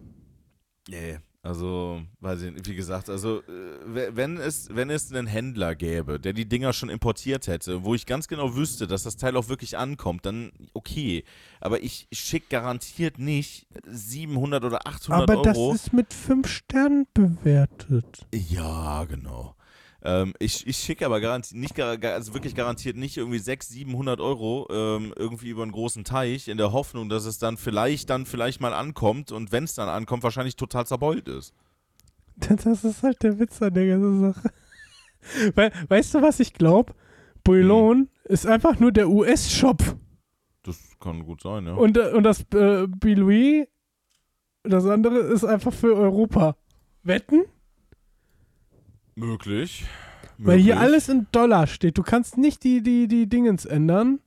Nee, 0.89 1.19
also, 1.43 2.03
weiß 2.21 2.43
ich 2.43 2.53
nicht, 2.53 2.69
wie 2.69 2.75
gesagt, 2.75 3.09
also, 3.09 3.39
äh, 3.39 3.43
we- 3.87 4.11
wenn 4.15 4.37
es, 4.37 4.69
wenn 4.75 4.91
es 4.91 5.11
einen 5.13 5.27
Händler 5.27 5.75
gäbe, 5.75 6.21
der 6.21 6.33
die 6.35 6.47
Dinger 6.47 6.73
schon 6.75 6.91
importiert 6.91 7.47
hätte, 7.47 7.83
wo 7.85 7.95
ich 7.95 8.05
ganz 8.05 8.29
genau 8.29 8.55
wüsste, 8.57 8.87
dass 8.87 9.05
das 9.05 9.17
Teil 9.17 9.37
auch 9.37 9.49
wirklich 9.49 9.79
ankommt, 9.79 10.27
dann 10.27 10.53
okay. 10.75 11.25
Aber 11.61 11.83
ich 11.83 12.09
schicke 12.13 12.47
garantiert 12.51 13.19
nicht 13.19 13.67
700 13.87 14.65
oder 14.65 14.87
800 14.87 15.31
Aber 15.31 15.43
das 15.43 15.57
Euro. 15.57 15.73
ist 15.73 15.93
mit 15.95 16.13
5 16.13 16.47
Sternen 16.47 17.07
bewertet. 17.15 18.27
Ja, 18.35 19.05
genau. 19.05 19.55
Ähm, 20.03 20.33
ich 20.39 20.67
ich 20.67 20.77
schicke 20.79 21.05
aber 21.05 21.21
garantiert, 21.21 21.61
nicht, 21.61 21.79
also 21.79 22.35
wirklich 22.35 22.55
garantiert 22.55 22.97
nicht 22.97 23.17
irgendwie 23.17 23.39
600, 23.39 23.89
700 23.89 24.21
Euro 24.21 24.67
ähm, 24.71 25.13
irgendwie 25.17 25.51
über 25.51 25.63
einen 25.63 25.73
großen 25.73 26.05
Teich 26.05 26.49
in 26.49 26.57
der 26.57 26.73
Hoffnung, 26.73 27.09
dass 27.09 27.27
es 27.27 27.39
dann 27.39 27.57
vielleicht, 27.57 28.09
dann 28.09 28.25
vielleicht 28.25 28.61
mal 28.61 28.73
ankommt 28.73 29.31
und 29.31 29.53
wenn 29.53 29.65
es 29.65 29.75
dann 29.75 29.89
ankommt, 29.89 30.23
wahrscheinlich 30.23 30.57
total 30.57 30.87
zerbeult 30.87 31.29
ist. 31.29 31.55
Das 32.37 32.85
ist 32.85 33.03
halt 33.03 33.23
der 33.23 33.39
Witz 33.39 33.61
an 33.61 33.75
der 33.75 33.87
ganzen 33.87 34.21
Sache. 34.33 34.51
We 35.55 35.71
weißt 35.89 36.15
du, 36.15 36.23
was 36.23 36.41
ich 36.41 36.55
glaube? 36.55 36.95
Boulon 37.45 38.09
ist 38.25 38.47
einfach 38.47 38.79
nur 38.79 38.93
der 38.93 39.09
US-Shop. 39.09 39.83
Das 40.63 40.79
kann 41.01 41.25
gut 41.25 41.43
sein, 41.43 41.67
ja. 41.67 41.75
Und, 41.75 41.97
äh, 41.97 42.13
und 42.13 42.23
das 42.23 42.45
äh, 42.55 42.87
Bilui, 42.87 43.67
das 44.63 44.87
andere, 44.87 45.19
ist 45.19 45.45
einfach 45.45 45.73
für 45.73 45.95
Europa. 45.95 46.57
Wetten? 47.03 47.45
Möglich. 49.21 49.85
Weil 50.39 50.59
hier 50.59 50.81
alles 50.81 51.09
in 51.09 51.27
Dollar 51.33 51.67
steht. 51.67 51.99
Du 51.99 52.03
kannst 52.03 52.39
nicht 52.39 52.65
die, 52.65 52.83
die, 52.83 53.07
die 53.09 53.29
Dingens 53.29 53.67
ändern. 53.67 54.21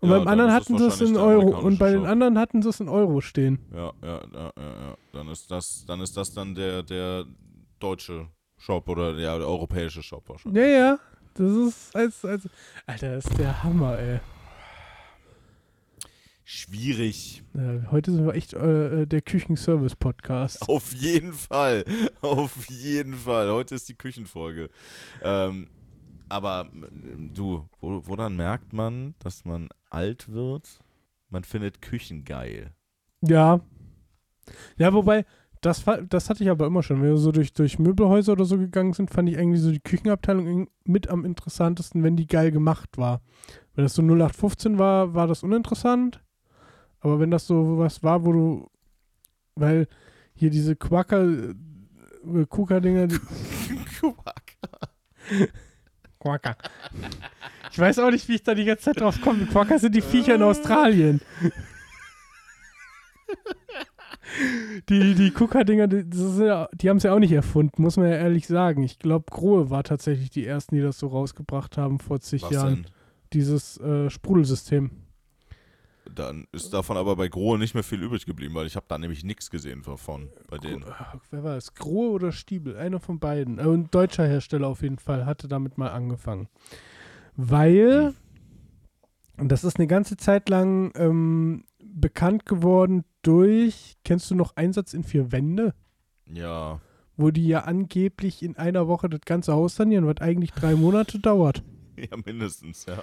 Und 0.00 0.10
Ja, 0.10 0.18
beim 0.18 0.28
anderen 0.28 0.52
hatten 0.52 0.78
sie 0.78 0.86
es 0.86 1.00
in 1.02 1.12
der 1.14 1.22
Euro. 1.22 1.58
Und 1.60 1.78
bei 1.78 1.90
den 1.90 2.00
Shop. 2.00 2.08
anderen 2.08 2.38
hatten 2.38 2.62
sie 2.62 2.70
es 2.70 2.80
in 2.80 2.88
Euro 2.88 3.20
stehen. 3.20 3.58
Ja, 3.72 3.92
ja, 4.02 4.20
ja, 4.32 4.52
ja, 4.56 4.70
ja. 4.86 4.96
Dann 5.12 5.28
ist 5.28 5.50
das, 5.50 5.84
dann 5.86 6.00
ist 6.00 6.16
das 6.16 6.32
dann 6.32 6.54
der, 6.54 6.82
der 6.82 7.26
deutsche 7.78 8.28
Shop 8.56 8.88
oder 8.88 9.18
ja, 9.18 9.36
der 9.36 9.46
europäische 9.46 10.02
Shop 10.02 10.26
wahrscheinlich. 10.28 10.62
Ja, 10.62 10.68
ja. 10.68 10.98
Das 11.34 11.50
ist 11.52 11.94
als, 11.94 12.24
als. 12.24 12.48
Alter, 12.86 13.14
das 13.16 13.26
ist 13.26 13.38
der 13.38 13.62
Hammer, 13.62 13.98
ey. 13.98 14.20
Schwierig. 16.52 17.44
Ja, 17.54 17.92
heute 17.92 18.10
sind 18.10 18.26
wir 18.26 18.34
echt 18.34 18.54
äh, 18.54 19.02
äh, 19.02 19.06
der 19.06 19.22
Küchenservice-Podcast. 19.22 20.68
Auf 20.68 20.92
jeden 20.92 21.32
Fall. 21.32 21.84
Auf 22.22 22.68
jeden 22.68 23.14
Fall. 23.14 23.52
Heute 23.52 23.76
ist 23.76 23.88
die 23.88 23.94
Küchenfolge. 23.94 24.68
Ähm, 25.22 25.68
aber 26.28 26.68
ähm, 26.74 27.30
du, 27.32 27.68
wo, 27.80 28.02
woran 28.04 28.34
merkt 28.34 28.72
man, 28.72 29.14
dass 29.20 29.44
man 29.44 29.68
alt 29.90 30.28
wird? 30.32 30.80
Man 31.28 31.44
findet 31.44 31.82
Küchen 31.82 32.24
geil. 32.24 32.72
Ja. 33.20 33.60
Ja, 34.76 34.92
wobei, 34.92 35.24
das, 35.60 35.84
das 36.08 36.30
hatte 36.30 36.42
ich 36.42 36.50
aber 36.50 36.66
immer 36.66 36.82
schon. 36.82 37.00
Wenn 37.00 37.10
wir 37.10 37.16
so 37.16 37.30
durch, 37.30 37.52
durch 37.52 37.78
Möbelhäuser 37.78 38.32
oder 38.32 38.44
so 38.44 38.58
gegangen 38.58 38.92
sind, 38.92 39.12
fand 39.12 39.28
ich 39.28 39.38
eigentlich 39.38 39.62
so 39.62 39.70
die 39.70 39.78
Küchenabteilung 39.78 40.68
mit 40.82 41.10
am 41.10 41.24
interessantesten, 41.24 42.02
wenn 42.02 42.16
die 42.16 42.26
geil 42.26 42.50
gemacht 42.50 42.98
war. 42.98 43.20
Wenn 43.76 43.84
das 43.84 43.94
so 43.94 44.02
0815 44.02 44.80
war, 44.80 45.14
war 45.14 45.28
das 45.28 45.44
uninteressant. 45.44 46.20
Aber 47.00 47.20
wenn 47.20 47.30
das 47.30 47.46
so 47.46 47.78
was 47.78 48.02
war, 48.02 48.24
wo 48.24 48.32
du, 48.32 48.70
weil 49.54 49.86
hier 50.34 50.50
diese 50.50 50.76
Quacker, 50.76 51.24
äh, 51.24 51.54
Kuka-Dinger, 52.48 53.06
die, 53.06 53.18
Quacker. 56.20 56.56
Ich 57.72 57.78
weiß 57.78 57.98
auch 58.00 58.10
nicht, 58.10 58.28
wie 58.28 58.34
ich 58.34 58.42
da 58.42 58.54
die 58.54 58.64
ganze 58.64 58.84
Zeit 58.84 59.00
drauf 59.00 59.20
komme. 59.20 59.46
Quacker 59.46 59.78
sind 59.78 59.94
die 59.94 60.02
Viecher 60.02 60.34
in 60.34 60.42
Australien. 60.42 61.20
Die, 64.88 65.14
die 65.14 65.30
Kuka-Dinger, 65.30 65.88
die, 65.88 66.04
ja, 66.44 66.68
die 66.72 66.88
haben 66.88 66.98
es 66.98 67.02
ja 67.02 67.12
auch 67.12 67.18
nicht 67.18 67.32
erfunden, 67.32 67.82
muss 67.82 67.96
man 67.96 68.08
ja 68.08 68.16
ehrlich 68.16 68.46
sagen. 68.46 68.82
Ich 68.82 68.98
glaube, 68.98 69.26
Grohe 69.30 69.70
war 69.70 69.82
tatsächlich 69.82 70.30
die 70.30 70.46
ersten, 70.46 70.76
die 70.76 70.82
das 70.82 70.98
so 70.98 71.08
rausgebracht 71.08 71.76
haben 71.76 71.98
vor 71.98 72.20
zig 72.20 72.42
Was 72.42 72.50
Jahren. 72.50 72.74
denn? 72.74 72.86
Dieses 73.32 73.78
äh, 73.78 74.10
Sprudelsystem. 74.10 74.90
Dann 76.14 76.46
ist 76.52 76.72
davon 76.72 76.96
aber 76.96 77.16
bei 77.16 77.28
Grohe 77.28 77.58
nicht 77.58 77.74
mehr 77.74 77.82
viel 77.82 78.02
übrig 78.02 78.26
geblieben, 78.26 78.54
weil 78.54 78.66
ich 78.66 78.76
habe 78.76 78.86
da 78.88 78.98
nämlich 78.98 79.24
nichts 79.24 79.50
gesehen 79.50 79.82
davon 79.82 80.28
bei 80.48 80.58
denen. 80.58 80.82
Äh, 80.82 80.92
Wer 81.30 81.44
war 81.44 81.56
es? 81.56 81.74
Grohe 81.74 82.10
oder 82.10 82.32
Stiebel? 82.32 82.76
Einer 82.76 83.00
von 83.00 83.18
beiden. 83.18 83.58
Äh, 83.58 83.62
ein 83.62 83.90
deutscher 83.90 84.26
Hersteller 84.26 84.68
auf 84.68 84.82
jeden 84.82 84.98
Fall 84.98 85.26
hatte 85.26 85.48
damit 85.48 85.78
mal 85.78 85.90
angefangen. 85.90 86.48
Weil, 87.36 88.14
und 89.36 89.50
das 89.50 89.64
ist 89.64 89.78
eine 89.78 89.86
ganze 89.86 90.16
Zeit 90.16 90.48
lang 90.48 90.92
ähm, 90.96 91.64
bekannt 91.78 92.46
geworden 92.46 93.04
durch, 93.22 93.96
kennst 94.04 94.30
du 94.30 94.34
noch 94.34 94.56
Einsatz 94.56 94.94
in 94.94 95.04
vier 95.04 95.32
Wände? 95.32 95.74
Ja. 96.26 96.80
Wo 97.16 97.30
die 97.30 97.46
ja 97.46 97.60
angeblich 97.60 98.42
in 98.42 98.56
einer 98.56 98.88
Woche 98.88 99.08
das 99.08 99.20
ganze 99.24 99.52
Haus 99.52 99.76
sanieren, 99.76 100.06
was 100.06 100.18
eigentlich 100.20 100.52
drei 100.52 100.74
Monate 100.74 101.18
dauert. 101.18 101.62
Ja, 102.00 102.16
mindestens, 102.24 102.86
ja. 102.86 103.02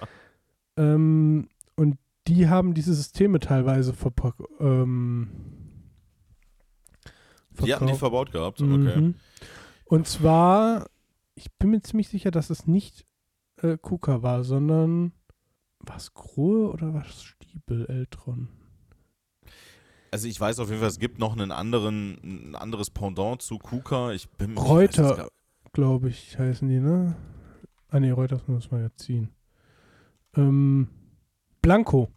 Ähm, 0.75 1.49
und 1.75 1.99
die 2.27 2.49
haben 2.49 2.73
diese 2.73 2.93
Systeme 2.93 3.39
teilweise 3.39 3.93
verpackt. 3.93 4.41
Ähm, 4.59 5.29
Die 7.63 7.73
hatten 7.73 7.87
die 7.87 7.93
verbaut 7.93 8.31
gehabt, 8.31 8.61
okay. 8.61 9.01
Mhm. 9.01 9.15
Und 9.85 10.07
zwar, 10.07 10.89
ich 11.35 11.51
bin 11.53 11.71
mir 11.71 11.81
ziemlich 11.81 12.09
sicher, 12.09 12.29
dass 12.31 12.49
es 12.49 12.67
nicht 12.67 13.05
äh, 13.61 13.77
KUKA 13.77 14.21
war, 14.21 14.43
sondern 14.43 15.13
war 15.79 15.97
es 15.97 16.13
Grohe 16.13 16.71
oder 16.71 16.93
war 16.93 17.05
es 17.05 17.23
Stiebel, 17.23 17.85
Eltron? 17.87 18.49
Also 20.11 20.27
ich 20.27 20.39
weiß 20.39 20.59
auf 20.59 20.69
jeden 20.69 20.79
Fall, 20.79 20.89
es 20.89 20.99
gibt 20.99 21.19
noch 21.19 21.33
einen 21.33 21.51
anderen, 21.51 22.19
ein 22.23 22.55
anderes 22.55 22.89
Pendant 22.89 23.41
zu 23.41 23.57
Kuka. 23.57 24.11
Ich 24.11 24.29
bin 24.29 24.57
Reuter, 24.57 25.29
glaube 25.73 26.09
ich, 26.09 26.37
heißen 26.37 26.67
die, 26.67 26.79
ne? 26.79 27.15
Ah 27.89 27.99
ne, 27.99 28.11
Reuters 28.11 28.47
muss 28.47 28.71
man 28.71 28.81
ja 28.81 28.89
ziehen. 28.95 29.29
Ähm, 30.35 30.89
Blanco 31.61 32.09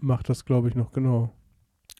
macht 0.00 0.28
das, 0.28 0.44
glaube 0.44 0.68
ich, 0.68 0.74
noch 0.74 0.92
genau. 0.92 1.32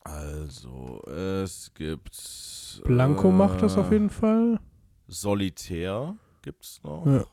Also, 0.02 1.02
es 1.04 1.72
gibt. 1.74 2.82
Blanco 2.84 3.28
äh, 3.28 3.32
macht 3.32 3.62
das 3.62 3.76
auf 3.76 3.90
jeden 3.90 4.10
Fall. 4.10 4.60
Solitär 5.08 6.16
gibt's 6.42 6.80
noch. 6.84 7.06
Ja. 7.06 7.24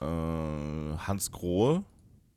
Äh, 0.00 0.96
Hans 0.98 1.30
Grohe. 1.30 1.84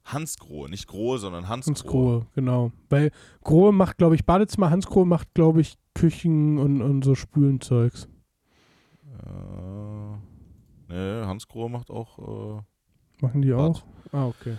Hans 0.03 0.37
Grohe, 0.37 0.67
nicht 0.69 0.87
Grohe, 0.87 1.19
sondern 1.19 1.47
Hans, 1.47 1.67
Hans 1.67 1.83
Grohe. 1.83 2.19
Grohe, 2.21 2.27
genau. 2.33 2.71
Weil 2.89 3.11
Grohe 3.43 3.71
macht, 3.71 3.97
glaube 3.97 4.15
ich, 4.15 4.25
Badezimmer, 4.25 4.69
Hans 4.69 4.87
Grohe 4.87 5.05
macht, 5.05 5.33
glaube 5.35 5.61
ich, 5.61 5.77
Küchen 5.93 6.57
und, 6.57 6.81
und 6.81 7.03
so 7.03 7.15
Spülenzeugs. 7.15 8.09
Äh, 9.23 10.17
nee, 10.89 11.25
Hans 11.25 11.47
Grohe 11.47 11.69
macht 11.69 11.91
auch. 11.91 12.57
Äh, 12.57 12.61
Machen 13.21 13.41
die 13.43 13.51
Bad. 13.51 13.59
auch? 13.59 13.83
Ah, 14.11 14.25
okay. 14.27 14.57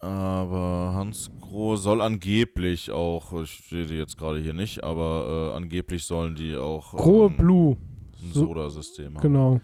Aber 0.00 0.92
Hans 0.94 1.30
Grohe 1.40 1.76
soll 1.76 2.00
angeblich 2.00 2.90
auch, 2.90 3.32
ich 3.42 3.62
sehe 3.68 3.86
die 3.86 3.94
jetzt 3.96 4.16
gerade 4.16 4.40
hier 4.40 4.54
nicht, 4.54 4.82
aber 4.82 5.52
äh, 5.52 5.56
angeblich 5.56 6.04
sollen 6.04 6.34
die 6.34 6.56
auch 6.56 6.92
Grohe 6.96 7.26
ähm, 7.28 7.36
Blue, 7.36 7.76
ein 8.22 8.32
so- 8.32 8.46
Soda-System 8.46 9.14
haben. 9.16 9.22
genau. 9.22 9.60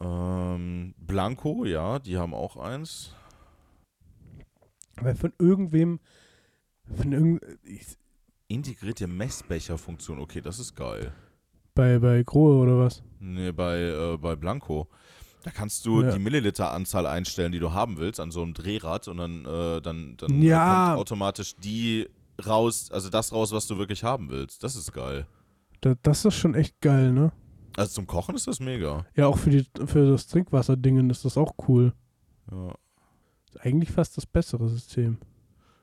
Ähm, 0.00 0.94
Blanco, 0.98 1.64
ja, 1.64 1.98
die 1.98 2.16
haben 2.18 2.34
auch 2.34 2.56
eins. 2.56 3.14
Weil 5.00 5.14
von 5.14 5.32
irgendwem, 5.38 6.00
von 6.96 7.12
irgend, 7.12 7.42
Integrierte 8.48 9.06
Messbecherfunktion, 9.06 10.18
okay, 10.20 10.40
das 10.40 10.58
ist 10.58 10.74
geil. 10.74 11.12
bei, 11.74 11.98
bei 11.98 12.22
Grohe 12.22 12.58
oder 12.62 12.78
was? 12.78 13.02
Nee, 13.18 13.52
bei, 13.52 13.78
äh, 13.80 14.16
bei 14.18 14.36
Blanco. 14.36 14.88
Da 15.44 15.50
kannst 15.50 15.84
du 15.86 16.02
Ja. 16.02 16.10
die 16.10 16.18
Milliliteranzahl 16.18 17.06
einstellen, 17.06 17.52
die 17.52 17.58
du 17.60 17.72
haben 17.72 17.98
willst, 17.98 18.18
an 18.18 18.30
so 18.30 18.42
einem 18.42 18.54
Drehrad 18.54 19.06
und 19.08 19.18
dann, 19.18 19.44
äh, 19.44 19.80
dann, 19.82 20.16
dann 20.16 20.42
Ja. 20.42 20.86
kommt 20.88 21.00
automatisch 21.00 21.54
die 21.56 22.08
raus, 22.44 22.90
also 22.90 23.10
das 23.10 23.32
raus, 23.32 23.52
was 23.52 23.66
du 23.66 23.76
wirklich 23.78 24.02
haben 24.04 24.30
willst. 24.30 24.64
Das 24.64 24.74
ist 24.74 24.92
geil. 24.92 25.26
Da, 25.82 25.94
das 26.02 26.24
ist 26.24 26.34
schon 26.34 26.54
echt 26.54 26.80
geil, 26.80 27.12
ne? 27.12 27.30
Also 27.76 27.92
zum 27.94 28.06
Kochen 28.06 28.34
ist 28.34 28.46
das 28.46 28.58
mega. 28.58 29.04
Ja, 29.14 29.26
auch 29.26 29.36
für, 29.36 29.50
die, 29.50 29.66
für 29.86 30.10
das 30.10 30.26
Trinkwasserdingen 30.28 31.10
ist 31.10 31.24
das 31.26 31.36
auch 31.36 31.52
cool. 31.68 31.92
Ja. 32.50 32.74
Ist 33.48 33.60
eigentlich 33.60 33.90
fast 33.90 34.16
das 34.16 34.24
bessere 34.26 34.68
System. 34.68 35.18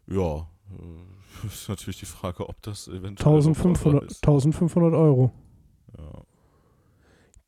Ja. 0.08 0.48
äh, 0.72 1.46
Ist 1.48 1.70
natürlich 1.70 2.00
die 2.00 2.06
Frage, 2.06 2.50
ob 2.50 2.62
das 2.64 2.88
eventuell. 2.88 3.14
noch 3.32 3.46
1500, 3.46 3.84
teurer 3.84 4.04
ist. 4.06 4.24
1500 4.28 4.94
Euro. 4.94 5.32
Ja. 5.98 6.24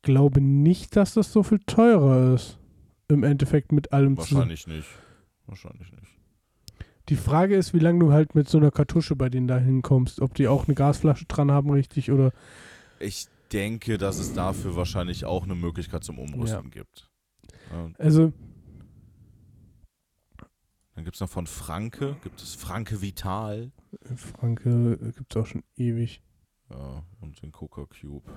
Glaube 0.04 0.40
nicht, 0.40 0.96
dass 0.96 1.14
das 1.14 1.32
so 1.32 1.42
viel 1.42 1.60
teurer 1.60 2.34
ist. 2.34 2.58
Im 3.08 3.24
Endeffekt 3.24 3.72
mit 3.72 3.92
allem. 3.92 4.16
Wahrscheinlich 4.16 4.66
nicht. 4.66 4.88
Wahrscheinlich 5.46 5.90
nicht. 5.92 6.18
Die 7.08 7.16
Frage 7.16 7.56
ist, 7.56 7.74
wie 7.74 7.78
lange 7.78 7.98
du 7.98 8.12
halt 8.12 8.34
mit 8.34 8.48
so 8.48 8.58
einer 8.58 8.70
Kartusche 8.70 9.16
bei 9.16 9.28
denen 9.28 9.46
da 9.48 9.58
hinkommst. 9.58 10.20
Ob 10.20 10.34
die 10.34 10.48
auch 10.48 10.66
eine 10.66 10.74
Gasflasche 10.74 11.26
dran 11.26 11.50
haben, 11.50 11.70
richtig, 11.70 12.10
oder. 12.10 12.32
Ich 12.98 13.26
denke, 13.52 13.98
dass 13.98 14.18
es 14.18 14.32
dafür 14.32 14.76
wahrscheinlich 14.76 15.24
auch 15.24 15.44
eine 15.44 15.54
Möglichkeit 15.54 16.04
zum 16.04 16.18
Umrüsten 16.18 16.70
gibt. 16.70 17.10
Ja, 17.70 17.90
Also, 17.98 18.32
dann 20.94 21.04
gibt 21.04 21.16
es 21.16 21.20
noch 21.20 21.28
von 21.28 21.46
Franke, 21.46 22.16
gibt 22.22 22.40
es 22.40 22.54
Franke 22.54 23.02
Vital. 23.02 23.72
Franke 24.14 24.96
gibt 25.16 25.34
es 25.34 25.42
auch 25.42 25.46
schon 25.46 25.64
ewig. 25.76 26.22
Ja, 26.70 27.04
und 27.20 27.42
den 27.42 27.52
Coca 27.52 27.86
Cube. 27.86 28.30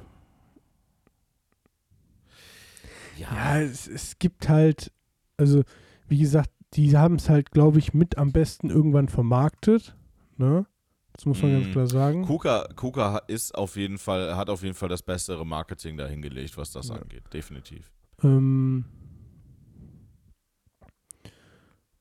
Ja, 3.17 3.59
es, 3.59 3.87
es 3.87 4.19
gibt 4.19 4.47
halt, 4.49 4.91
also, 5.37 5.63
wie 6.07 6.19
gesagt, 6.19 6.51
die 6.73 6.97
haben 6.97 7.15
es 7.15 7.29
halt, 7.29 7.51
glaube 7.51 7.79
ich, 7.79 7.93
mit 7.93 8.17
am 8.17 8.31
besten 8.31 8.69
irgendwann 8.69 9.07
vermarktet. 9.09 9.95
Ne? 10.37 10.65
Das 11.13 11.25
muss 11.25 11.41
man 11.41 11.51
ganz 11.53 11.67
Mm. 11.67 11.71
klar 11.71 11.87
sagen. 11.87 12.25
Kuka, 12.25 12.67
Kuka 12.75 13.17
ist 13.27 13.55
auf 13.55 13.75
jeden 13.75 13.97
Fall, 13.97 14.35
hat 14.35 14.49
auf 14.49 14.61
jeden 14.63 14.75
Fall 14.75 14.89
das 14.89 15.01
bessere 15.01 15.45
Marketing 15.45 15.97
dahingelegt, 15.97 16.57
was 16.57 16.71
das 16.71 16.89
Ja. 16.89 16.95
angeht. 16.95 17.23
Definitiv. 17.33 17.91
Ähm, 18.23 18.85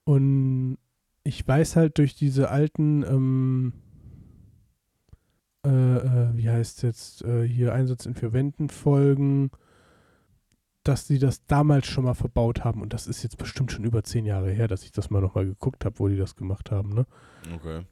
und 0.05 0.79
ich 1.25 1.47
weiß 1.47 1.77
halt 1.77 1.99
durch 1.99 2.15
diese 2.15 2.51
alten, 2.51 3.03
ähm, 3.03 3.73
äh, 5.65 5.69
äh, 5.71 6.37
wie 6.37 6.49
heißt 6.49 6.77
es 6.79 6.83
jetzt, 6.83 7.23
äh, 7.25 7.47
hier 7.47 7.73
Einsatz 7.75 8.07
in 8.07 8.15
vier 8.15 8.33
Wänden 8.33 8.69
Folgen, 8.69 9.51
dass 10.89 11.07
sie 11.07 11.19
das 11.19 11.45
damals 11.47 11.87
schon 11.87 12.05
mal 12.05 12.15
verbaut 12.15 12.65
haben. 12.65 12.83
Und 12.83 12.93
das 12.93 13.07
ist 13.07 13.23
jetzt 13.23 13.39
bestimmt 13.39 13.73
schon 13.73 13.85
über 13.85 14.05
zehn 14.05 14.25
Jahre 14.27 14.51
her, 14.51 14.69
dass 14.69 14.85
ich 14.85 14.93
das 14.93 15.11
mal 15.11 15.21
nochmal 15.21 15.47
geguckt 15.47 15.85
habe, 15.85 15.99
wo 15.99 16.09
die 16.09 16.17
das 16.17 16.37
gemacht 16.37 16.71
haben. 16.71 16.91
Ne? 16.95 17.07
Okay. 17.55 17.83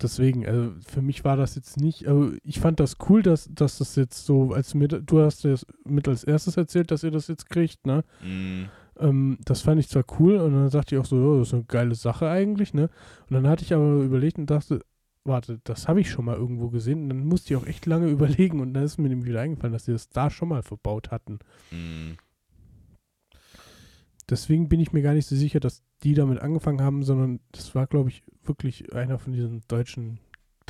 Deswegen, 0.00 0.46
also 0.46 0.70
für 0.86 1.02
mich 1.02 1.24
war 1.24 1.36
das 1.36 1.56
jetzt 1.56 1.76
nicht, 1.76 2.06
also 2.06 2.32
ich 2.44 2.60
fand 2.60 2.78
das 2.78 2.98
cool, 3.08 3.20
dass, 3.22 3.48
dass 3.52 3.78
das 3.78 3.96
jetzt 3.96 4.24
so, 4.24 4.52
als 4.52 4.70
du 4.70 4.78
mir, 4.78 4.86
du 4.86 5.20
hast 5.20 5.44
das 5.44 5.66
mit 5.84 6.06
als 6.06 6.22
erstes 6.22 6.56
erzählt, 6.56 6.92
dass 6.92 7.02
ihr 7.02 7.10
das 7.10 7.26
jetzt 7.26 7.50
kriegt, 7.50 7.84
ne? 7.86 8.04
Mm, 8.22 8.66
Ähm, 9.00 9.38
das 9.44 9.62
fand 9.62 9.80
ich 9.80 9.88
zwar 9.88 10.04
cool 10.18 10.36
und 10.36 10.52
dann 10.52 10.70
sagte 10.70 10.94
ich 10.94 11.00
auch 11.00 11.04
so, 11.06 11.16
oh, 11.16 11.38
das 11.38 11.48
ist 11.48 11.54
eine 11.54 11.64
geile 11.64 11.94
Sache 11.96 12.28
eigentlich, 12.28 12.74
ne? 12.74 12.90
Und 13.28 13.34
dann 13.34 13.48
hatte 13.48 13.64
ich 13.64 13.74
aber 13.74 14.02
überlegt 14.02 14.38
und 14.38 14.46
dachte, 14.50 14.80
warte, 15.24 15.60
das 15.64 15.88
habe 15.88 16.00
ich 16.00 16.10
schon 16.10 16.24
mal 16.24 16.36
irgendwo 16.36 16.68
gesehen 16.70 17.02
und 17.02 17.08
dann 17.10 17.26
musste 17.26 17.54
ich 17.54 17.60
auch 17.60 17.66
echt 17.66 17.86
lange 17.86 18.08
überlegen 18.10 18.60
und 18.60 18.74
dann 18.74 18.84
ist 18.84 18.98
mir 18.98 19.08
nämlich 19.08 19.28
wieder 19.28 19.40
eingefallen, 19.40 19.72
dass 19.72 19.84
sie 19.86 19.92
das 19.92 20.08
da 20.10 20.30
schon 20.30 20.48
mal 20.48 20.62
verbaut 20.62 21.10
hatten. 21.10 21.40
mm. 21.70 22.12
Deswegen 24.30 24.68
bin 24.68 24.80
ich 24.80 24.92
mir 24.92 25.02
gar 25.02 25.14
nicht 25.14 25.26
so 25.26 25.34
sicher, 25.36 25.60
dass 25.60 25.82
die 26.02 26.14
damit 26.14 26.40
angefangen 26.40 26.82
haben, 26.82 27.02
sondern 27.02 27.40
das 27.52 27.74
war, 27.74 27.86
glaube 27.86 28.10
ich, 28.10 28.22
wirklich 28.44 28.92
einer 28.94 29.18
von 29.18 29.32
diesen 29.32 29.62
deutschen 29.68 30.18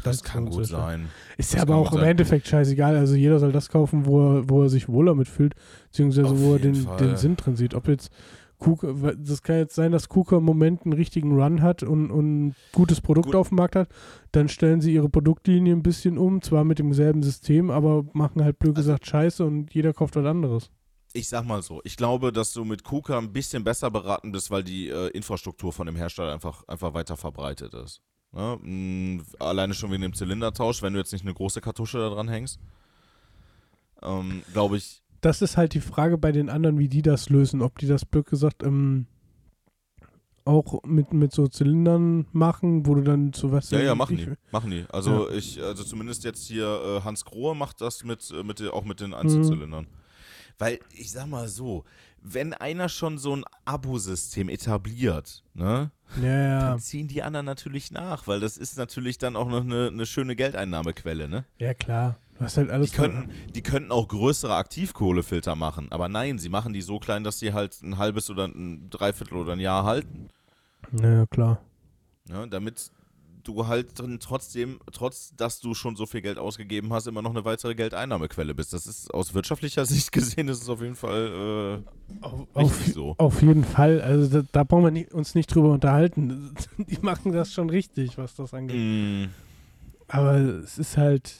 Das 0.02 0.22
kann 0.22 0.46
gut 0.46 0.66
sein. 0.66 1.08
Ist 1.36 1.54
ja 1.54 1.62
aber 1.62 1.76
auch 1.76 1.92
im 1.92 1.98
sein. 1.98 2.10
Endeffekt 2.10 2.46
scheißegal. 2.46 2.96
Also 2.96 3.14
jeder 3.16 3.38
soll 3.40 3.52
das 3.52 3.68
kaufen, 3.68 4.06
wo 4.06 4.36
er, 4.38 4.48
wo 4.48 4.62
er 4.62 4.68
sich 4.68 4.88
wohler 4.88 5.14
mitfühlt, 5.14 5.54
beziehungsweise 5.90 6.28
Auf 6.28 6.40
wo 6.40 6.52
er 6.54 6.58
den, 6.60 6.86
den 7.00 7.16
Sinn 7.16 7.36
drin 7.36 7.56
sieht. 7.56 7.74
Ob 7.74 7.88
jetzt 7.88 8.10
Kuka, 8.58 8.92
das 9.16 9.42
kann 9.42 9.56
jetzt 9.56 9.74
sein, 9.76 9.92
dass 9.92 10.08
Kuka 10.08 10.38
im 10.38 10.44
Moment 10.44 10.82
einen 10.84 10.92
richtigen 10.92 11.32
Run 11.40 11.62
hat 11.62 11.84
und, 11.84 12.10
und 12.10 12.46
ein 12.48 12.54
gutes 12.72 13.00
Produkt 13.00 13.26
Gut. 13.26 13.36
auf 13.36 13.48
dem 13.50 13.56
Markt 13.56 13.76
hat. 13.76 13.88
Dann 14.32 14.48
stellen 14.48 14.80
sie 14.80 14.92
ihre 14.94 15.08
Produktlinie 15.08 15.72
ein 15.74 15.82
bisschen 15.84 16.18
um, 16.18 16.42
zwar 16.42 16.64
mit 16.64 16.78
demselben 16.80 17.22
System, 17.22 17.70
aber 17.70 18.04
machen 18.14 18.42
halt 18.42 18.58
blöd 18.58 18.76
Also- 18.76 18.90
gesagt 18.90 19.06
Scheiße 19.06 19.44
und 19.44 19.72
jeder 19.74 19.92
kauft 19.92 20.16
was 20.16 20.24
anderes. 20.26 20.70
Ich 21.12 21.28
sag 21.28 21.44
mal 21.44 21.62
so, 21.62 21.80
ich 21.84 21.96
glaube, 21.96 22.32
dass 22.32 22.52
du 22.52 22.64
mit 22.64 22.84
Kuka 22.84 23.18
ein 23.18 23.32
bisschen 23.32 23.64
besser 23.64 23.90
beraten 23.90 24.30
bist, 24.30 24.50
weil 24.50 24.62
die 24.62 24.88
äh, 24.88 25.08
Infrastruktur 25.08 25.72
von 25.72 25.86
dem 25.86 25.96
Hersteller 25.96 26.32
einfach, 26.32 26.66
einfach 26.68 26.94
weiter 26.94 27.16
verbreitet 27.16 27.72
ist. 27.74 28.02
Ne? 28.32 28.58
Mm, 28.60 29.22
alleine 29.38 29.74
schon 29.74 29.90
wegen 29.90 30.02
dem 30.02 30.14
Zylindertausch, 30.14 30.82
wenn 30.82 30.92
du 30.92 30.98
jetzt 30.98 31.12
nicht 31.12 31.24
eine 31.24 31.34
große 31.34 31.60
Kartusche 31.60 31.98
da 31.98 32.10
dran 32.10 32.28
hängst. 32.28 32.58
Ähm, 34.02 34.42
glaube 34.52 34.76
ich, 34.76 35.02
Das 35.20 35.42
ist 35.42 35.56
halt 35.56 35.74
die 35.74 35.80
Frage 35.80 36.18
bei 36.18 36.30
den 36.30 36.50
anderen, 36.50 36.78
wie 36.78 36.88
die 36.88 37.02
das 37.02 37.30
lösen. 37.30 37.62
Ob 37.62 37.78
die 37.78 37.86
das 37.86 38.04
blöd 38.04 38.26
gesagt 38.26 38.62
ähm, 38.62 39.06
auch 40.44 40.82
mit, 40.84 41.12
mit 41.12 41.32
so 41.32 41.46
Zylindern 41.46 42.26
machen, 42.32 42.86
wo 42.86 42.94
du 42.94 43.02
dann 43.02 43.32
so 43.32 43.52
was. 43.52 43.70
ja, 43.70 43.80
ja, 43.80 43.94
machen 43.94 44.16
die. 44.16 44.28
Machen 44.50 44.70
die. 44.70 44.84
Also 44.90 45.30
ich, 45.30 45.62
also 45.62 45.84
zumindest 45.84 46.24
jetzt 46.24 46.46
hier 46.46 46.66
äh, 46.66 47.04
Hans 47.04 47.24
Grohe 47.24 47.54
macht 47.54 47.80
das 47.80 48.04
mit, 48.04 48.30
äh, 48.30 48.42
mit, 48.42 48.62
auch 48.70 48.84
mit 48.84 49.00
den 49.00 49.14
Einzelzylindern. 49.14 49.86
Weil, 50.58 50.80
ich 50.92 51.10
sag 51.12 51.26
mal 51.26 51.48
so, 51.48 51.84
wenn 52.20 52.52
einer 52.52 52.88
schon 52.88 53.16
so 53.18 53.34
ein 53.36 53.44
Abo-System 53.64 54.48
etabliert, 54.48 55.44
ne, 55.54 55.90
Ja, 56.20 56.22
ja. 56.42 56.60
dann 56.70 56.80
ziehen 56.80 57.06
die 57.08 57.22
anderen 57.22 57.46
natürlich 57.46 57.90
nach, 57.92 58.26
weil 58.26 58.40
das 58.40 58.56
ist 58.56 58.76
natürlich 58.76 59.18
dann 59.18 59.36
auch 59.36 59.48
noch 59.48 59.60
eine, 59.62 59.86
eine 59.88 60.04
schöne 60.04 60.34
Geldeinnahmequelle, 60.34 61.28
ne? 61.28 61.44
Ja, 61.58 61.74
klar. 61.74 62.16
Du 62.38 62.44
hast 62.44 62.56
halt 62.56 62.68
Die 62.68 62.72
alles. 62.72 62.92
könnten, 62.92 63.30
die 63.54 63.62
könnten 63.62 63.90
auch 63.92 64.06
größere 64.08 64.54
Aktivkohlefilter 64.54 65.54
machen, 65.56 65.88
aber 65.90 66.08
nein, 66.08 66.38
sie 66.38 66.48
machen 66.48 66.72
die 66.72 66.82
so 66.82 66.98
klein, 66.98 67.24
dass 67.24 67.38
sie 67.38 67.52
halt 67.52 67.80
ein 67.82 67.98
halbes 67.98 68.30
oder 68.30 68.44
ein 68.46 68.90
Dreiviertel 68.90 69.38
oder 69.38 69.52
ein 69.54 69.60
Jahr 69.60 69.84
halten. 69.84 70.28
Ja, 70.92 71.26
klar. 71.26 71.60
Ne? 72.28 72.46
Damit 72.48 72.90
du 73.48 73.66
halt 73.66 73.98
dann 73.98 74.20
trotzdem, 74.20 74.78
trotz 74.92 75.34
dass 75.36 75.60
du 75.60 75.74
schon 75.74 75.96
so 75.96 76.06
viel 76.06 76.20
Geld 76.20 76.38
ausgegeben 76.38 76.92
hast, 76.92 77.06
immer 77.06 77.22
noch 77.22 77.30
eine 77.30 77.44
weitere 77.44 77.74
Geldeinnahmequelle 77.74 78.54
bist. 78.54 78.72
Das 78.72 78.86
ist 78.86 79.12
aus 79.12 79.34
wirtschaftlicher 79.34 79.86
Sicht 79.86 80.12
gesehen, 80.12 80.48
ist 80.48 80.62
es 80.62 80.68
auf 80.68 80.82
jeden 80.82 80.94
Fall 80.96 81.82
Auf, 82.20 82.46
äh, 82.54 82.60
richtig 82.60 82.94
so. 82.94 83.14
auf 83.18 83.42
jeden 83.42 83.64
Fall. 83.64 84.00
Also 84.00 84.42
da, 84.42 84.48
da 84.52 84.64
brauchen 84.64 84.84
wir 84.84 84.90
nicht, 84.90 85.12
uns 85.12 85.34
nicht 85.34 85.52
drüber 85.54 85.72
unterhalten. 85.72 86.54
Die 86.78 86.98
machen 87.00 87.32
das 87.32 87.52
schon 87.52 87.70
richtig, 87.70 88.18
was 88.18 88.34
das 88.34 88.52
angeht. 88.52 88.76
Mm, 88.76 89.30
Aber 90.08 90.36
es 90.36 90.78
ist 90.78 90.96
halt, 90.96 91.34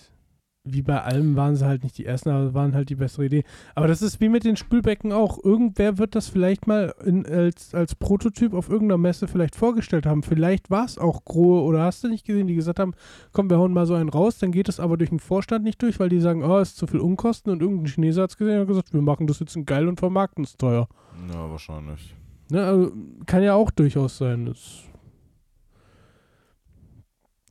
wie 0.72 0.82
bei 0.82 1.02
allem 1.02 1.36
waren 1.36 1.56
sie 1.56 1.66
halt 1.66 1.82
nicht 1.82 1.98
die 1.98 2.06
ersten, 2.06 2.30
aber 2.30 2.54
waren 2.54 2.74
halt 2.74 2.88
die 2.88 2.94
bessere 2.94 3.26
Idee. 3.26 3.44
Aber 3.74 3.86
das 3.86 4.02
ist 4.02 4.20
wie 4.20 4.28
mit 4.28 4.44
den 4.44 4.56
Spülbecken 4.56 5.12
auch. 5.12 5.42
Irgendwer 5.42 5.98
wird 5.98 6.14
das 6.14 6.28
vielleicht 6.28 6.66
mal 6.66 6.94
in, 7.04 7.26
als, 7.26 7.74
als 7.74 7.94
Prototyp 7.94 8.54
auf 8.54 8.68
irgendeiner 8.68 8.98
Messe 8.98 9.28
vielleicht 9.28 9.56
vorgestellt 9.56 10.06
haben. 10.06 10.22
Vielleicht 10.22 10.70
war 10.70 10.84
es 10.84 10.98
auch 10.98 11.24
Grohe 11.24 11.62
oder 11.62 11.82
hast 11.82 12.04
du 12.04 12.08
nicht 12.08 12.26
gesehen, 12.26 12.46
die 12.46 12.54
gesagt 12.54 12.78
haben, 12.78 12.94
komm, 13.32 13.50
wir 13.50 13.58
hauen 13.58 13.72
mal 13.72 13.86
so 13.86 13.94
einen 13.94 14.08
raus, 14.08 14.38
dann 14.38 14.52
geht 14.52 14.68
es 14.68 14.80
aber 14.80 14.96
durch 14.96 15.10
den 15.10 15.20
Vorstand 15.20 15.64
nicht 15.64 15.80
durch, 15.82 15.98
weil 16.00 16.08
die 16.08 16.20
sagen, 16.20 16.44
oh, 16.44 16.58
ist 16.58 16.76
zu 16.76 16.86
viel 16.86 17.00
Unkosten 17.00 17.52
und 17.52 17.62
irgendein 17.62 17.86
Chinese 17.86 18.22
hat 18.22 18.30
es 18.30 18.36
gesehen 18.36 18.54
und 18.54 18.60
hat 18.60 18.68
gesagt, 18.68 18.94
wir 18.94 19.02
machen 19.02 19.26
das 19.26 19.40
jetzt 19.40 19.58
geil 19.66 19.88
und 19.88 19.98
vermarkten 19.98 20.44
es 20.44 20.56
teuer. 20.56 20.88
ja, 21.32 21.50
wahrscheinlich. 21.50 22.14
Ne, 22.50 22.64
also, 22.64 22.92
kann 23.26 23.42
ja 23.42 23.54
auch 23.54 23.70
durchaus 23.70 24.16
sein. 24.18 24.46
Das 24.46 24.84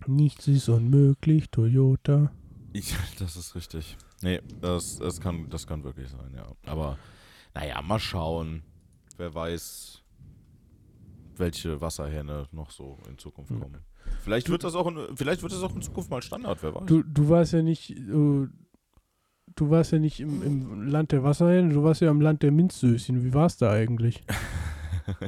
Nichts 0.08 0.48
ist 0.48 0.70
unmöglich, 0.70 1.50
Toyota. 1.50 2.32
Ich, 2.78 2.96
das 3.20 3.36
ist 3.36 3.56
richtig. 3.56 3.98
Nee, 4.22 4.42
das, 4.62 4.98
das, 4.98 5.20
kann, 5.20 5.50
das 5.50 5.66
kann 5.66 5.84
wirklich 5.84 6.10
sein, 6.10 6.34
ja. 6.36 6.48
Aber 6.66 6.98
naja, 7.54 7.82
mal 7.82 8.00
schauen. 8.00 8.64
Wer 9.18 9.34
weiß, 9.34 10.04
welche 11.38 11.82
Wasserhähne 11.82 12.48
noch 12.52 12.70
so 12.72 12.98
in 13.10 13.18
Zukunft 13.18 13.52
Ja. 13.52 13.58
kommen. 13.60 13.82
Vielleicht 14.24 14.50
wird 14.50 14.64
das 14.64 14.76
auch 14.76 14.88
in, 14.88 15.16
vielleicht 15.18 15.42
wird 15.42 15.52
das 15.52 15.62
auch 15.64 15.76
in 15.76 15.82
Zukunft 15.82 16.10
mal 16.10 16.22
Standard, 16.22 16.62
wer 16.62 16.74
weiß. 16.76 16.86
Du, 16.86 17.04
du 17.04 17.30
warst 17.30 17.54
ja 17.54 17.62
nicht, 17.62 17.90
äh, 17.92 17.98
du 19.56 19.70
warst 19.70 19.92
ja 19.92 20.00
nicht 20.00 20.20
im, 20.20 20.44
im 20.44 20.88
Land 20.88 21.12
der 21.12 21.24
Wasserhähne, 21.24 21.74
du 21.74 21.84
warst 21.84 22.02
ja 22.02 22.12
im 22.12 22.22
Land 22.22 22.44
der 22.44 22.52
Minzsößchen. 22.52 23.24
Wie 23.24 23.34
war's 23.34 23.58
da 23.58 23.72
eigentlich? 23.72 24.22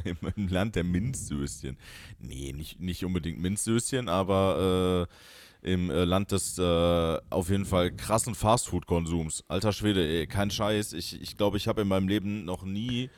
Im, 0.03 0.17
Im 0.35 0.47
Land 0.49 0.75
der 0.75 0.83
Minzsößchen. 0.83 1.77
Nee, 2.19 2.53
nicht, 2.53 2.79
nicht 2.79 3.03
unbedingt 3.05 3.39
Minzsößchen, 3.39 4.07
aber 4.07 5.07
äh, 5.09 5.13
im 5.61 5.89
äh, 5.89 6.05
Land 6.05 6.31
des 6.31 6.57
äh, 6.57 7.17
auf 7.29 7.49
jeden 7.49 7.65
Fall 7.65 7.91
krassen 7.91 8.35
Fastfood-Konsums. 8.35 9.43
Alter 9.47 9.73
Schwede, 9.73 10.07
ey, 10.07 10.27
kein 10.27 10.51
Scheiß. 10.51 10.93
Ich 10.93 11.21
ich, 11.21 11.37
glaube, 11.37 11.57
ich 11.57 11.67
habe 11.67 11.81
in 11.81 11.87
meinem 11.87 12.07
Leben 12.07 12.45
noch 12.45 12.63
nie 12.63 13.09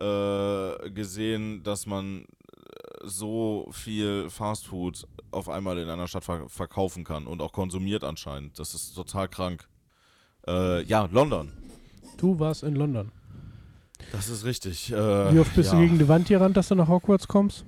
äh, 0.00 0.90
gesehen, 0.90 1.62
dass 1.62 1.86
man 1.86 2.22
äh, 2.22 2.24
so 3.04 3.68
viel 3.70 4.30
Fastfood 4.30 5.06
auf 5.30 5.48
einmal 5.48 5.78
in 5.78 5.88
einer 5.88 6.08
Stadt 6.08 6.24
ver 6.24 6.48
verkaufen 6.48 7.04
kann 7.04 7.26
und 7.26 7.42
auch 7.42 7.52
konsumiert 7.52 8.02
anscheinend. 8.02 8.58
Das 8.58 8.74
ist 8.74 8.94
total 8.94 9.28
krank. 9.28 9.68
Äh, 10.46 10.82
ja, 10.84 11.08
London. 11.12 11.52
Du 12.16 12.38
warst 12.38 12.62
in 12.62 12.76
London. 12.76 13.12
Das 14.12 14.28
ist 14.28 14.44
richtig. 14.44 14.92
Äh, 14.92 15.34
Wie 15.34 15.38
oft 15.38 15.54
bist 15.54 15.72
ja. 15.72 15.78
du 15.78 15.84
gegen 15.84 15.98
die 15.98 16.08
Wand 16.08 16.28
gerannt, 16.28 16.56
dass 16.56 16.68
du 16.68 16.74
nach 16.74 16.88
Hogwarts 16.88 17.28
kommst? 17.28 17.64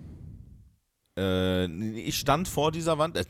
Äh, 1.17 1.67
ich 1.99 2.19
stand 2.19 2.49
vor 2.49 2.73
dieser 2.73 2.99
Wand. 2.99 3.17
Äh, 3.17 3.25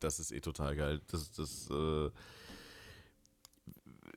das, 0.00 0.18
ist 0.18 0.32
eh 0.32 0.40
total 0.40 0.76
geil. 0.76 1.00
Das, 1.08 1.30
das, 1.32 1.68
äh, 1.70 2.10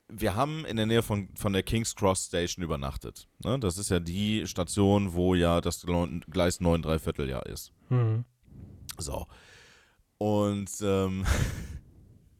wir 0.08 0.36
haben 0.36 0.66
in 0.66 0.76
der 0.78 0.86
Nähe 0.86 1.02
von, 1.02 1.30
von 1.36 1.54
der 1.54 1.64
King's 1.64 1.95
Cross 1.95 2.26
Station 2.26 2.64
übernachtet. 2.64 3.28
Ne? 3.43 3.60
Das 3.60 3.78
ist 3.78 3.89
ja 3.89 3.99
die 3.99 4.45
Station, 4.45 5.14
wo 5.14 5.36
ja 5.36 5.62
das 5.62 5.86
Gleis 6.30 6.60
9 6.60 6.82
Dreivierteljahr 6.82 7.45
ist. 7.45 7.72
Mhm. 7.89 8.26
So. 8.97 9.26
Und 10.18 10.70
ähm, 10.82 11.26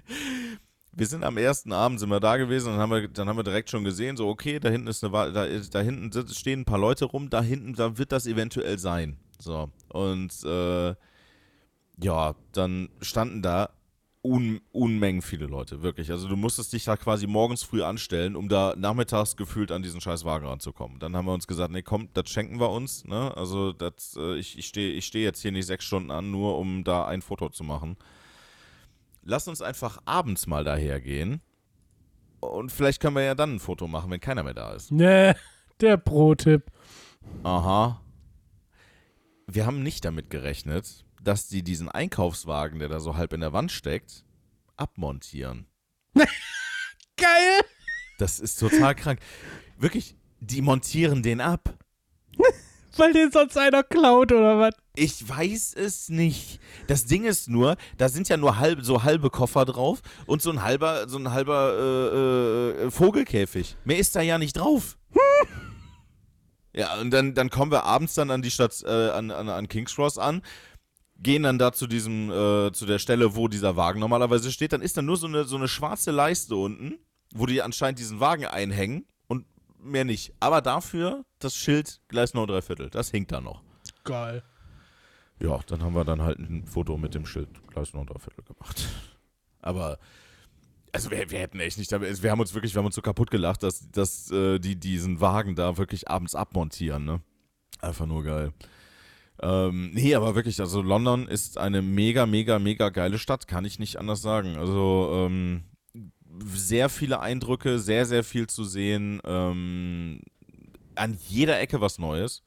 wir 0.92 1.08
sind 1.08 1.24
am 1.24 1.38
ersten 1.38 1.72
Abend 1.72 2.00
sind 2.00 2.10
wir 2.10 2.20
da 2.20 2.38
gewesen 2.38 2.74
und 2.74 2.80
haben 2.80 2.92
wir, 2.92 3.08
dann 3.08 3.28
haben 3.28 3.38
wir 3.38 3.44
direkt 3.44 3.70
schon 3.70 3.84
gesehen, 3.84 4.18
so 4.18 4.28
okay, 4.28 4.60
da 4.60 4.70
hinten 4.70 4.88
ist 4.88 5.04
eine 5.04 5.12
da, 5.32 5.48
da 5.48 5.80
hinten 5.80 6.28
stehen 6.28 6.62
ein 6.62 6.66
paar 6.66 6.78
Leute 6.78 7.06
rum, 7.06 7.30
da 7.30 7.42
hinten, 7.42 7.74
da 7.74 7.98
wird 7.98 8.12
das 8.12 8.28
eventuell 8.28 8.78
sein. 8.78 9.18
So. 9.42 9.70
Und 9.90 10.44
äh, 10.44 10.96
ja, 12.02 12.36
dann 12.54 12.90
standen 13.02 13.42
da 13.42 13.70
Un 14.24 14.62
Unmengen 14.72 15.24
viele 15.24 15.48
Leute, 15.48 15.82
wirklich. 15.82 16.12
Also 16.12 16.28
du 16.28 16.36
musstest 16.36 16.72
dich 16.74 16.84
da 16.84 16.96
quasi 16.96 17.26
morgens 17.26 17.64
früh 17.64 17.82
anstellen, 17.82 18.36
um 18.36 18.50
da 18.50 18.76
nachmittags 18.78 19.36
gefühlt 19.36 19.72
an 19.72 19.82
diesen 19.82 20.00
scheiß 20.00 20.26
Wagen 20.26 20.46
ranzukommen. 20.46 21.00
Dann 21.00 21.16
haben 21.16 21.26
wir 21.26 21.34
uns 21.34 21.48
gesagt, 21.48 21.72
nee, 21.72 21.82
komm, 21.82 22.10
das 22.14 22.30
schenken 22.30 22.60
wir 22.60 22.70
uns. 22.70 23.04
Ne? 23.06 23.36
Also 23.36 23.74
das, 23.74 24.16
äh, 24.20 24.36
ich, 24.36 24.60
ich 24.60 24.68
stehe 24.68 24.94
ich 24.94 25.08
steh 25.08 25.24
jetzt 25.24 25.42
hier 25.42 25.52
nicht 25.52 25.66
sechs 25.66 25.86
Stunden 25.86 26.12
an, 26.12 26.30
nur 26.30 26.60
um 26.60 26.84
da 26.84 27.06
ein 27.08 27.24
Foto 27.24 27.50
zu 27.50 27.64
machen. 27.64 27.98
Lass 29.24 29.48
uns 29.48 29.64
einfach 29.64 30.00
abends 30.06 30.46
mal 30.46 30.64
daher 30.64 31.02
gehen. 31.02 31.42
Und 32.42 32.72
vielleicht 32.72 33.02
können 33.02 33.16
wir 33.16 33.24
ja 33.24 33.36
dann 33.36 33.56
ein 33.56 33.60
Foto 33.60 33.88
machen, 33.88 34.12
wenn 34.12 34.20
keiner 34.20 34.44
mehr 34.44 34.54
da 34.54 34.74
ist. 34.74 34.92
Nee, 34.92 35.34
der 35.80 35.98
Pro-Tipp. 35.98 36.72
Aha. 37.42 38.02
Wir 39.54 39.66
haben 39.66 39.84
nicht 39.84 40.06
damit 40.06 40.30
gerechnet, 40.30 41.04
dass 41.22 41.50
die 41.50 41.62
diesen 41.62 41.90
Einkaufswagen, 41.90 42.80
der 42.80 42.88
da 42.88 43.02
so 43.02 43.18
halb 43.18 43.34
in 43.34 43.42
der 43.42 43.52
Wand 43.52 43.70
steckt, 43.70 44.24
abmontieren. 44.78 45.66
Geil! 46.16 47.62
Das 48.18 48.40
ist 48.40 48.58
total 48.58 48.96
krank. 48.96 49.20
Wirklich, 49.78 50.16
die 50.40 50.62
montieren 50.62 51.22
den 51.22 51.42
ab. 51.42 51.78
Weil 52.96 53.12
den 53.12 53.30
sonst 53.32 53.58
einer 53.58 53.84
klaut 53.84 54.32
oder 54.32 54.58
was? 54.58 54.76
Ich 54.96 55.28
weiß 55.28 55.74
es 55.74 56.08
nicht. 56.08 56.62
Das 56.88 57.06
Ding 57.06 57.26
ist 57.26 57.50
nur, 57.50 57.76
da 57.98 58.08
sind 58.08 58.30
ja 58.30 58.38
nur 58.38 58.58
halb, 58.58 58.84
so 58.84 59.04
halbe 59.04 59.30
Koffer 59.30 59.66
drauf 59.66 60.02
und 60.28 60.42
so 60.42 60.50
ein 60.52 60.64
halber, 60.64 61.10
so 61.10 61.18
ein 61.18 61.32
halber 61.32 61.74
äh, 61.78 62.86
äh, 62.86 62.92
Vogelkäfig. 62.92 63.76
Mehr 63.84 63.98
ist 63.98 64.16
da 64.16 64.22
ja 64.22 64.38
nicht 64.38 64.54
drauf. 64.54 64.98
Ja, 66.74 67.00
und 67.00 67.12
dann, 67.12 67.34
dann 67.34 67.50
kommen 67.50 67.72
wir 67.72 67.84
abends 67.84 68.14
dann 68.14 68.32
an 68.32 68.42
die 68.42 68.52
Stadt, 68.52 68.84
äh, 68.84 69.10
an, 69.10 69.32
an, 69.32 69.50
an 69.50 69.68
King's 69.68 69.96
Cross 69.96 70.18
an 70.18 70.42
gehen 71.22 71.44
dann 71.44 71.60
da 71.60 71.72
zu 71.72 71.88
diesem, 71.88 72.32
äh, 72.32 72.72
zu 72.72 72.86
der 72.86 73.00
Stelle, 73.00 73.36
wo 73.36 73.48
dieser 73.48 73.76
Wagen 73.76 74.00
normalerweise 74.00 74.52
steht, 74.52 74.74
dann 74.74 74.82
ist 74.82 74.98
da 74.98 75.02
nur 75.02 75.18
so 75.18 75.28
eine, 75.28 75.44
so 75.44 75.56
eine 75.56 75.68
schwarze 75.68 76.12
Leiste 76.12 76.56
unten, 76.56 76.98
wo 77.34 77.46
die 77.46 77.62
anscheinend 77.62 78.00
diesen 78.00 78.20
Wagen 78.20 78.46
einhängen 78.46 79.06
und 79.28 79.46
mehr 79.80 80.06
nicht. 80.06 80.34
Aber 80.40 80.62
dafür 80.62 81.24
das 81.40 81.56
Schild 81.56 82.02
Gleis 82.08 82.34
9 82.34 82.48
3 82.48 82.62
Viertel, 82.62 82.90
das 82.90 83.12
hinkt 83.12 83.32
da 83.32 83.42
noch. 83.42 83.62
Geil. 84.04 84.44
Ja, 85.40 85.60
dann 85.68 85.84
haben 85.84 85.96
wir 85.96 86.06
dann 86.06 86.22
halt 86.22 86.40
ein 86.40 86.66
Foto 86.66 86.98
mit 86.98 87.14
dem 87.14 87.26
Schild 87.26 87.50
Gleis 87.68 87.94
9 87.94 88.08
3 88.08 88.20
Viertel 88.20 88.44
gemacht. 88.44 88.88
Aber 89.62 90.00
also 90.92 91.12
wir, 91.12 91.30
wir, 91.32 91.40
hätten 91.40 91.60
echt 91.60 91.78
nicht, 91.78 91.92
wir 91.92 92.32
haben 92.32 92.40
uns 92.40 92.54
wirklich, 92.54 92.74
wir 92.74 92.80
haben 92.80 92.86
uns 92.86 92.96
so 92.96 93.02
kaputt 93.02 93.32
gelacht, 93.32 93.64
dass, 93.64 93.90
dass 93.92 94.30
äh, 94.32 94.60
die 94.60 94.76
diesen 94.76 95.22
Wagen 95.22 95.56
da 95.56 95.78
wirklich 95.78 96.10
abends 96.10 96.36
abmontieren, 96.36 97.06
ne? 97.06 97.22
Einfach 97.82 98.06
nur 98.06 98.24
geil. 98.24 98.54
Ähm, 99.42 99.92
nee, 99.94 100.14
aber 100.14 100.36
wirklich, 100.36 100.60
also 100.60 100.82
London 100.82 101.28
ist 101.28 101.58
eine 101.58 101.82
mega, 101.82 102.26
mega, 102.26 102.60
mega 102.60 102.90
geile 102.90 103.18
Stadt, 103.18 103.48
kann 103.48 103.66
ich 103.66 103.80
nicht 103.80 103.98
anders 103.98 104.22
sagen. 104.22 104.58
Also 104.58 105.12
ähm, 105.14 105.64
sehr 106.44 106.90
viele 106.90 107.22
Eindrücke, 107.22 107.80
sehr, 107.80 108.06
sehr 108.06 108.24
viel 108.24 108.48
zu 108.48 108.64
sehen. 108.64 109.20
Ähm, 109.26 110.22
an 110.96 111.18
jeder 111.28 111.60
Ecke 111.60 111.82
was 111.82 111.98
Neues. 111.98 112.44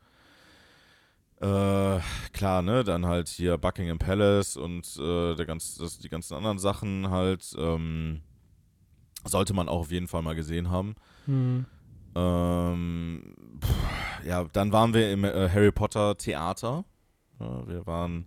Äh, 1.41 1.99
klar, 2.33 2.63
ne, 2.63 2.85
dann 2.85 3.07
halt 3.07 3.29
hier 3.29 3.59
Buckingham 3.59 3.99
Palace 3.99 4.57
und 4.57 4.97
äh, 4.99 5.35
der 5.35 5.47
ganz, 5.47 5.75
das, 5.77 5.99
die 5.99 6.09
ganzen 6.09 6.35
anderen 6.35 6.59
Sachen 6.59 7.11
halt. 7.11 7.55
Ähm, 7.59 8.23
sollte 9.25 9.55
man 9.55 9.69
auch 9.69 9.81
auf 9.81 9.91
jeden 9.91 10.09
Fall 10.09 10.23
mal 10.23 10.35
gesehen 10.35 10.71
haben. 10.71 10.95
Hm. 11.27 11.67
Ähm, 12.15 13.35
pff, 13.61 14.27
ja, 14.27 14.45
dann 14.53 14.73
waren 14.73 14.95
wir 14.95 15.13
im 15.13 15.25
äh, 15.25 15.49
Harry 15.49 15.73
Potter 15.73 16.17
Theater. 16.17 16.85
Ja, 17.41 17.67
wir 17.67 17.87
waren 17.87 18.27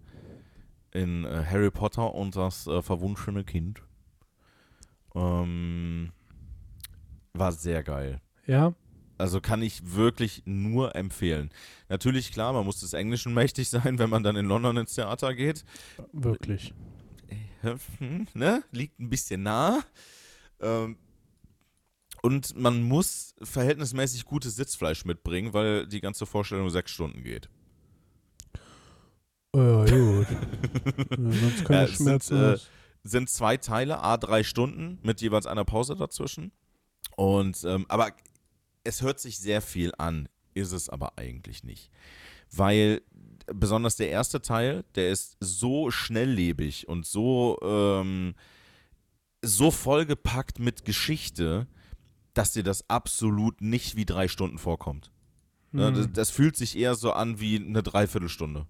in 0.91 1.25
äh, 1.25 1.43
Harry 1.49 1.71
Potter 1.71 2.13
und 2.13 2.35
das 2.35 2.67
äh, 2.67 2.81
verwunschene 2.81 3.43
Kind. 3.43 3.81
Ähm, 5.15 6.11
war 7.33 7.51
sehr 7.51 7.83
geil. 7.83 8.21
Ja. 8.45 8.73
Also 9.17 9.41
kann 9.41 9.61
ich 9.61 9.95
wirklich 9.95 10.43
nur 10.45 10.95
empfehlen. 10.95 11.49
Natürlich, 11.89 12.31
klar, 12.31 12.53
man 12.53 12.65
muss 12.65 12.81
des 12.81 12.93
Englischen 12.93 13.33
mächtig 13.33 13.69
sein, 13.69 13.97
wenn 13.97 14.09
man 14.09 14.23
dann 14.23 14.35
in 14.35 14.45
London 14.45 14.77
ins 14.77 14.93
Theater 14.93 15.33
geht. 15.33 15.65
Wirklich. 16.13 16.73
Hm, 17.97 18.27
ne? 18.33 18.63
Liegt 18.71 18.99
ein 18.99 19.09
bisschen 19.09 19.43
nah. 19.43 19.81
Ähm, 20.61 20.97
und 22.21 22.57
man 22.57 22.81
muss 22.83 23.35
verhältnismäßig 23.41 24.25
gutes 24.25 24.55
Sitzfleisch 24.55 25.05
mitbringen, 25.05 25.53
weil 25.53 25.87
die 25.87 26.01
ganze 26.01 26.25
Vorstellung 26.25 26.69
sechs 26.69 26.91
Stunden 26.91 27.23
geht. 27.23 27.49
Ja, 29.55 29.85
gut. 29.85 30.27
Sonst 31.17 31.65
keine 31.65 31.81
Ja, 31.81 31.87
Schmerzen. 31.87 32.35
sind, 32.35 32.53
äh, 32.55 32.57
sind 33.03 33.29
zwei 33.29 33.57
Teile, 33.57 33.99
a 34.01 34.17
drei 34.17 34.43
Stunden 34.43 34.99
mit 35.03 35.21
jeweils 35.21 35.45
einer 35.47 35.65
Pause 35.65 35.95
dazwischen. 35.95 36.51
Und 37.15 37.63
ähm, 37.63 37.85
aber 37.87 38.11
es 38.83 39.01
hört 39.01 39.19
sich 39.19 39.37
sehr 39.39 39.61
viel 39.61 39.93
an, 39.97 40.27
ist 40.53 40.71
es 40.73 40.89
aber 40.89 41.17
eigentlich 41.17 41.63
nicht. 41.63 41.89
Weil 42.51 43.01
besonders 43.47 43.95
der 43.95 44.09
erste 44.09 44.41
Teil, 44.41 44.83
der 44.95 45.09
ist 45.11 45.37
so 45.39 45.89
schnelllebig 45.91 46.87
und 46.87 47.05
so, 47.05 47.57
ähm, 47.63 48.35
so 49.41 49.71
vollgepackt 49.71 50.59
mit 50.59 50.85
Geschichte, 50.85 51.67
dass 52.33 52.53
dir 52.53 52.63
das 52.63 52.89
absolut 52.89 53.61
nicht 53.61 53.95
wie 53.95 54.05
drei 54.05 54.27
Stunden 54.27 54.57
vorkommt. 54.57 55.11
Ne, 55.71 55.87
Hm. 55.87 55.95
das, 55.95 56.07
das 56.13 56.29
fühlt 56.31 56.55
sich 56.55 56.77
eher 56.77 56.95
so 56.95 57.11
an 57.13 57.39
wie 57.39 57.57
eine 57.57 57.83
Dreiviertelstunde. 57.83 58.65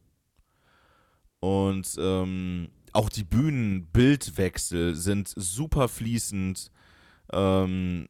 Und 1.39 1.95
ähm, 1.99 2.69
auch 2.93 3.09
die 3.09 3.23
Bühnenbildwechsel 3.23 4.95
sind 4.95 5.31
super 5.35 5.87
fließend. 5.87 6.71
Ähm, 7.31 8.07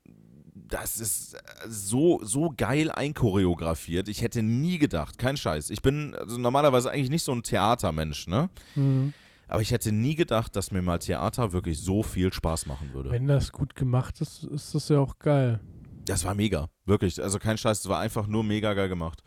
das 0.53 0.97
ist 0.99 1.33
äh, 1.33 1.39
so, 1.67 2.19
so 2.23 2.53
geil 2.55 2.91
einchoreografiert. 2.91 4.07
Ich 4.07 4.21
hätte 4.21 4.43
nie 4.43 4.77
gedacht, 4.77 5.17
kein 5.17 5.37
Scheiß. 5.37 5.69
Ich 5.69 5.81
bin 5.81 6.15
also 6.15 6.37
normalerweise 6.37 6.89
eigentlich 6.91 7.09
nicht 7.09 7.23
so 7.23 7.33
ein 7.33 7.43
Theatermensch, 7.43 8.27
ne? 8.27 8.49
Hm. 8.75 9.13
Aber 9.47 9.61
ich 9.61 9.71
hätte 9.71 9.91
nie 9.91 10.15
gedacht, 10.15 10.55
dass 10.55 10.71
mir 10.71 10.81
mal 10.81 10.99
Theater 10.99 11.53
wirklich 11.53 11.79
so 11.79 12.03
viel 12.03 12.33
Spaß 12.33 12.65
machen 12.65 12.93
würde. 12.93 13.11
Wenn 13.11 13.27
das 13.27 13.51
gut 13.51 13.75
gemacht 13.75 14.19
ist, 14.21 14.43
ist 14.43 14.75
das 14.75 14.89
ja 14.89 14.99
auch 14.99 15.19
geil. 15.19 15.59
Das 16.05 16.25
war 16.25 16.35
mega, 16.35 16.69
wirklich. 16.85 17.21
Also 17.21 17.39
kein 17.39 17.57
Scheiß, 17.57 17.79
es 17.79 17.89
war 17.89 17.99
einfach 17.99 18.27
nur 18.27 18.43
mega 18.43 18.73
geil 18.73 18.89
gemacht. 18.89 19.23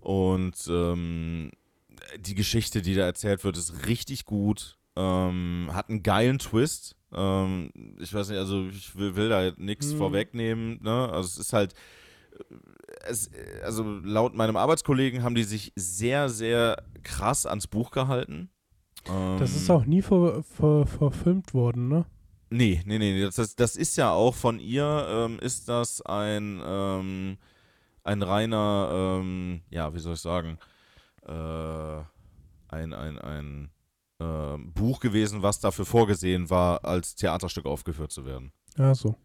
Und 0.00 0.56
ähm, 0.68 1.50
die 2.18 2.34
Geschichte, 2.34 2.82
die 2.82 2.94
da 2.94 3.04
erzählt 3.04 3.44
wird, 3.44 3.56
ist 3.56 3.86
richtig 3.86 4.24
gut. 4.24 4.78
Ähm, 4.96 5.68
hat 5.72 5.88
einen 5.90 6.02
geilen 6.02 6.38
Twist. 6.38 6.96
Ähm, 7.12 7.70
ich 8.00 8.12
weiß 8.12 8.30
nicht, 8.30 8.38
also 8.38 8.66
ich 8.68 8.96
will, 8.96 9.14
will 9.16 9.28
da 9.28 9.52
nichts 9.56 9.92
Mhm. 9.92 9.98
vorwegnehmen. 9.98 10.80
Ne? 10.82 11.08
Also 11.10 11.26
es 11.28 11.38
ist 11.38 11.52
halt, 11.52 11.74
äh, 12.32 12.54
es, 13.04 13.30
also 13.62 13.84
laut 13.84 14.34
meinem 14.34 14.56
Arbeitskollegen 14.56 15.22
haben 15.22 15.34
die 15.34 15.44
sich 15.44 15.72
sehr, 15.76 16.28
sehr 16.28 16.82
krass 17.02 17.46
ans 17.46 17.66
Buch 17.66 17.90
gehalten. 17.90 18.50
Das 19.04 19.50
Ähm, 19.50 19.56
ist 19.56 19.70
auch 19.70 19.84
nie 19.84 20.02
ver, 20.02 20.42
ver, 20.42 20.86
verfilmt 20.86 21.54
worden, 21.54 21.88
ne? 21.88 22.04
Nee, 22.50 22.82
nee, 22.84 22.98
nee, 22.98 23.22
das, 23.22 23.36
das, 23.36 23.54
das 23.54 23.76
ist 23.76 23.96
ja 23.96 24.12
auch 24.12 24.34
von 24.34 24.58
ihr, 24.58 25.06
ähm, 25.08 25.38
ist 25.38 25.68
das 25.68 26.02
ein, 26.02 26.60
ähm, 26.64 27.38
ein 28.02 28.22
reiner, 28.22 28.90
ähm, 28.92 29.62
ja, 29.70 29.94
wie 29.94 30.00
soll 30.00 30.14
ich 30.14 30.20
sagen, 30.20 30.58
äh, 31.26 32.02
ein, 32.68 32.92
ein, 32.92 33.18
ein 33.18 33.70
ähm, 34.18 34.72
Buch 34.72 35.00
gewesen, 35.00 35.42
was 35.42 35.60
dafür 35.60 35.86
vorgesehen 35.86 36.50
war, 36.50 36.84
als 36.84 37.14
Theaterstück 37.14 37.66
aufgeführt 37.66 38.10
zu 38.10 38.24
werden. 38.26 38.52
Ja, 38.76 38.94
so. 38.94 39.16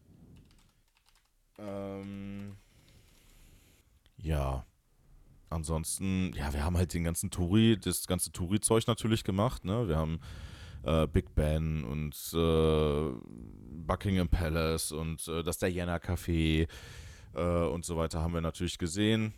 Ähm, 1.57 2.57
ja. 4.17 4.65
Ansonsten, 5.50 6.34
ja, 6.34 6.54
wir 6.54 6.64
haben 6.64 6.78
halt 6.78 6.93
den 6.93 7.04
ganzen 7.04 7.30
Touri, 7.30 7.78
das 7.78 8.08
ganze 8.08 8.32
Touri-Zeug 8.32 8.88
natürlich 8.88 9.24
gemacht, 9.24 9.64
ne? 9.64 9.88
Wir 9.88 9.98
haben 9.98 10.20
äh, 10.84 11.08
Big 11.08 11.34
Ben 11.36 11.84
und 11.84 12.16
äh, 12.34 13.12
Buckingham 13.86 14.30
Palace 14.30 14.91
und 14.91 15.28
äh, 15.28 15.43
das 15.43 15.58
Diana 15.58 15.98
Café 15.98 16.68
äh, 17.34 17.66
und 17.68 17.86
so 17.86 17.98
weiter 17.98 18.22
haben 18.22 18.34
wir 18.34 18.41
natürlich 18.41 18.78
gesehen. 18.78 19.34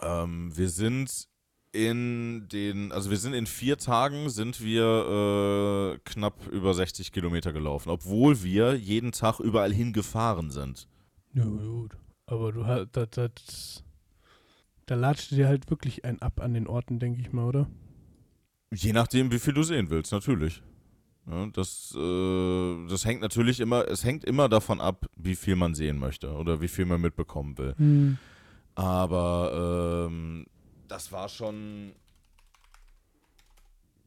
Ähm, 0.00 0.56
wir 0.56 0.68
sind 0.68 1.28
in 1.72 2.48
den, 2.48 2.92
also 2.92 3.10
wir 3.10 3.16
sind 3.16 3.32
in 3.32 3.46
vier 3.46 3.78
Tagen, 3.78 4.28
sind 4.28 4.62
wir 4.62 5.94
äh, 5.94 5.98
knapp 6.04 6.46
über 6.48 6.74
60 6.74 7.12
Kilometer 7.12 7.52
gelaufen, 7.52 7.88
obwohl 7.88 8.42
wir 8.42 8.74
jeden 8.74 9.12
Tag 9.12 9.40
überall 9.40 9.72
hingefahren 9.72 10.50
sind. 10.50 10.86
Ja, 11.32 11.44
gut. 11.44 11.96
Aber 12.26 12.52
du 12.52 12.66
hast, 12.66 12.88
das, 12.92 13.08
das, 13.10 13.84
da 14.86 14.94
latscht 14.94 15.30
dir 15.30 15.48
halt 15.48 15.70
wirklich 15.70 16.04
ein 16.04 16.20
ab 16.20 16.40
an 16.40 16.54
den 16.54 16.66
Orten, 16.66 16.98
denke 16.98 17.20
ich 17.20 17.32
mal, 17.32 17.44
oder? 17.44 17.70
Je 18.72 18.92
nachdem, 18.92 19.30
wie 19.30 19.38
viel 19.38 19.54
du 19.54 19.62
sehen 19.62 19.90
willst, 19.90 20.12
natürlich. 20.12 20.62
Ja, 21.26 21.46
das, 21.46 21.94
äh, 21.96 22.86
das 22.88 23.04
hängt 23.04 23.20
natürlich 23.20 23.60
immer, 23.60 23.86
es 23.86 24.04
hängt 24.04 24.24
immer 24.24 24.48
davon 24.48 24.80
ab, 24.80 25.06
wie 25.16 25.36
viel 25.36 25.54
man 25.54 25.74
sehen 25.74 25.98
möchte 25.98 26.32
oder 26.32 26.60
wie 26.60 26.68
viel 26.68 26.84
man 26.84 27.00
mitbekommen 27.00 27.56
will. 27.58 27.74
Hm. 27.76 28.18
Aber 28.74 30.08
ähm, 30.08 30.46
das 30.88 31.12
war 31.12 31.28
schon, 31.28 31.92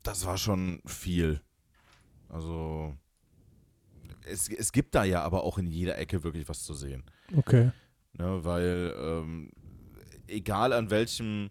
das 0.03 0.26
war 0.26 0.38
schon 0.38 0.82
viel. 0.86 1.41
Also 2.28 2.93
es, 4.26 4.49
es 4.49 4.71
gibt 4.71 4.95
da 4.95 5.03
ja 5.03 5.21
aber 5.21 5.43
auch 5.43 5.57
in 5.57 5.67
jeder 5.67 5.97
Ecke 5.97 6.23
wirklich 6.23 6.49
was 6.49 6.63
zu 6.63 6.73
sehen. 6.73 7.03
Okay. 7.36 7.71
Ne, 8.13 8.43
weil 8.43 8.93
ähm, 8.97 9.51
egal 10.28 10.73
an 10.73 10.89
welchem, 10.89 11.49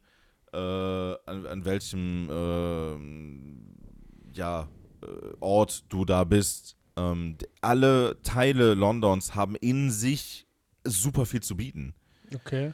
äh, 0.52 0.56
an, 0.58 1.46
an 1.46 1.64
welchem 1.64 2.28
ähm, 2.30 3.76
ja, 4.32 4.68
äh, 5.02 5.06
Ort 5.40 5.84
du 5.88 6.04
da 6.04 6.24
bist, 6.24 6.76
ähm, 6.96 7.36
alle 7.60 8.20
Teile 8.22 8.74
Londons 8.74 9.34
haben 9.34 9.56
in 9.56 9.90
sich 9.90 10.46
super 10.84 11.26
viel 11.26 11.42
zu 11.42 11.56
bieten. 11.56 11.94
Okay. 12.34 12.72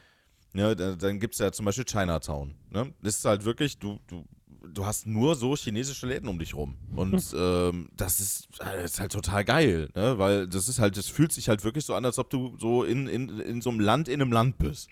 Ja, 0.53 0.75
da, 0.75 0.95
dann 0.95 1.19
gibt 1.19 1.33
es 1.33 1.39
ja 1.39 1.51
zum 1.51 1.65
Beispiel 1.65 1.85
Chinatown. 1.85 2.55
Ne? 2.69 2.93
Das 3.01 3.17
ist 3.17 3.25
halt 3.25 3.45
wirklich, 3.45 3.79
du, 3.79 3.99
du, 4.07 4.25
du 4.73 4.85
hast 4.85 5.07
nur 5.07 5.35
so 5.35 5.55
chinesische 5.55 6.07
Läden 6.07 6.27
um 6.27 6.37
dich 6.39 6.53
rum. 6.53 6.77
Und 6.95 7.33
ähm, 7.37 7.89
das, 7.95 8.19
ist, 8.19 8.47
äh, 8.59 8.81
das 8.81 8.93
ist 8.93 8.99
halt 8.99 9.11
total 9.13 9.45
geil, 9.45 9.89
ne? 9.95 10.17
weil 10.17 10.47
das 10.47 10.67
ist 10.67 10.79
halt, 10.79 10.97
das 10.97 11.07
fühlt 11.07 11.31
sich 11.31 11.47
halt 11.47 11.63
wirklich 11.63 11.85
so 11.85 11.95
an, 11.95 12.05
als 12.05 12.19
ob 12.19 12.29
du 12.29 12.57
so 12.59 12.83
in, 12.83 13.07
in, 13.07 13.39
in 13.39 13.61
so 13.61 13.69
einem 13.69 13.79
Land 13.79 14.07
in 14.07 14.21
einem 14.21 14.31
Land 14.31 14.57
bist. 14.57 14.89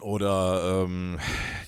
Oder 0.00 0.82
ähm, 0.84 1.18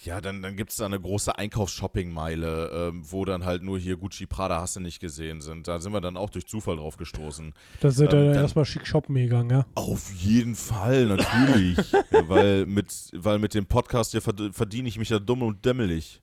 ja, 0.05 0.21
dann, 0.21 0.43
dann 0.43 0.57
gibt 0.57 0.71
es 0.73 0.77
da 0.77 0.87
eine 0.87 1.01
große 1.01 1.39
Einkaufs-Shopping-Meile, 1.39 2.91
ähm, 2.93 3.03
wo 3.11 3.25
dann 3.25 3.45
halt 3.45 3.63
nur 3.63 3.79
hier 3.79 3.97
Gucci, 3.97 4.27
Prada 4.27 4.61
hast 4.61 4.77
du 4.77 4.81
nicht 4.81 5.01
gesehen 5.01 5.41
sind. 5.41 5.69
Da 5.69 5.79
sind 5.81 5.93
wir 5.93 6.01
dann 6.01 6.17
auch 6.17 6.31
durch 6.31 6.47
Zufall 6.47 6.77
drauf 6.77 6.97
gestoßen. 6.97 7.55
Da 7.81 7.89
ihr 7.89 8.01
Ähm, 8.01 8.09
dann 8.11 8.27
dann- 8.27 8.35
erstmal 8.35 8.65
schick 8.65 8.87
shoppen 8.87 9.15
gegangen, 9.15 9.51
ja? 9.51 9.67
Auf 9.75 10.13
jeden 10.13 10.55
Fall, 10.57 11.07
natürlich. 11.07 11.79
weil, 12.29 12.67
mit, 12.67 12.93
weil 13.15 13.39
mit 13.39 13.55
dem 13.55 13.67
Podcast 13.67 14.11
hier 14.11 14.21
verd- 14.23 14.53
verdiene 14.55 14.89
ich 14.89 14.99
mich 14.99 15.11
ja 15.11 15.19
dumm 15.21 15.43
und 15.43 15.65
dämmelig. 15.65 16.21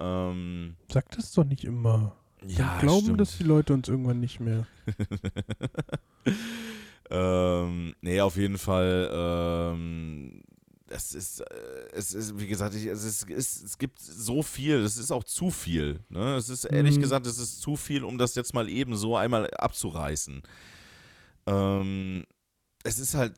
Ähm, 0.00 0.76
Sag 0.92 1.10
das 1.12 1.32
doch 1.32 1.44
nicht 1.44 1.64
immer. 1.64 2.16
ja, 2.46 2.58
Wir 2.58 2.78
glauben, 2.80 3.04
stimmt. 3.04 3.20
dass 3.20 3.38
die 3.38 3.44
Leute 3.44 3.72
uns 3.72 3.88
irgendwann 3.88 4.20
nicht 4.20 4.40
mehr. 4.40 4.66
ähm, 7.10 7.94
nee, 8.00 8.20
auf 8.20 8.36
jeden 8.36 8.58
Fall. 8.58 9.10
Ähm, 9.12 10.42
es 10.90 11.14
ist, 11.14 11.40
äh, 11.40 11.88
es 11.92 12.14
ist, 12.14 12.38
wie 12.38 12.46
gesagt, 12.46 12.74
ich, 12.74 12.86
es, 12.86 13.04
ist, 13.04 13.28
es, 13.30 13.62
es 13.62 13.78
gibt 13.78 14.00
so 14.00 14.42
viel, 14.42 14.76
es 14.76 14.96
ist 14.96 15.10
auch 15.10 15.24
zu 15.24 15.50
viel. 15.50 16.00
Ne? 16.08 16.36
Es 16.36 16.48
ist 16.48 16.64
ehrlich 16.64 16.96
Mhm. 16.96 17.00
gesagt, 17.02 17.26
es 17.26 17.38
ist 17.38 17.60
zu 17.60 17.76
viel, 17.76 18.04
um 18.04 18.18
das 18.18 18.34
jetzt 18.34 18.54
mal 18.54 18.68
eben 18.68 18.96
so 18.96 19.16
einmal 19.16 19.50
abzureißen. 19.54 20.42
Ähm, 21.46 22.24
es 22.84 22.98
ist 22.98 23.14
halt, 23.14 23.34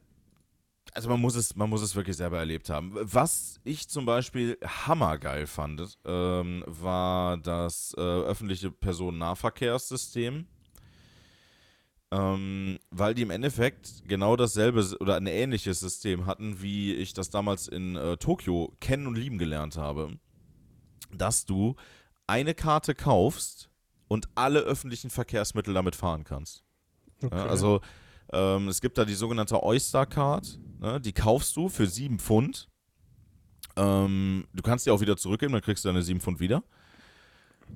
also 0.93 1.09
man 1.09 1.21
muss 1.21 1.37
es, 1.37 1.55
man 1.55 1.71
muss 1.71 1.83
es 1.83 1.95
wirklich 1.95 2.17
selber 2.17 2.39
erlebt 2.39 2.69
haben. 2.71 2.93
Was 3.01 3.61
ich 3.65 3.89
zum 3.89 4.07
Beispiel 4.07 4.59
hammergeil 4.65 5.47
fand, 5.47 5.99
ähm, 6.05 6.65
war 6.67 7.37
das 7.39 7.95
äh, 7.97 8.01
öffentliche 8.01 8.71
Personennahverkehrssystem. 8.71 10.47
Ähm, 12.13 12.81
weil 12.91 13.15
die 13.15 13.23
im 13.23 13.31
Endeffekt 13.31 14.03
genau 14.09 14.35
dasselbe 14.35 14.97
oder 14.99 15.17
ein 15.17 15.27
ähnliches 15.27 15.79
System 15.79 16.27
hatten, 16.27 16.61
wie 16.61 16.93
ich 16.93 17.13
das 17.15 17.31
damals 17.31 17.69
in 17.69 17.95
äh, 17.95 18.17
Tokio 18.17 18.75
kennen 18.81 19.07
und 19.07 19.15
lieben 19.15 19.39
gelernt 19.39 19.77
habe. 19.77 20.19
Dass 21.13 21.47
du 21.47 21.77
eine 22.27 22.55
Karte 22.55 22.95
kaufst 22.95 23.71
und 24.09 24.29
alle 24.35 24.61
öffentlichen 24.61 25.11
Verkehrsmittel 25.11 25.73
damit 25.73 25.95
fahren 25.95 26.25
kannst. 26.25 26.65
Okay. 27.23 27.37
Ja, 27.37 27.47
also 27.47 27.81
ähm, 28.33 28.69
es 28.69 28.81
gibt 28.81 28.99
da 28.99 29.05
die 29.05 29.15
sogenannte 29.15 29.63
Oyster 29.63 30.07
Card, 30.07 30.59
ne, 30.81 31.01
die 31.01 31.13
kaufst 31.13 31.57
du 31.57 31.69
für 31.69 31.87
7 31.87 32.19
Pfund. 32.19 32.69
Ähm, 33.77 34.47
du 34.53 34.63
kannst 34.63 34.87
die 34.87 34.91
auch 34.91 35.01
wieder 35.01 35.17
zurückgeben, 35.17 35.53
dann 35.53 35.63
kriegst 35.63 35.85
du 35.85 35.89
deine 35.89 36.03
7 36.03 36.21
Pfund 36.21 36.41
wieder. 36.41 36.65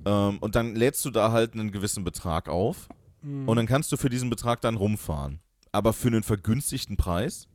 Ähm, 0.05 0.39
und 0.39 0.55
dann 0.55 0.75
lädst 0.75 1.05
du 1.05 1.09
da 1.09 1.31
halt 1.31 1.53
einen 1.53 1.71
gewissen 1.71 2.03
Betrag 2.03 2.49
auf 2.49 2.89
Mhm. 3.25 3.49
und 3.49 3.57
dann 3.57 3.65
kannst 3.65 3.91
du 3.91 3.97
für 3.97 4.09
diesen 4.09 4.29
Betrag 4.29 4.61
dann 4.61 4.75
rumfahren. 4.75 5.39
Aber 5.71 5.93
für 5.93 6.07
einen 6.07 6.23
vergünstigten 6.23 6.95
Preis. 6.95 7.47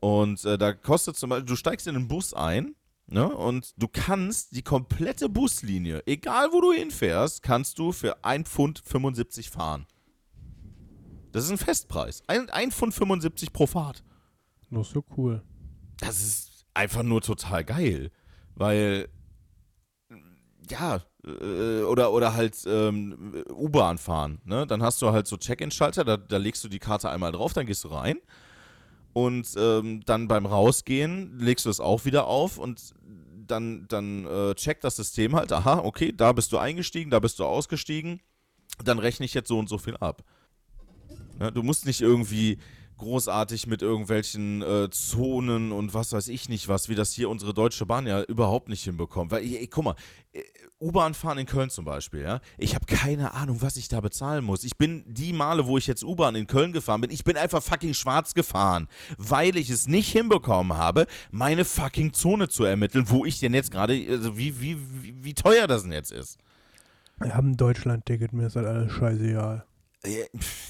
Und 0.00 0.44
äh, 0.44 0.58
da 0.58 0.72
kostet 0.72 1.16
zum 1.16 1.30
Beispiel, 1.30 1.46
du 1.46 1.56
steigst 1.56 1.86
in 1.86 1.94
einen 1.94 2.08
Bus 2.08 2.34
ein 2.34 2.74
ne, 3.06 3.28
und 3.28 3.72
du 3.76 3.86
kannst 3.86 4.56
die 4.56 4.62
komplette 4.62 5.28
Buslinie, 5.28 6.02
egal 6.06 6.48
wo 6.52 6.60
du 6.60 6.72
hinfährst, 6.72 7.42
kannst 7.42 7.78
du 7.78 7.92
für 7.92 8.24
1 8.24 8.48
Pfund 8.48 8.82
75 8.84 9.50
fahren. 9.50 9.86
Das 11.30 11.44
ist 11.44 11.50
ein 11.50 11.58
Festpreis. 11.58 12.22
Ein, 12.26 12.50
ein 12.50 12.72
Pfund 12.72 12.92
75 12.92 13.52
pro 13.52 13.66
Fahrt. 13.66 14.02
Das 14.70 14.88
ist 14.88 14.92
so 14.92 15.04
cool. 15.16 15.42
Das 15.98 16.20
ist 16.20 16.66
einfach 16.74 17.04
nur 17.04 17.22
total 17.22 17.64
geil. 17.64 18.10
Weil, 18.56 19.08
ja, 20.68 21.00
oder, 21.24 22.12
oder 22.12 22.34
halt 22.34 22.56
ähm, 22.66 23.44
U-Bahn 23.50 23.98
fahren. 23.98 24.40
Ne? 24.44 24.66
Dann 24.66 24.82
hast 24.82 25.00
du 25.02 25.12
halt 25.12 25.26
so 25.26 25.36
Check-in-Schalter, 25.36 26.04
da, 26.04 26.16
da 26.16 26.36
legst 26.36 26.64
du 26.64 26.68
die 26.68 26.80
Karte 26.80 27.10
einmal 27.10 27.32
drauf, 27.32 27.52
dann 27.52 27.66
gehst 27.66 27.84
du 27.84 27.88
rein. 27.88 28.18
Und 29.12 29.48
ähm, 29.56 30.00
dann 30.04 30.26
beim 30.26 30.46
Rausgehen 30.46 31.38
legst 31.38 31.66
du 31.66 31.70
es 31.70 31.80
auch 31.80 32.04
wieder 32.04 32.26
auf 32.26 32.58
und 32.58 32.94
dann, 33.46 33.86
dann 33.88 34.24
äh, 34.26 34.54
checkt 34.54 34.84
das 34.84 34.96
System 34.96 35.36
halt, 35.36 35.52
aha, 35.52 35.78
okay, 35.78 36.12
da 36.16 36.32
bist 36.32 36.52
du 36.52 36.58
eingestiegen, 36.58 37.10
da 37.10 37.20
bist 37.20 37.38
du 37.38 37.44
ausgestiegen, 37.44 38.20
dann 38.82 38.98
rechne 38.98 39.26
ich 39.26 39.34
jetzt 39.34 39.48
so 39.48 39.58
und 39.58 39.68
so 39.68 39.78
viel 39.78 39.96
ab. 39.98 40.24
Ne, 41.38 41.52
du 41.52 41.62
musst 41.62 41.86
nicht 41.86 42.00
irgendwie 42.00 42.58
großartig 42.96 43.66
mit 43.66 43.82
irgendwelchen 43.82 44.62
äh, 44.62 44.88
Zonen 44.90 45.72
und 45.72 45.92
was 45.92 46.12
weiß 46.12 46.28
ich 46.28 46.48
nicht 46.48 46.68
was, 46.68 46.88
wie 46.88 46.94
das 46.94 47.12
hier 47.12 47.28
unsere 47.28 47.52
Deutsche 47.52 47.84
Bahn 47.84 48.06
ja 48.06 48.22
überhaupt 48.22 48.68
nicht 48.68 48.84
hinbekommt. 48.84 49.32
Weil, 49.32 49.42
ey, 49.42 49.66
guck 49.66 49.84
mal, 49.84 49.96
äh, 50.32 50.42
U-Bahn 50.82 51.14
fahren 51.14 51.38
in 51.38 51.46
Köln 51.46 51.70
zum 51.70 51.84
Beispiel, 51.84 52.22
ja, 52.22 52.40
ich 52.58 52.74
habe 52.74 52.86
keine 52.86 53.34
Ahnung, 53.34 53.62
was 53.62 53.76
ich 53.76 53.88
da 53.88 54.00
bezahlen 54.00 54.44
muss. 54.44 54.64
Ich 54.64 54.76
bin 54.76 55.04
die 55.06 55.32
Male, 55.32 55.66
wo 55.66 55.78
ich 55.78 55.86
jetzt 55.86 56.04
U-Bahn 56.04 56.34
in 56.34 56.46
Köln 56.46 56.72
gefahren 56.72 57.00
bin, 57.00 57.10
ich 57.10 57.24
bin 57.24 57.36
einfach 57.36 57.62
fucking 57.62 57.94
schwarz 57.94 58.34
gefahren, 58.34 58.88
weil 59.18 59.56
ich 59.56 59.70
es 59.70 59.86
nicht 59.86 60.10
hinbekommen 60.10 60.76
habe, 60.76 61.06
meine 61.30 61.64
fucking 61.64 62.12
Zone 62.12 62.48
zu 62.48 62.64
ermitteln, 62.64 63.08
wo 63.08 63.24
ich 63.24 63.40
denn 63.40 63.54
jetzt 63.54 63.70
gerade, 63.70 63.94
also 64.10 64.36
wie, 64.36 64.60
wie, 64.60 64.76
wie, 65.02 65.24
wie 65.24 65.34
teuer 65.34 65.66
das 65.66 65.82
denn 65.82 65.92
jetzt 65.92 66.12
ist. 66.12 66.38
Wir 67.18 67.34
haben 67.34 67.52
ein 67.52 67.56
Deutschland-Ticket, 67.56 68.32
mir 68.32 68.48
ist 68.48 68.56
halt 68.56 68.66
alles 68.66 68.92
scheißegal. 68.92 69.64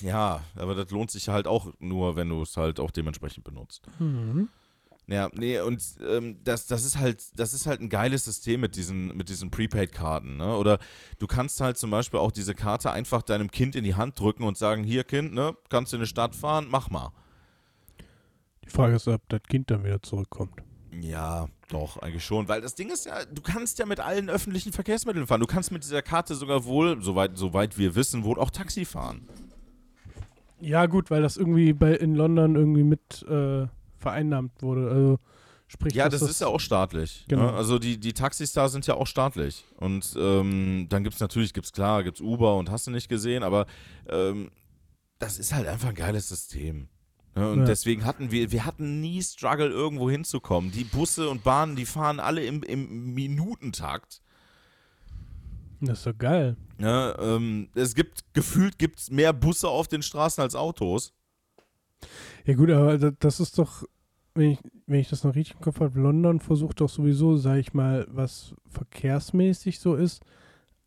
Ja, 0.03 0.43
aber 0.57 0.75
das 0.75 0.91
lohnt 0.91 1.11
sich 1.11 1.29
halt 1.29 1.47
auch 1.47 1.73
nur, 1.79 2.17
wenn 2.17 2.29
du 2.29 2.43
es 2.43 2.57
halt 2.57 2.79
auch 2.79 2.91
dementsprechend 2.91 3.45
benutzt. 3.45 3.87
Mhm. 3.99 4.51
Ja, 5.09 5.31
nee, 5.35 5.59
und 5.59 5.83
ähm, 6.09 6.39
das, 6.45 6.67
das 6.67 6.85
ist 6.85 6.99
halt, 6.99 7.39
das 7.39 7.55
ist 7.55 7.67
halt 7.67 7.81
ein 7.81 7.89
geiles 7.89 8.25
System 8.25 8.61
mit 8.61 8.77
diesen, 8.77 9.17
mit 9.17 9.29
diesen 9.29 9.51
Prepaid-Karten, 9.51 10.37
ne? 10.37 10.57
Oder 10.57 10.79
du 11.19 11.27
kannst 11.27 11.61
halt 11.61 11.77
zum 11.77 11.91
Beispiel 11.91 12.21
auch 12.21 12.31
diese 12.31 12.55
Karte 12.55 12.93
einfach 12.93 13.23
deinem 13.23 13.51
Kind 13.51 13.75
in 13.75 13.83
die 13.83 13.97
Hand 13.97 14.19
drücken 14.19 14.45
und 14.45 14.57
sagen, 14.57 14.85
hier 14.85 15.03
Kind, 15.03 15.35
ne, 15.35 15.57
kannst 15.69 15.93
du 15.93 15.97
in 15.97 16.03
die 16.03 16.09
Stadt 16.09 16.37
fahren, 16.37 16.69
mach 16.71 16.89
mal. 16.89 17.13
Die 18.65 18.71
Frage 18.71 18.95
ist, 18.95 19.09
ob 19.09 19.29
das 19.29 19.43
Kind 19.43 19.71
dann 19.71 19.85
wieder 19.85 20.01
zurückkommt. 20.03 20.55
Ja, 21.01 21.49
doch, 21.69 21.97
eigentlich 21.99 22.25
schon. 22.25 22.49
Weil 22.49 22.61
das 22.61 22.75
Ding 22.75 22.91
ist 22.91 23.07
ja, 23.07 23.25
du 23.25 23.43
kannst 23.43 23.79
ja 23.79 23.87
mit 23.87 23.99
allen 23.99 24.31
öffentlichen 24.31 24.73
Verkehrsmitteln 24.73 25.27
fahren. 25.27 25.41
Du 25.41 25.47
kannst 25.47 25.73
mit 25.73 25.83
dieser 25.83 26.03
Karte 26.03 26.35
sogar 26.35 26.65
wohl, 26.65 27.03
soweit, 27.03 27.37
soweit 27.37 27.77
wir 27.77 27.95
wissen, 27.95 28.25
wohl 28.25 28.39
auch 28.39 28.51
Taxi 28.51 28.85
fahren. 28.85 29.27
Ja, 30.61 30.87
gut, 30.87 31.11
weil 31.11 31.23
das 31.23 31.37
irgendwie 31.37 31.73
bei, 31.73 31.95
in 31.95 32.15
London 32.15 32.55
irgendwie 32.55 32.85
mit 32.85 33.27
äh, 33.29 33.67
vereinnahmt 34.03 34.61
wurde. 34.61 34.91
Also 34.91 35.19
sprich, 35.69 35.95
Ja, 35.95 36.09
dass 36.09 36.21
das 36.21 36.31
ist 36.31 36.41
ja 36.41 36.49
auch 36.49 36.61
staatlich. 36.61 37.25
Genau. 37.29 37.45
Ne? 37.45 37.53
Also 37.55 37.79
die, 37.79 37.99
die 37.99 38.13
Taxis 38.13 38.53
da 38.53 38.69
sind 38.69 38.87
ja 38.87 38.95
auch 38.95 39.07
staatlich. 39.07 39.65
Und 39.77 40.15
ähm, 40.19 40.87
dann 40.91 41.03
gibt 41.05 41.15
es 41.15 41.21
natürlich, 41.21 41.55
gibt's 41.55 41.73
klar, 41.73 42.03
gibt 42.05 42.19
es 42.19 42.21
Uber 42.21 42.57
und 42.57 42.71
hast 42.71 42.87
du 42.87 42.91
nicht 42.91 43.09
gesehen, 43.09 43.43
aber 43.43 43.67
ähm, 44.09 44.51
das 45.19 45.39
ist 45.39 45.55
halt 45.55 45.67
einfach 45.69 45.89
ein 45.91 45.95
geiles 45.95 46.29
System. 46.29 46.89
Ne? 47.35 47.51
Und 47.51 47.61
Ja. 47.61 47.65
deswegen 47.65 48.05
hatten 48.05 48.31
wir, 48.31 48.51
wir 48.53 48.67
hatten 48.67 49.01
nie 49.01 49.23
Struggle, 49.23 49.69
irgendwo 49.69 50.11
hinzukommen. 50.11 50.71
Die 50.73 50.85
Busse 50.85 51.29
und 51.31 51.45
Bahnen, 51.45 51.77
die 51.77 51.87
fahren 51.87 52.21
alle 52.21 52.45
im, 52.45 52.63
im 52.65 53.15
Minutentakt. 53.15 54.21
Das 55.81 55.99
ist 55.99 56.07
doch 56.07 56.19
geil. 56.19 56.57
Ne? 56.79 57.17
Ähm, 57.19 57.69
es 57.75 57.95
gibt, 57.95 58.25
gefühlt 58.35 58.79
gibt 58.79 59.01
es 59.01 59.11
mehr 59.11 59.33
Busse 59.33 59.69
auf 59.69 59.89
den 59.89 60.03
Straßen 60.03 60.43
als 60.43 60.55
Autos. 60.55 61.13
Ja 62.47 62.55
gut, 62.55 62.71
aber 62.71 62.99
da- 62.99 63.11
das 63.13 63.41
ist 63.41 63.59
doch 63.59 63.85
wenn 64.35 64.53
ich, 64.53 64.61
wenn 64.87 65.01
ich 65.01 65.11
das 65.11 65.25
noch 65.25 65.35
richtig 65.35 65.57
im 65.57 65.61
Kopf 65.61 65.81
habe, 65.81 66.01
London 66.01 66.41
versucht 66.41 66.81
doch 66.81 66.89
sowieso, 66.89 67.37
sage 67.37 67.61
ich 67.61 67.75
mal, 67.75 68.07
was 68.11 68.55
verkehrsmäßig 68.67 69.79
so 69.79 69.95
ist, 69.95 70.25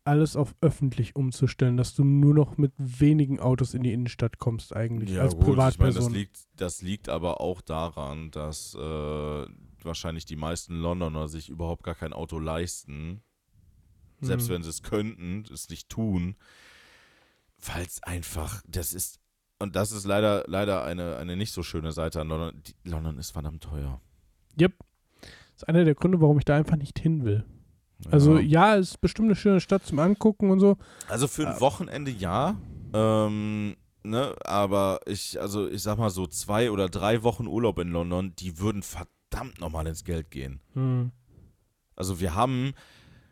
alles 0.02 0.34
auf 0.34 0.56
öffentlich 0.60 1.14
umzustellen, 1.14 1.76
dass 1.76 1.94
du 1.94 2.02
nur 2.02 2.34
noch 2.34 2.58
mit 2.58 2.72
wenigen 2.76 3.38
Autos 3.38 3.74
in 3.74 3.84
die 3.84 3.92
Innenstadt 3.92 4.38
kommst 4.38 4.74
eigentlich 4.74 5.20
als 5.20 5.34
gut, 5.36 5.42
ich 5.42 5.46
meine, 5.48 5.60
das 5.60 5.76
Privatperson. 5.76 6.12
liegt, 6.12 6.38
das 6.56 6.82
liegt 6.82 7.08
aber 7.08 7.40
auch 7.40 7.60
daran, 7.60 8.32
dass 8.32 8.74
äh, 8.74 9.46
wahrscheinlich 9.82 10.24
die 10.24 10.36
meisten 10.36 10.80
Londoner 10.80 11.28
sich 11.28 11.48
überhaupt 11.48 11.84
gar 11.84 11.94
kein 11.94 12.12
Auto 12.12 12.40
leisten, 12.40 13.22
selbst 14.20 14.48
Hm. 14.48 14.56
wenn 14.56 14.62
sie 14.64 14.70
es 14.70 14.82
könnten, 14.82 15.44
es 15.52 15.68
nicht 15.68 15.88
tun, 15.88 16.34
weil 17.64 17.84
es 17.86 18.02
einfach, 18.02 18.62
das 18.66 18.92
ist, 18.92 19.20
und 19.58 19.76
das 19.76 19.92
ist 19.92 20.04
leider, 20.06 20.44
leider 20.46 20.84
eine, 20.84 21.16
eine 21.16 21.36
nicht 21.36 21.52
so 21.52 21.62
schöne 21.62 21.92
Seite 21.92 22.20
an 22.20 22.28
London. 22.28 22.62
Die, 22.66 22.88
London 22.88 23.18
ist 23.18 23.30
verdammt 23.30 23.62
teuer. 23.62 24.00
Yep. 24.60 24.74
Das 25.20 25.62
ist 25.62 25.68
einer 25.68 25.84
der 25.84 25.94
Gründe, 25.94 26.20
warum 26.20 26.38
ich 26.38 26.44
da 26.44 26.56
einfach 26.56 26.76
nicht 26.76 26.98
hin 26.98 27.24
will. 27.24 27.44
Also 28.10 28.38
Ja. 28.38 28.74
ist 28.74 29.00
bestimmt 29.00 29.28
eine 29.28 29.36
schöne 29.36 29.60
Stadt 29.60 29.86
zum 29.86 29.98
Angucken 29.98 30.50
und 30.50 30.60
so. 30.60 30.76
Also 31.08 31.28
für 31.28 31.48
ein 31.48 31.60
Wochenende 31.60 32.10
ja. 32.10 32.56
Ähm, 32.92 33.76
ne, 34.02 34.34
aber 34.44 35.00
ich, 35.06 35.40
also 35.40 35.68
ich 35.68 35.82
sag 35.82 35.98
mal 35.98 36.10
so 36.10 36.26
zwei 36.26 36.70
oder 36.70 36.88
drei 36.88 37.22
Wochen 37.22 37.46
Urlaub 37.46 37.78
in 37.78 37.88
London, 37.88 38.34
die 38.36 38.58
würden 38.58 38.82
verdammt 38.82 39.60
nochmal 39.60 39.86
ins 39.86 40.04
Geld 40.04 40.30
gehen. 40.30 40.60
Hm. 40.74 41.10
Also 41.94 42.20
wir 42.20 42.34
haben 42.34 42.74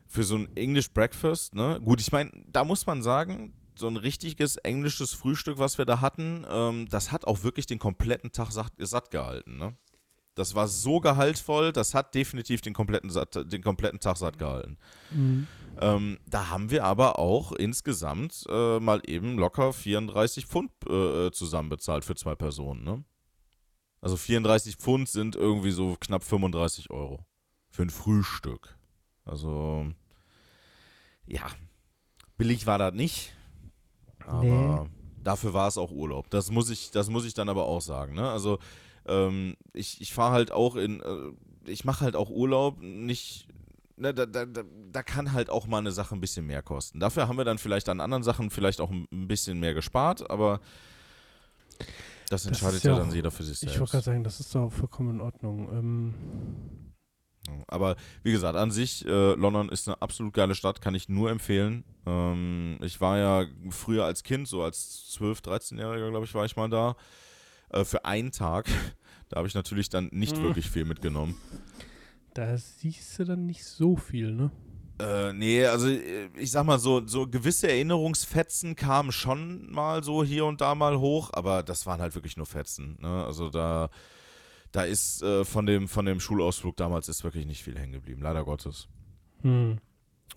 für 0.06 0.22
so 0.24 0.36
ein 0.36 0.48
English 0.56 0.90
Breakfast, 0.92 1.54
ne, 1.54 1.80
gut, 1.84 2.00
ich 2.00 2.10
meine, 2.12 2.30
da 2.48 2.64
muss 2.64 2.86
man 2.86 3.02
sagen, 3.02 3.52
so 3.76 3.88
ein 3.88 3.96
richtiges 3.96 4.56
englisches 4.56 5.12
Frühstück, 5.12 5.58
was 5.58 5.78
wir 5.78 5.84
da 5.84 6.00
hatten, 6.00 6.46
ähm, 6.48 6.88
das 6.88 7.12
hat 7.12 7.26
auch 7.26 7.42
wirklich 7.42 7.66
den 7.66 7.78
kompletten 7.78 8.32
Tag 8.32 8.50
satt, 8.52 8.72
satt 8.78 9.10
gehalten, 9.10 9.56
ne? 9.56 9.76
Das 10.34 10.56
war 10.56 10.66
so 10.66 10.98
gehaltvoll, 10.98 11.72
das 11.72 11.94
hat 11.94 12.14
definitiv 12.14 12.60
den 12.60 12.74
kompletten, 12.74 13.12
den 13.48 13.62
kompletten 13.62 14.00
Tag 14.00 14.16
satt 14.16 14.36
gehalten. 14.36 14.78
Hm. 15.10 15.46
Ähm, 15.80 16.18
da 16.26 16.50
haben 16.50 16.70
wir 16.70 16.84
aber 16.84 17.20
auch 17.20 17.52
insgesamt 17.52 18.44
äh, 18.48 18.80
mal 18.80 19.00
eben 19.06 19.38
locker 19.38 19.72
34 19.72 20.46
Pfund 20.46 20.72
äh, 20.88 21.30
zusammen 21.30 21.68
bezahlt 21.68 22.04
für 22.04 22.16
zwei 22.16 22.34
Personen. 22.34 22.82
Ne? 22.82 23.04
Also 24.00 24.16
34 24.16 24.76
Pfund 24.76 25.08
sind 25.08 25.36
irgendwie 25.36 25.70
so 25.70 25.96
knapp 26.00 26.24
35 26.24 26.90
Euro 26.90 27.24
für 27.70 27.82
ein 27.82 27.90
Frühstück. 27.90 28.76
Also 29.24 29.86
ja, 31.26 31.46
billig 32.36 32.66
war 32.66 32.78
das 32.78 32.92
nicht, 32.92 33.34
aber 34.26 34.88
dafür 35.22 35.52
war 35.54 35.68
es 35.68 35.78
auch 35.78 35.90
Urlaub. 35.90 36.30
Das 36.30 36.50
muss 36.50 36.70
ich, 36.70 36.90
das 36.90 37.08
muss 37.10 37.24
ich 37.24 37.34
dann 37.34 37.48
aber 37.48 37.64
auch 37.66 37.80
sagen. 37.80 38.14
Ne? 38.14 38.28
Also 38.30 38.58
ähm, 39.06 39.56
ich, 39.72 40.00
ich 40.00 40.12
fahre 40.12 40.32
halt 40.32 40.52
auch 40.52 40.76
in, 40.76 41.00
äh, 41.00 41.70
ich 41.70 41.84
mache 41.84 42.04
halt 42.04 42.16
auch 42.16 42.30
Urlaub 42.30 42.80
nicht 42.80 43.46
ne, 43.96 44.12
da, 44.12 44.26
da, 44.26 44.44
da, 44.44 44.62
da 44.92 45.02
kann 45.02 45.32
halt 45.32 45.50
auch 45.50 45.66
mal 45.66 45.78
eine 45.78 45.92
Sache 45.92 46.14
ein 46.14 46.20
bisschen 46.20 46.46
mehr 46.46 46.62
kosten. 46.62 47.00
Dafür 47.00 47.28
haben 47.28 47.36
wir 47.38 47.44
dann 47.44 47.58
vielleicht 47.58 47.88
an 47.88 48.00
anderen 48.00 48.22
Sachen 48.22 48.50
vielleicht 48.50 48.80
auch 48.80 48.90
ein 48.90 49.06
bisschen 49.28 49.60
mehr 49.60 49.72
gespart, 49.74 50.28
aber 50.30 50.60
das 52.30 52.46
entscheidet 52.46 52.76
ist 52.78 52.84
ja 52.84 52.92
ja, 52.92 52.98
dann 52.98 53.10
auch- 53.10 53.14
jeder 53.14 53.30
für 53.30 53.42
sich 53.44 53.62
Ich 53.62 53.68
wollte 53.68 53.78
gerade 53.78 53.90
selbst. 53.92 54.04
sagen, 54.06 54.24
das 54.24 54.40
ist 54.40 54.54
doch 54.54 54.70
vollkommen 54.70 55.16
in 55.16 55.20
Ordnung. 55.20 55.68
Ähm, 55.72 56.14
Aber 57.68 57.96
wie 58.22 58.32
gesagt, 58.32 58.56
an 58.56 58.70
sich, 58.70 59.04
äh, 59.06 59.34
London 59.34 59.68
ist 59.68 59.86
eine 59.88 60.00
absolut 60.00 60.32
geile 60.32 60.54
Stadt, 60.54 60.80
kann 60.80 60.94
ich 60.94 61.08
nur 61.08 61.30
empfehlen. 61.30 61.84
Ähm, 62.06 62.78
ich 62.82 63.00
war 63.00 63.18
ja 63.18 63.44
früher 63.70 64.04
als 64.06 64.22
Kind, 64.22 64.48
so 64.48 64.62
als 64.62 65.14
12-, 65.18 65.42
13-Jähriger, 65.44 66.10
glaube 66.10 66.24
ich, 66.24 66.34
war 66.34 66.44
ich 66.46 66.56
mal 66.56 66.70
da, 66.70 66.96
äh, 67.70 67.84
für 67.84 68.04
einen 68.04 68.32
Tag. 68.32 68.66
Da 69.30 69.38
habe 69.38 69.48
ich 69.48 69.54
natürlich 69.54 69.88
dann 69.88 70.10
nicht 70.12 70.36
Mhm. 70.38 70.42
wirklich 70.42 70.68
viel 70.70 70.84
mitgenommen. 70.84 71.34
da 72.34 72.56
siehst 72.58 73.18
du 73.18 73.24
dann 73.24 73.46
nicht 73.46 73.64
so 73.64 73.96
viel, 73.96 74.30
ne? 74.32 74.50
Äh, 75.00 75.32
nee, 75.32 75.64
also 75.66 75.88
äh, 75.88 76.28
ich 76.36 76.50
sag 76.52 76.66
mal 76.66 76.78
so, 76.78 77.04
so 77.06 77.26
gewisse 77.26 77.68
Erinnerungsfetzen 77.68 78.76
kamen 78.76 79.10
schon 79.12 79.72
mal 79.72 80.04
so 80.04 80.22
hier 80.22 80.44
und 80.44 80.60
da 80.60 80.74
mal 80.74 80.98
hoch, 81.00 81.30
aber 81.32 81.62
das 81.62 81.86
waren 81.86 82.00
halt 82.00 82.14
wirklich 82.14 82.36
nur 82.36 82.46
Fetzen. 82.46 82.96
Ne? 83.00 83.24
Also 83.24 83.48
da, 83.50 83.88
da 84.74 84.82
ist 84.82 85.22
äh, 85.22 85.44
von 85.44 85.66
dem, 85.66 85.86
von 85.86 86.04
dem 86.04 86.18
Schulausflug 86.18 86.76
damals 86.76 87.08
ist 87.08 87.22
wirklich 87.22 87.46
nicht 87.46 87.62
viel 87.62 87.78
hängen 87.78 87.92
geblieben, 87.92 88.22
leider 88.22 88.44
Gottes. 88.44 88.88
Hm. 89.42 89.78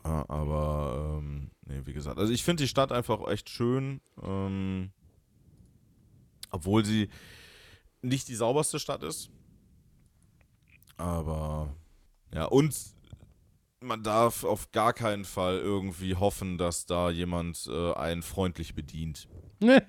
Ja, 0.06 0.30
aber 0.30 1.18
ähm, 1.18 1.50
nee, 1.66 1.82
wie 1.86 1.94
gesagt, 1.94 2.20
also 2.20 2.32
ich 2.32 2.44
finde 2.44 2.64
die 2.64 2.68
Stadt 2.68 2.92
einfach 2.92 3.28
echt 3.28 3.50
schön, 3.50 4.00
ähm, 4.22 4.92
obwohl 6.52 6.86
sie 6.86 7.10
nicht 8.04 8.28
die 8.28 8.36
sauberste 8.36 8.78
Stadt 8.78 9.02
ist. 9.02 9.32
Aber 10.98 11.76
ja, 12.32 12.46
und 12.46 12.76
man 13.80 14.04
darf 14.04 14.44
auf 14.44 14.72
gar 14.72 14.94
keinen 14.94 15.26
Fall 15.26 15.58
irgendwie 15.58 16.14
hoffen, 16.14 16.60
dass 16.60 16.86
da 16.86 17.10
jemand 17.10 17.68
äh, 17.72 17.94
einen 17.94 18.22
freundlich 18.22 18.76
bedient. 18.76 19.28
Ne. 19.60 19.84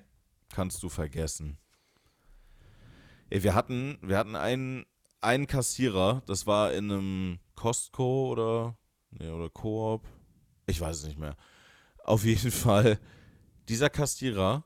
Kannst 0.51 0.81
du 0.81 0.89
vergessen. 0.89 1.59
Ey, 3.29 3.43
wir 3.43 3.53
hatten, 3.53 3.97
wir 4.01 4.17
hatten 4.17 4.35
einen, 4.35 4.85
einen 5.21 5.47
Kassierer, 5.47 6.23
das 6.25 6.47
war 6.47 6.73
in 6.73 6.91
einem 6.91 7.39
Costco 7.55 8.29
oder, 8.31 8.75
nee, 9.11 9.29
oder 9.29 9.49
Coop. 9.49 10.03
Ich 10.65 10.81
weiß 10.81 10.97
es 10.97 11.05
nicht 11.05 11.19
mehr. 11.19 11.35
Auf 12.03 12.23
jeden 12.25 12.51
Fall, 12.51 12.99
dieser 13.67 13.89
Kassierer 13.89 14.63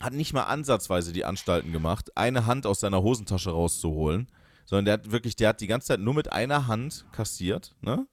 hat 0.00 0.12
nicht 0.12 0.32
mal 0.32 0.44
ansatzweise 0.44 1.12
die 1.12 1.24
Anstalten 1.24 1.72
gemacht, 1.72 2.16
eine 2.16 2.46
Hand 2.46 2.66
aus 2.66 2.80
seiner 2.80 3.02
Hosentasche 3.02 3.50
rauszuholen, 3.50 4.28
sondern 4.64 4.84
der 4.86 4.94
hat 4.94 5.10
wirklich, 5.12 5.36
der 5.36 5.50
hat 5.50 5.60
die 5.60 5.66
ganze 5.66 5.88
Zeit 5.88 6.00
nur 6.00 6.14
mit 6.14 6.32
einer 6.32 6.66
Hand 6.66 7.04
kassiert, 7.12 7.76
ne? 7.80 8.06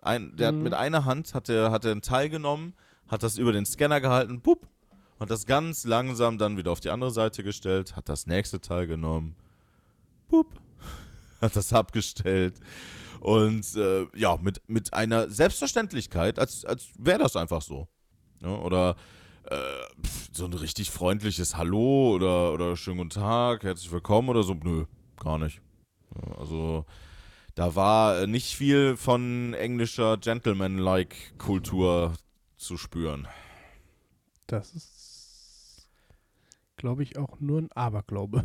Ein, 0.00 0.36
der 0.36 0.52
Mhm. 0.52 0.56
hat 0.56 0.62
mit 0.64 0.74
einer 0.74 1.04
Hand 1.04 1.34
hat 1.34 1.48
er 1.48 1.70
hat 1.70 1.84
er 1.84 1.92
einen 1.92 2.02
Teil 2.02 2.28
genommen, 2.28 2.74
hat 3.08 3.22
das 3.22 3.38
über 3.38 3.52
den 3.52 3.66
Scanner 3.66 4.00
gehalten, 4.00 4.40
pup, 4.42 4.66
und 5.18 5.30
das 5.30 5.46
ganz 5.46 5.84
langsam 5.84 6.38
dann 6.38 6.56
wieder 6.56 6.72
auf 6.72 6.80
die 6.80 6.90
andere 6.90 7.10
Seite 7.10 7.42
gestellt, 7.42 7.94
hat 7.96 8.08
das 8.08 8.26
nächste 8.26 8.60
Teil 8.60 8.86
genommen, 8.86 9.36
pup, 10.28 10.46
hat 11.40 11.56
das 11.56 11.72
abgestellt 11.72 12.54
und 13.20 13.74
äh, 13.76 14.06
ja, 14.14 14.36
mit, 14.36 14.60
mit 14.68 14.92
einer 14.92 15.30
Selbstverständlichkeit, 15.30 16.38
als, 16.38 16.64
als 16.64 16.88
wäre 16.98 17.20
das 17.20 17.36
einfach 17.36 17.62
so. 17.62 17.88
Ja, 18.42 18.50
oder 18.50 18.96
äh, 19.44 19.56
so 20.32 20.44
ein 20.44 20.52
richtig 20.52 20.90
freundliches 20.90 21.56
Hallo 21.56 22.12
oder, 22.14 22.52
oder 22.52 22.76
schönen 22.76 22.98
guten 22.98 23.10
Tag, 23.10 23.62
herzlich 23.62 23.90
willkommen 23.90 24.28
oder 24.28 24.42
so, 24.42 24.54
nö, 24.54 24.84
gar 25.18 25.38
nicht. 25.38 25.62
Ja, 26.14 26.36
also 26.38 26.84
da 27.54 27.74
war 27.74 28.20
äh, 28.20 28.26
nicht 28.26 28.56
viel 28.56 28.96
von 28.96 29.54
englischer 29.54 30.18
Gentleman-like 30.18 31.38
Kultur 31.38 32.14
zu 32.56 32.76
spüren. 32.76 33.28
Das 34.46 34.74
ist, 34.74 35.88
glaube 36.76 37.02
ich, 37.02 37.16
auch 37.16 37.40
nur 37.40 37.62
ein 37.62 37.72
Aberglaube. 37.72 38.44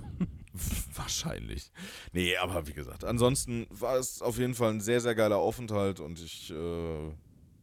Wahrscheinlich. 0.95 1.71
Nee, 2.11 2.35
aber 2.37 2.67
wie 2.67 2.73
gesagt, 2.73 3.03
ansonsten 3.03 3.67
war 3.69 3.97
es 3.97 4.21
auf 4.21 4.37
jeden 4.37 4.55
Fall 4.55 4.71
ein 4.71 4.81
sehr, 4.81 4.99
sehr 5.01 5.15
geiler 5.15 5.37
Aufenthalt 5.37 5.99
und 5.99 6.19
ich 6.19 6.49
äh, 6.51 7.11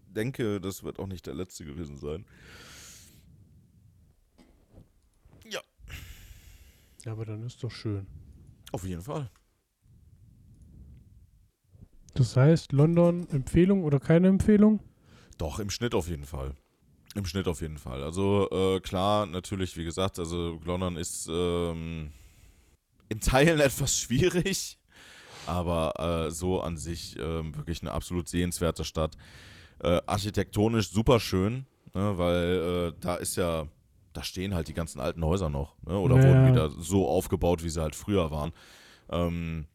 denke, 0.09 0.61
das 0.61 0.83
wird 0.83 0.99
auch 0.99 1.07
nicht 1.07 1.27
der 1.27 1.35
letzte 1.35 1.65
gewesen 1.65 1.97
sein. 1.99 2.25
Ja, 5.51 5.61
Ja, 7.05 7.13
aber 7.13 7.25
dann 7.25 7.43
ist 7.45 7.63
doch 7.63 7.71
schön. 7.71 8.07
auf 8.73 8.85
jeden 8.85 9.03
Fall. 9.03 9.31
Das 12.15 12.37
heißt, 12.37 12.73
London, 12.73 13.29
Empfehlung 13.29 13.85
oder 13.85 14.01
keine 14.01 14.29
Empfehlung? 14.29 14.81
Doch, 15.39 15.59
im 15.59 15.71
Schnitt 15.71 15.95
auf 15.95 16.09
jeden 16.09 16.25
Fall. 16.25 16.55
Im 17.15 17.27
Schnitt 17.27 17.47
auf 17.47 17.61
jeden 17.61 17.79
Fall. 17.79 18.03
Also 18.03 18.49
äh, 18.51 18.81
klar, 18.81 19.27
natürlich, 19.27 19.77
wie 19.77 19.85
gesagt, 19.85 20.19
also 20.19 20.59
London 20.65 20.97
ist 20.97 21.29
ähm, 21.31 22.13
in 23.09 23.21
Teilen 23.21 23.61
etwas 23.69 23.99
schwierig, 23.99 24.79
aber 25.47 26.27
äh, 26.27 26.31
so 26.31 26.61
an 26.61 26.77
sich 26.77 27.17
ähm, 27.19 27.55
wirklich 27.57 27.83
eine 27.83 27.93
absolut 27.93 28.29
sehenswerte 28.29 28.85
Stadt. 28.85 29.17
Äh, 29.81 30.01
architektonisch 30.07 30.91
super 30.91 31.21
schön, 31.21 31.67
ne, 31.95 32.17
weil 32.19 32.93
äh, 32.95 33.01
da 33.01 33.17
ist 33.17 33.37
ja, 33.37 33.67
da 34.15 34.23
stehen 34.23 34.55
halt 34.55 34.69
die 34.69 34.75
ganzen 34.75 35.01
alten 35.01 35.25
Häuser 35.25 35.51
noch, 35.51 35.77
ne, 35.83 35.99
oder 35.99 36.17
Ja. 36.17 36.23
wurden 36.23 36.45
wieder 36.45 36.71
so 36.71 37.07
aufgebaut, 37.09 37.63
wie 37.63 37.69
sie 37.69 37.83
halt 37.83 37.95
früher 37.95 38.31
waren. 38.31 38.53
Ähm, 39.11 39.67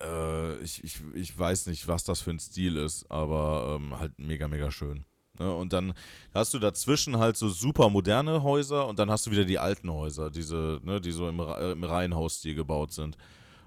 äh, 0.00 0.56
ich, 0.62 0.82
ich, 0.84 1.00
ich 1.14 1.36
weiß 1.36 1.66
nicht, 1.66 1.88
was 1.88 2.04
das 2.04 2.20
für 2.20 2.30
ein 2.30 2.38
Stil 2.38 2.76
ist, 2.76 3.10
aber 3.10 3.76
ähm, 3.80 3.98
halt 3.98 4.18
mega, 4.18 4.46
mega 4.48 4.70
schön. 4.70 5.04
Ne? 5.38 5.54
Und 5.54 5.72
dann 5.72 5.94
hast 6.34 6.54
du 6.54 6.58
dazwischen 6.58 7.18
halt 7.18 7.36
so 7.36 7.48
super 7.48 7.88
moderne 7.90 8.42
Häuser 8.42 8.86
und 8.86 8.98
dann 8.98 9.10
hast 9.10 9.26
du 9.26 9.30
wieder 9.30 9.44
die 9.44 9.58
alten 9.58 9.90
Häuser, 9.90 10.30
diese, 10.30 10.80
ne, 10.82 11.00
die 11.00 11.12
so 11.12 11.28
im, 11.28 11.40
Re- 11.40 11.72
im 11.72 11.84
Reihenhausstil 11.84 12.54
gebaut 12.54 12.92
sind. 12.92 13.16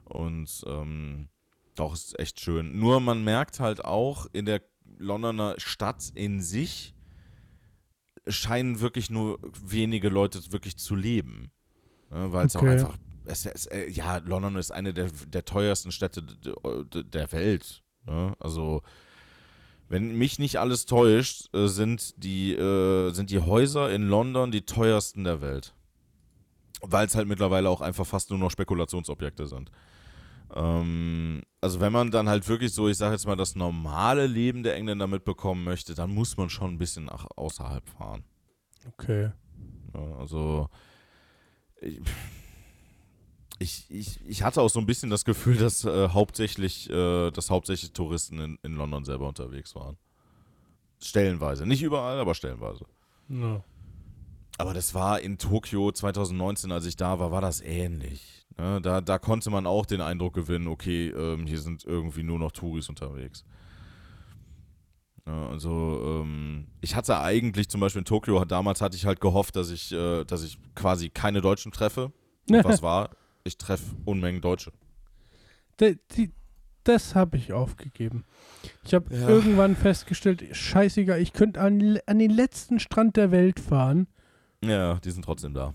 Und 0.04 0.64
ähm, 0.68 1.30
doch, 1.76 1.94
ist 1.94 2.20
echt 2.20 2.40
schön. 2.40 2.80
Nur 2.80 3.00
man 3.00 3.24
merkt 3.24 3.60
halt 3.60 3.84
auch 3.84 4.28
in 4.32 4.46
der 4.46 4.62
Londoner 4.98 5.56
Stadt 5.58 6.12
in 6.14 6.42
sich 6.42 6.94
scheinen 8.28 8.80
wirklich 8.80 9.10
nur 9.10 9.40
wenige 9.64 10.10
Leute 10.10 10.52
wirklich 10.52 10.78
zu 10.78 10.96
leben. 10.96 11.52
Ne? 12.12 12.32
Weil 12.32 12.46
es 12.46 12.56
Okay. 12.56 12.66
auch 12.66 12.72
einfach 12.72 12.98
es, 13.26 13.46
es, 13.46 13.66
äh, 13.66 13.90
ja, 13.90 14.18
London 14.18 14.56
ist 14.56 14.72
eine 14.72 14.94
der, 14.94 15.10
der 15.28 15.46
teuersten 15.46 15.92
Städte 15.92 16.24
der 16.24 17.32
Welt. 17.32 17.84
Ne? 18.06 18.36
Also, 18.40 18.84
wenn 19.88 20.18
mich 20.18 20.40
nicht 20.40 20.60
alles 20.60 20.86
täuscht, 20.86 21.54
äh, 21.54 21.68
sind 21.68 22.24
die, 22.24 22.54
äh, 22.54 23.12
sind 23.12 23.30
die 23.30 23.40
Häuser 23.40 23.92
in 23.92 24.08
London 24.08 24.52
die 24.52 24.66
teuersten 24.66 25.24
der 25.24 25.42
Welt. 25.42 25.74
Weil 26.82 27.08
es 27.08 27.16
halt 27.16 27.28
mittlerweile 27.28 27.70
auch 27.70 27.82
einfach 27.82 28.06
fast 28.06 28.30
nur 28.30 28.40
noch 28.40 28.52
Spekulationsobjekte 28.52 29.48
sind. 29.48 29.72
Ähm, 30.54 31.44
also 31.62 31.80
wenn 31.80 31.92
man 31.92 32.12
dann 32.12 32.30
halt 32.30 32.48
wirklich 32.48 32.74
so, 32.74 32.88
ich 32.88 32.98
sage 32.98 33.14
jetzt 33.14 33.26
mal, 33.26 33.36
das 33.36 33.56
normale 33.56 34.28
Leben 34.28 34.64
der 34.64 34.76
Engländer 34.76 35.08
mitbekommen 35.08 35.64
möchte, 35.64 35.96
dann 35.96 36.14
muss 36.14 36.38
man 36.38 36.50
schon 36.50 36.74
ein 36.74 36.78
bisschen 36.78 37.06
nach 37.06 37.26
außerhalb 37.36 37.88
fahren. 37.90 38.24
Okay. 38.88 39.32
Ja, 39.94 40.16
also 40.18 40.70
ich, 41.82 42.00
ich, 43.60 43.86
ich, 43.90 44.20
ich 44.26 44.44
hatte 44.44 44.62
auch 44.62 44.70
so 44.70 44.80
ein 44.80 44.86
bisschen 44.86 45.10
das 45.10 45.26
Gefühl, 45.26 45.58
dass 45.58 45.86
äh, 45.86 46.10
hauptsächlich, 46.10 46.90
äh, 46.90 47.32
dass 47.32 47.50
hauptsächlich 47.50 47.94
Touristen 47.94 48.40
in, 48.40 48.60
in 48.64 48.76
London 48.76 49.06
selber 49.06 49.28
unterwegs 49.28 49.76
waren. 49.76 49.98
Stellenweise. 51.02 51.66
Nicht 51.66 51.84
überall, 51.84 52.20
aber 52.20 52.36
stellenweise. 52.36 52.86
Ja. 53.30 53.64
Aber 54.58 54.74
das 54.74 54.94
war 54.94 55.20
in 55.20 55.38
Tokio 55.38 55.92
2019, 55.92 56.72
als 56.72 56.86
ich 56.86 56.96
da 56.96 57.20
war, 57.20 57.32
war 57.32 57.42
das 57.42 57.62
ähnlich. 57.62 58.46
Ne? 58.58 58.80
Da, 58.82 59.02
da 59.02 59.20
konnte 59.20 59.50
man 59.50 59.68
auch 59.68 59.86
den 59.86 60.02
Eindruck 60.02 60.34
gewinnen, 60.34 60.68
okay, 60.68 61.10
ähm, 61.10 61.46
hier 61.46 61.60
sind 61.60 61.84
irgendwie 61.84 62.24
nur 62.24 62.40
noch 62.40 62.52
Touris 62.52 62.88
unterwegs. 62.88 63.44
Ja, 65.26 65.50
also 65.50 66.22
ähm, 66.24 66.68
ich 66.82 66.96
hatte 66.96 67.20
eigentlich 67.20 67.68
zum 67.68 67.82
Beispiel 67.82 68.02
in 68.02 68.06
Tokio, 68.06 68.46
damals 68.46 68.82
hatte 68.82 68.96
ich 68.96 69.06
halt 69.06 69.20
gehofft, 69.20 69.56
dass 69.56 69.72
ich, 69.72 69.92
äh, 69.92 70.24
dass 70.24 70.44
ich 70.44 70.58
quasi 70.76 71.10
keine 71.10 71.42
Deutschen 71.42 71.72
treffe. 71.72 72.12
Und 72.50 72.64
was 72.64 72.82
war? 72.82 73.10
Ich 73.48 73.58
treffe 73.58 73.96
Unmengen 74.06 74.42
Deutsche. 74.42 74.72
D- 75.80 75.98
die, 76.18 76.32
das 76.84 77.14
habe 77.16 77.38
ich 77.38 77.54
aufgegeben. 77.54 78.26
Ich 78.84 78.94
habe 78.96 79.14
Ja. 79.16 79.30
irgendwann 79.30 79.76
festgestellt, 79.76 80.44
scheißegal, 80.52 81.22
ich 81.22 81.32
könnte 81.32 81.62
an, 81.62 82.00
an 82.08 82.20
den 82.20 82.32
letzten 82.32 82.80
Strand 82.80 83.18
der 83.18 83.30
Welt 83.32 83.60
fahren 83.60 84.08
Ja, 84.64 84.96
die 85.00 85.12
sind 85.12 85.24
trotzdem 85.26 85.54
da. 85.54 85.74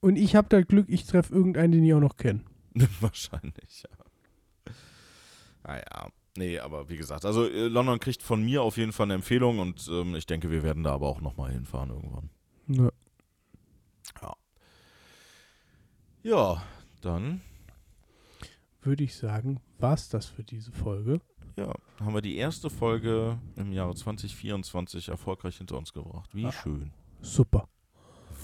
und 0.00 0.16
ich 0.16 0.34
habe 0.34 0.48
da 0.48 0.62
Glück, 0.62 0.88
ich 0.88 1.04
treffe 1.06 1.34
irgendeinen, 1.34 1.72
den 1.72 1.84
ich 1.84 1.92
auch 1.94 2.00
noch 2.00 2.16
kenne. 2.16 2.40
Wahrscheinlich, 3.00 3.82
ja. 3.84 4.72
Naja, 5.64 6.08
nee, 6.36 6.58
aber 6.58 6.88
wie 6.88 6.96
gesagt, 6.96 7.24
also 7.26 7.46
äh, 7.46 7.68
London 7.68 8.00
kriegt 8.00 8.22
von 8.22 8.42
mir 8.42 8.62
auf 8.62 8.78
jeden 8.78 8.92
Fall 8.92 9.04
eine 9.06 9.14
Empfehlung 9.14 9.58
und 9.58 9.86
ähm, 9.92 10.14
ich 10.16 10.24
denke, 10.26 10.50
wir 10.50 10.62
werden 10.62 10.82
da 10.82 10.92
aber 10.92 11.08
auch 11.08 11.20
nochmal 11.20 11.52
hinfahren 11.52 11.90
irgendwann. 11.90 12.30
Ja. 12.68 12.90
Ja, 16.22 16.62
dann 17.00 17.40
Würde 18.82 19.04
ich 19.04 19.14
sagen, 19.16 19.60
war's 19.78 20.08
das 20.08 20.26
für 20.26 20.42
diese 20.44 20.72
Folge. 20.72 21.20
ja, 21.56 21.72
haben 22.00 22.14
wir 22.14 22.22
die 22.22 22.36
erste 22.36 22.68
Folge 22.70 23.38
im 23.56 23.72
Jahre 23.72 23.94
2024 23.94 25.08
erfolgreich 25.08 25.56
hinter 25.58 25.76
uns 25.78 25.92
gebracht. 25.92 26.30
Wie 26.34 26.46
Ah. 26.46 26.52
schön. 26.52 26.92
Super. 27.20 27.68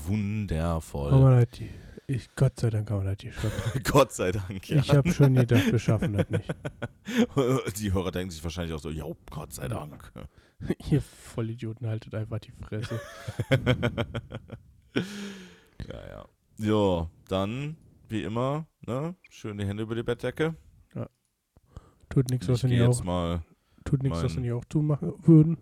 Wundervoll. 0.06 1.10
wir 1.12 1.44
das, 1.44 1.58
die- 1.58 1.70
ich, 2.10 2.34
Gott 2.36 2.58
sei 2.58 2.70
Dank 2.70 2.90
haben 2.90 3.04
wir 3.04 3.14
das 3.14 3.18
geschafft. 3.22 3.84
Gott 3.84 4.12
sei 4.12 4.32
Dank, 4.32 4.66
ja. 4.70 4.78
Ich 4.78 4.90
habe 4.94 5.12
schon 5.12 5.34
gedacht, 5.34 5.70
wir 5.70 5.78
schaffen 5.78 6.14
das 6.14 6.30
nicht. 6.30 6.48
Die 7.78 7.92
Hörer 7.92 8.10
denken 8.12 8.30
sich 8.30 8.42
wahrscheinlich 8.42 8.74
auch 8.74 8.78
so, 8.80 8.88
ja, 8.90 9.04
Gott 9.30 9.52
sei 9.52 9.68
Dank. 9.68 10.10
Ihr 10.90 11.02
Vollidioten 11.02 11.86
haltet 11.86 12.14
einfach 12.14 12.38
die 12.38 12.52
Fresse. 12.52 13.00
Ja, 15.86 16.06
ja. 16.08 16.24
Ja, 16.58 17.08
dann, 17.28 17.76
wie 18.08 18.22
immer, 18.22 18.66
ne, 18.86 19.14
schön 19.30 19.58
die 19.58 19.66
Hände 19.66 19.82
über 19.84 19.94
die 19.94 20.02
Bettdecke. 20.02 20.54
Tut 22.10 22.30
nichts, 22.30 22.48
was 22.48 22.62
wir 22.62 22.70
nicht 22.70 22.78
jetzt 22.78 23.00
auch, 23.00 23.04
mal, 23.04 23.42
tut 23.84 24.02
nichts, 24.02 24.22
was 24.22 24.34
wir 24.34 24.40
nicht 24.40 24.52
auch 24.52 24.64
tun 24.64 24.86
machen 24.86 25.12
würden. 25.26 25.58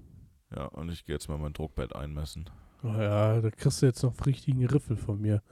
ja, 0.55 0.67
und 0.67 0.91
ich 0.91 1.05
gehe 1.05 1.17
jetzt 1.17 1.29
mal 1.29 1.39
mein 1.39 1.53
Druckbett 1.53 1.95
einmessen. 1.95 2.49
Oh 2.85 2.89
ja, 2.89 3.41
da 3.41 3.51
kriegst 3.51 3.83
du 3.83 3.87
jetzt 3.87 4.03
noch 4.05 4.15
richtigen 4.27 4.65
Riffel 4.65 4.97
von 4.97 5.21
mir. 5.21 5.43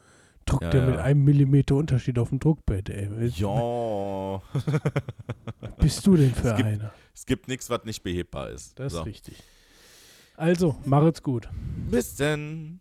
Druckt 0.46 0.62
Ja, 0.62 0.70
der 0.70 0.86
mit 0.86 0.94
ja. 0.96 1.02
einem 1.02 1.24
Millimeter 1.24 1.74
Unterschied 1.74 2.16
auf 2.18 2.28
dem 2.28 2.38
Druckbett, 2.38 2.90
ey. 2.90 3.08
Ja. 3.34 4.40
Bist 5.78 6.06
du 6.06 6.14
denn 6.16 6.32
für 6.32 6.50
Es 6.50 6.56
gibt- 6.56 6.68
einer? 6.68 6.92
es 7.12 7.26
gibt 7.26 7.48
nichts, 7.48 7.68
was 7.70 7.84
nicht 7.84 8.02
behebbar 8.04 8.50
ist. 8.50 8.78
Das 8.78 8.92
so. 8.92 9.00
ist 9.00 9.06
richtig. 9.06 9.42
Also, 10.36 10.76
mach 10.84 11.02
es 11.04 11.22
gut. 11.22 11.48
Bis 11.90 12.14
denn. 12.14 12.78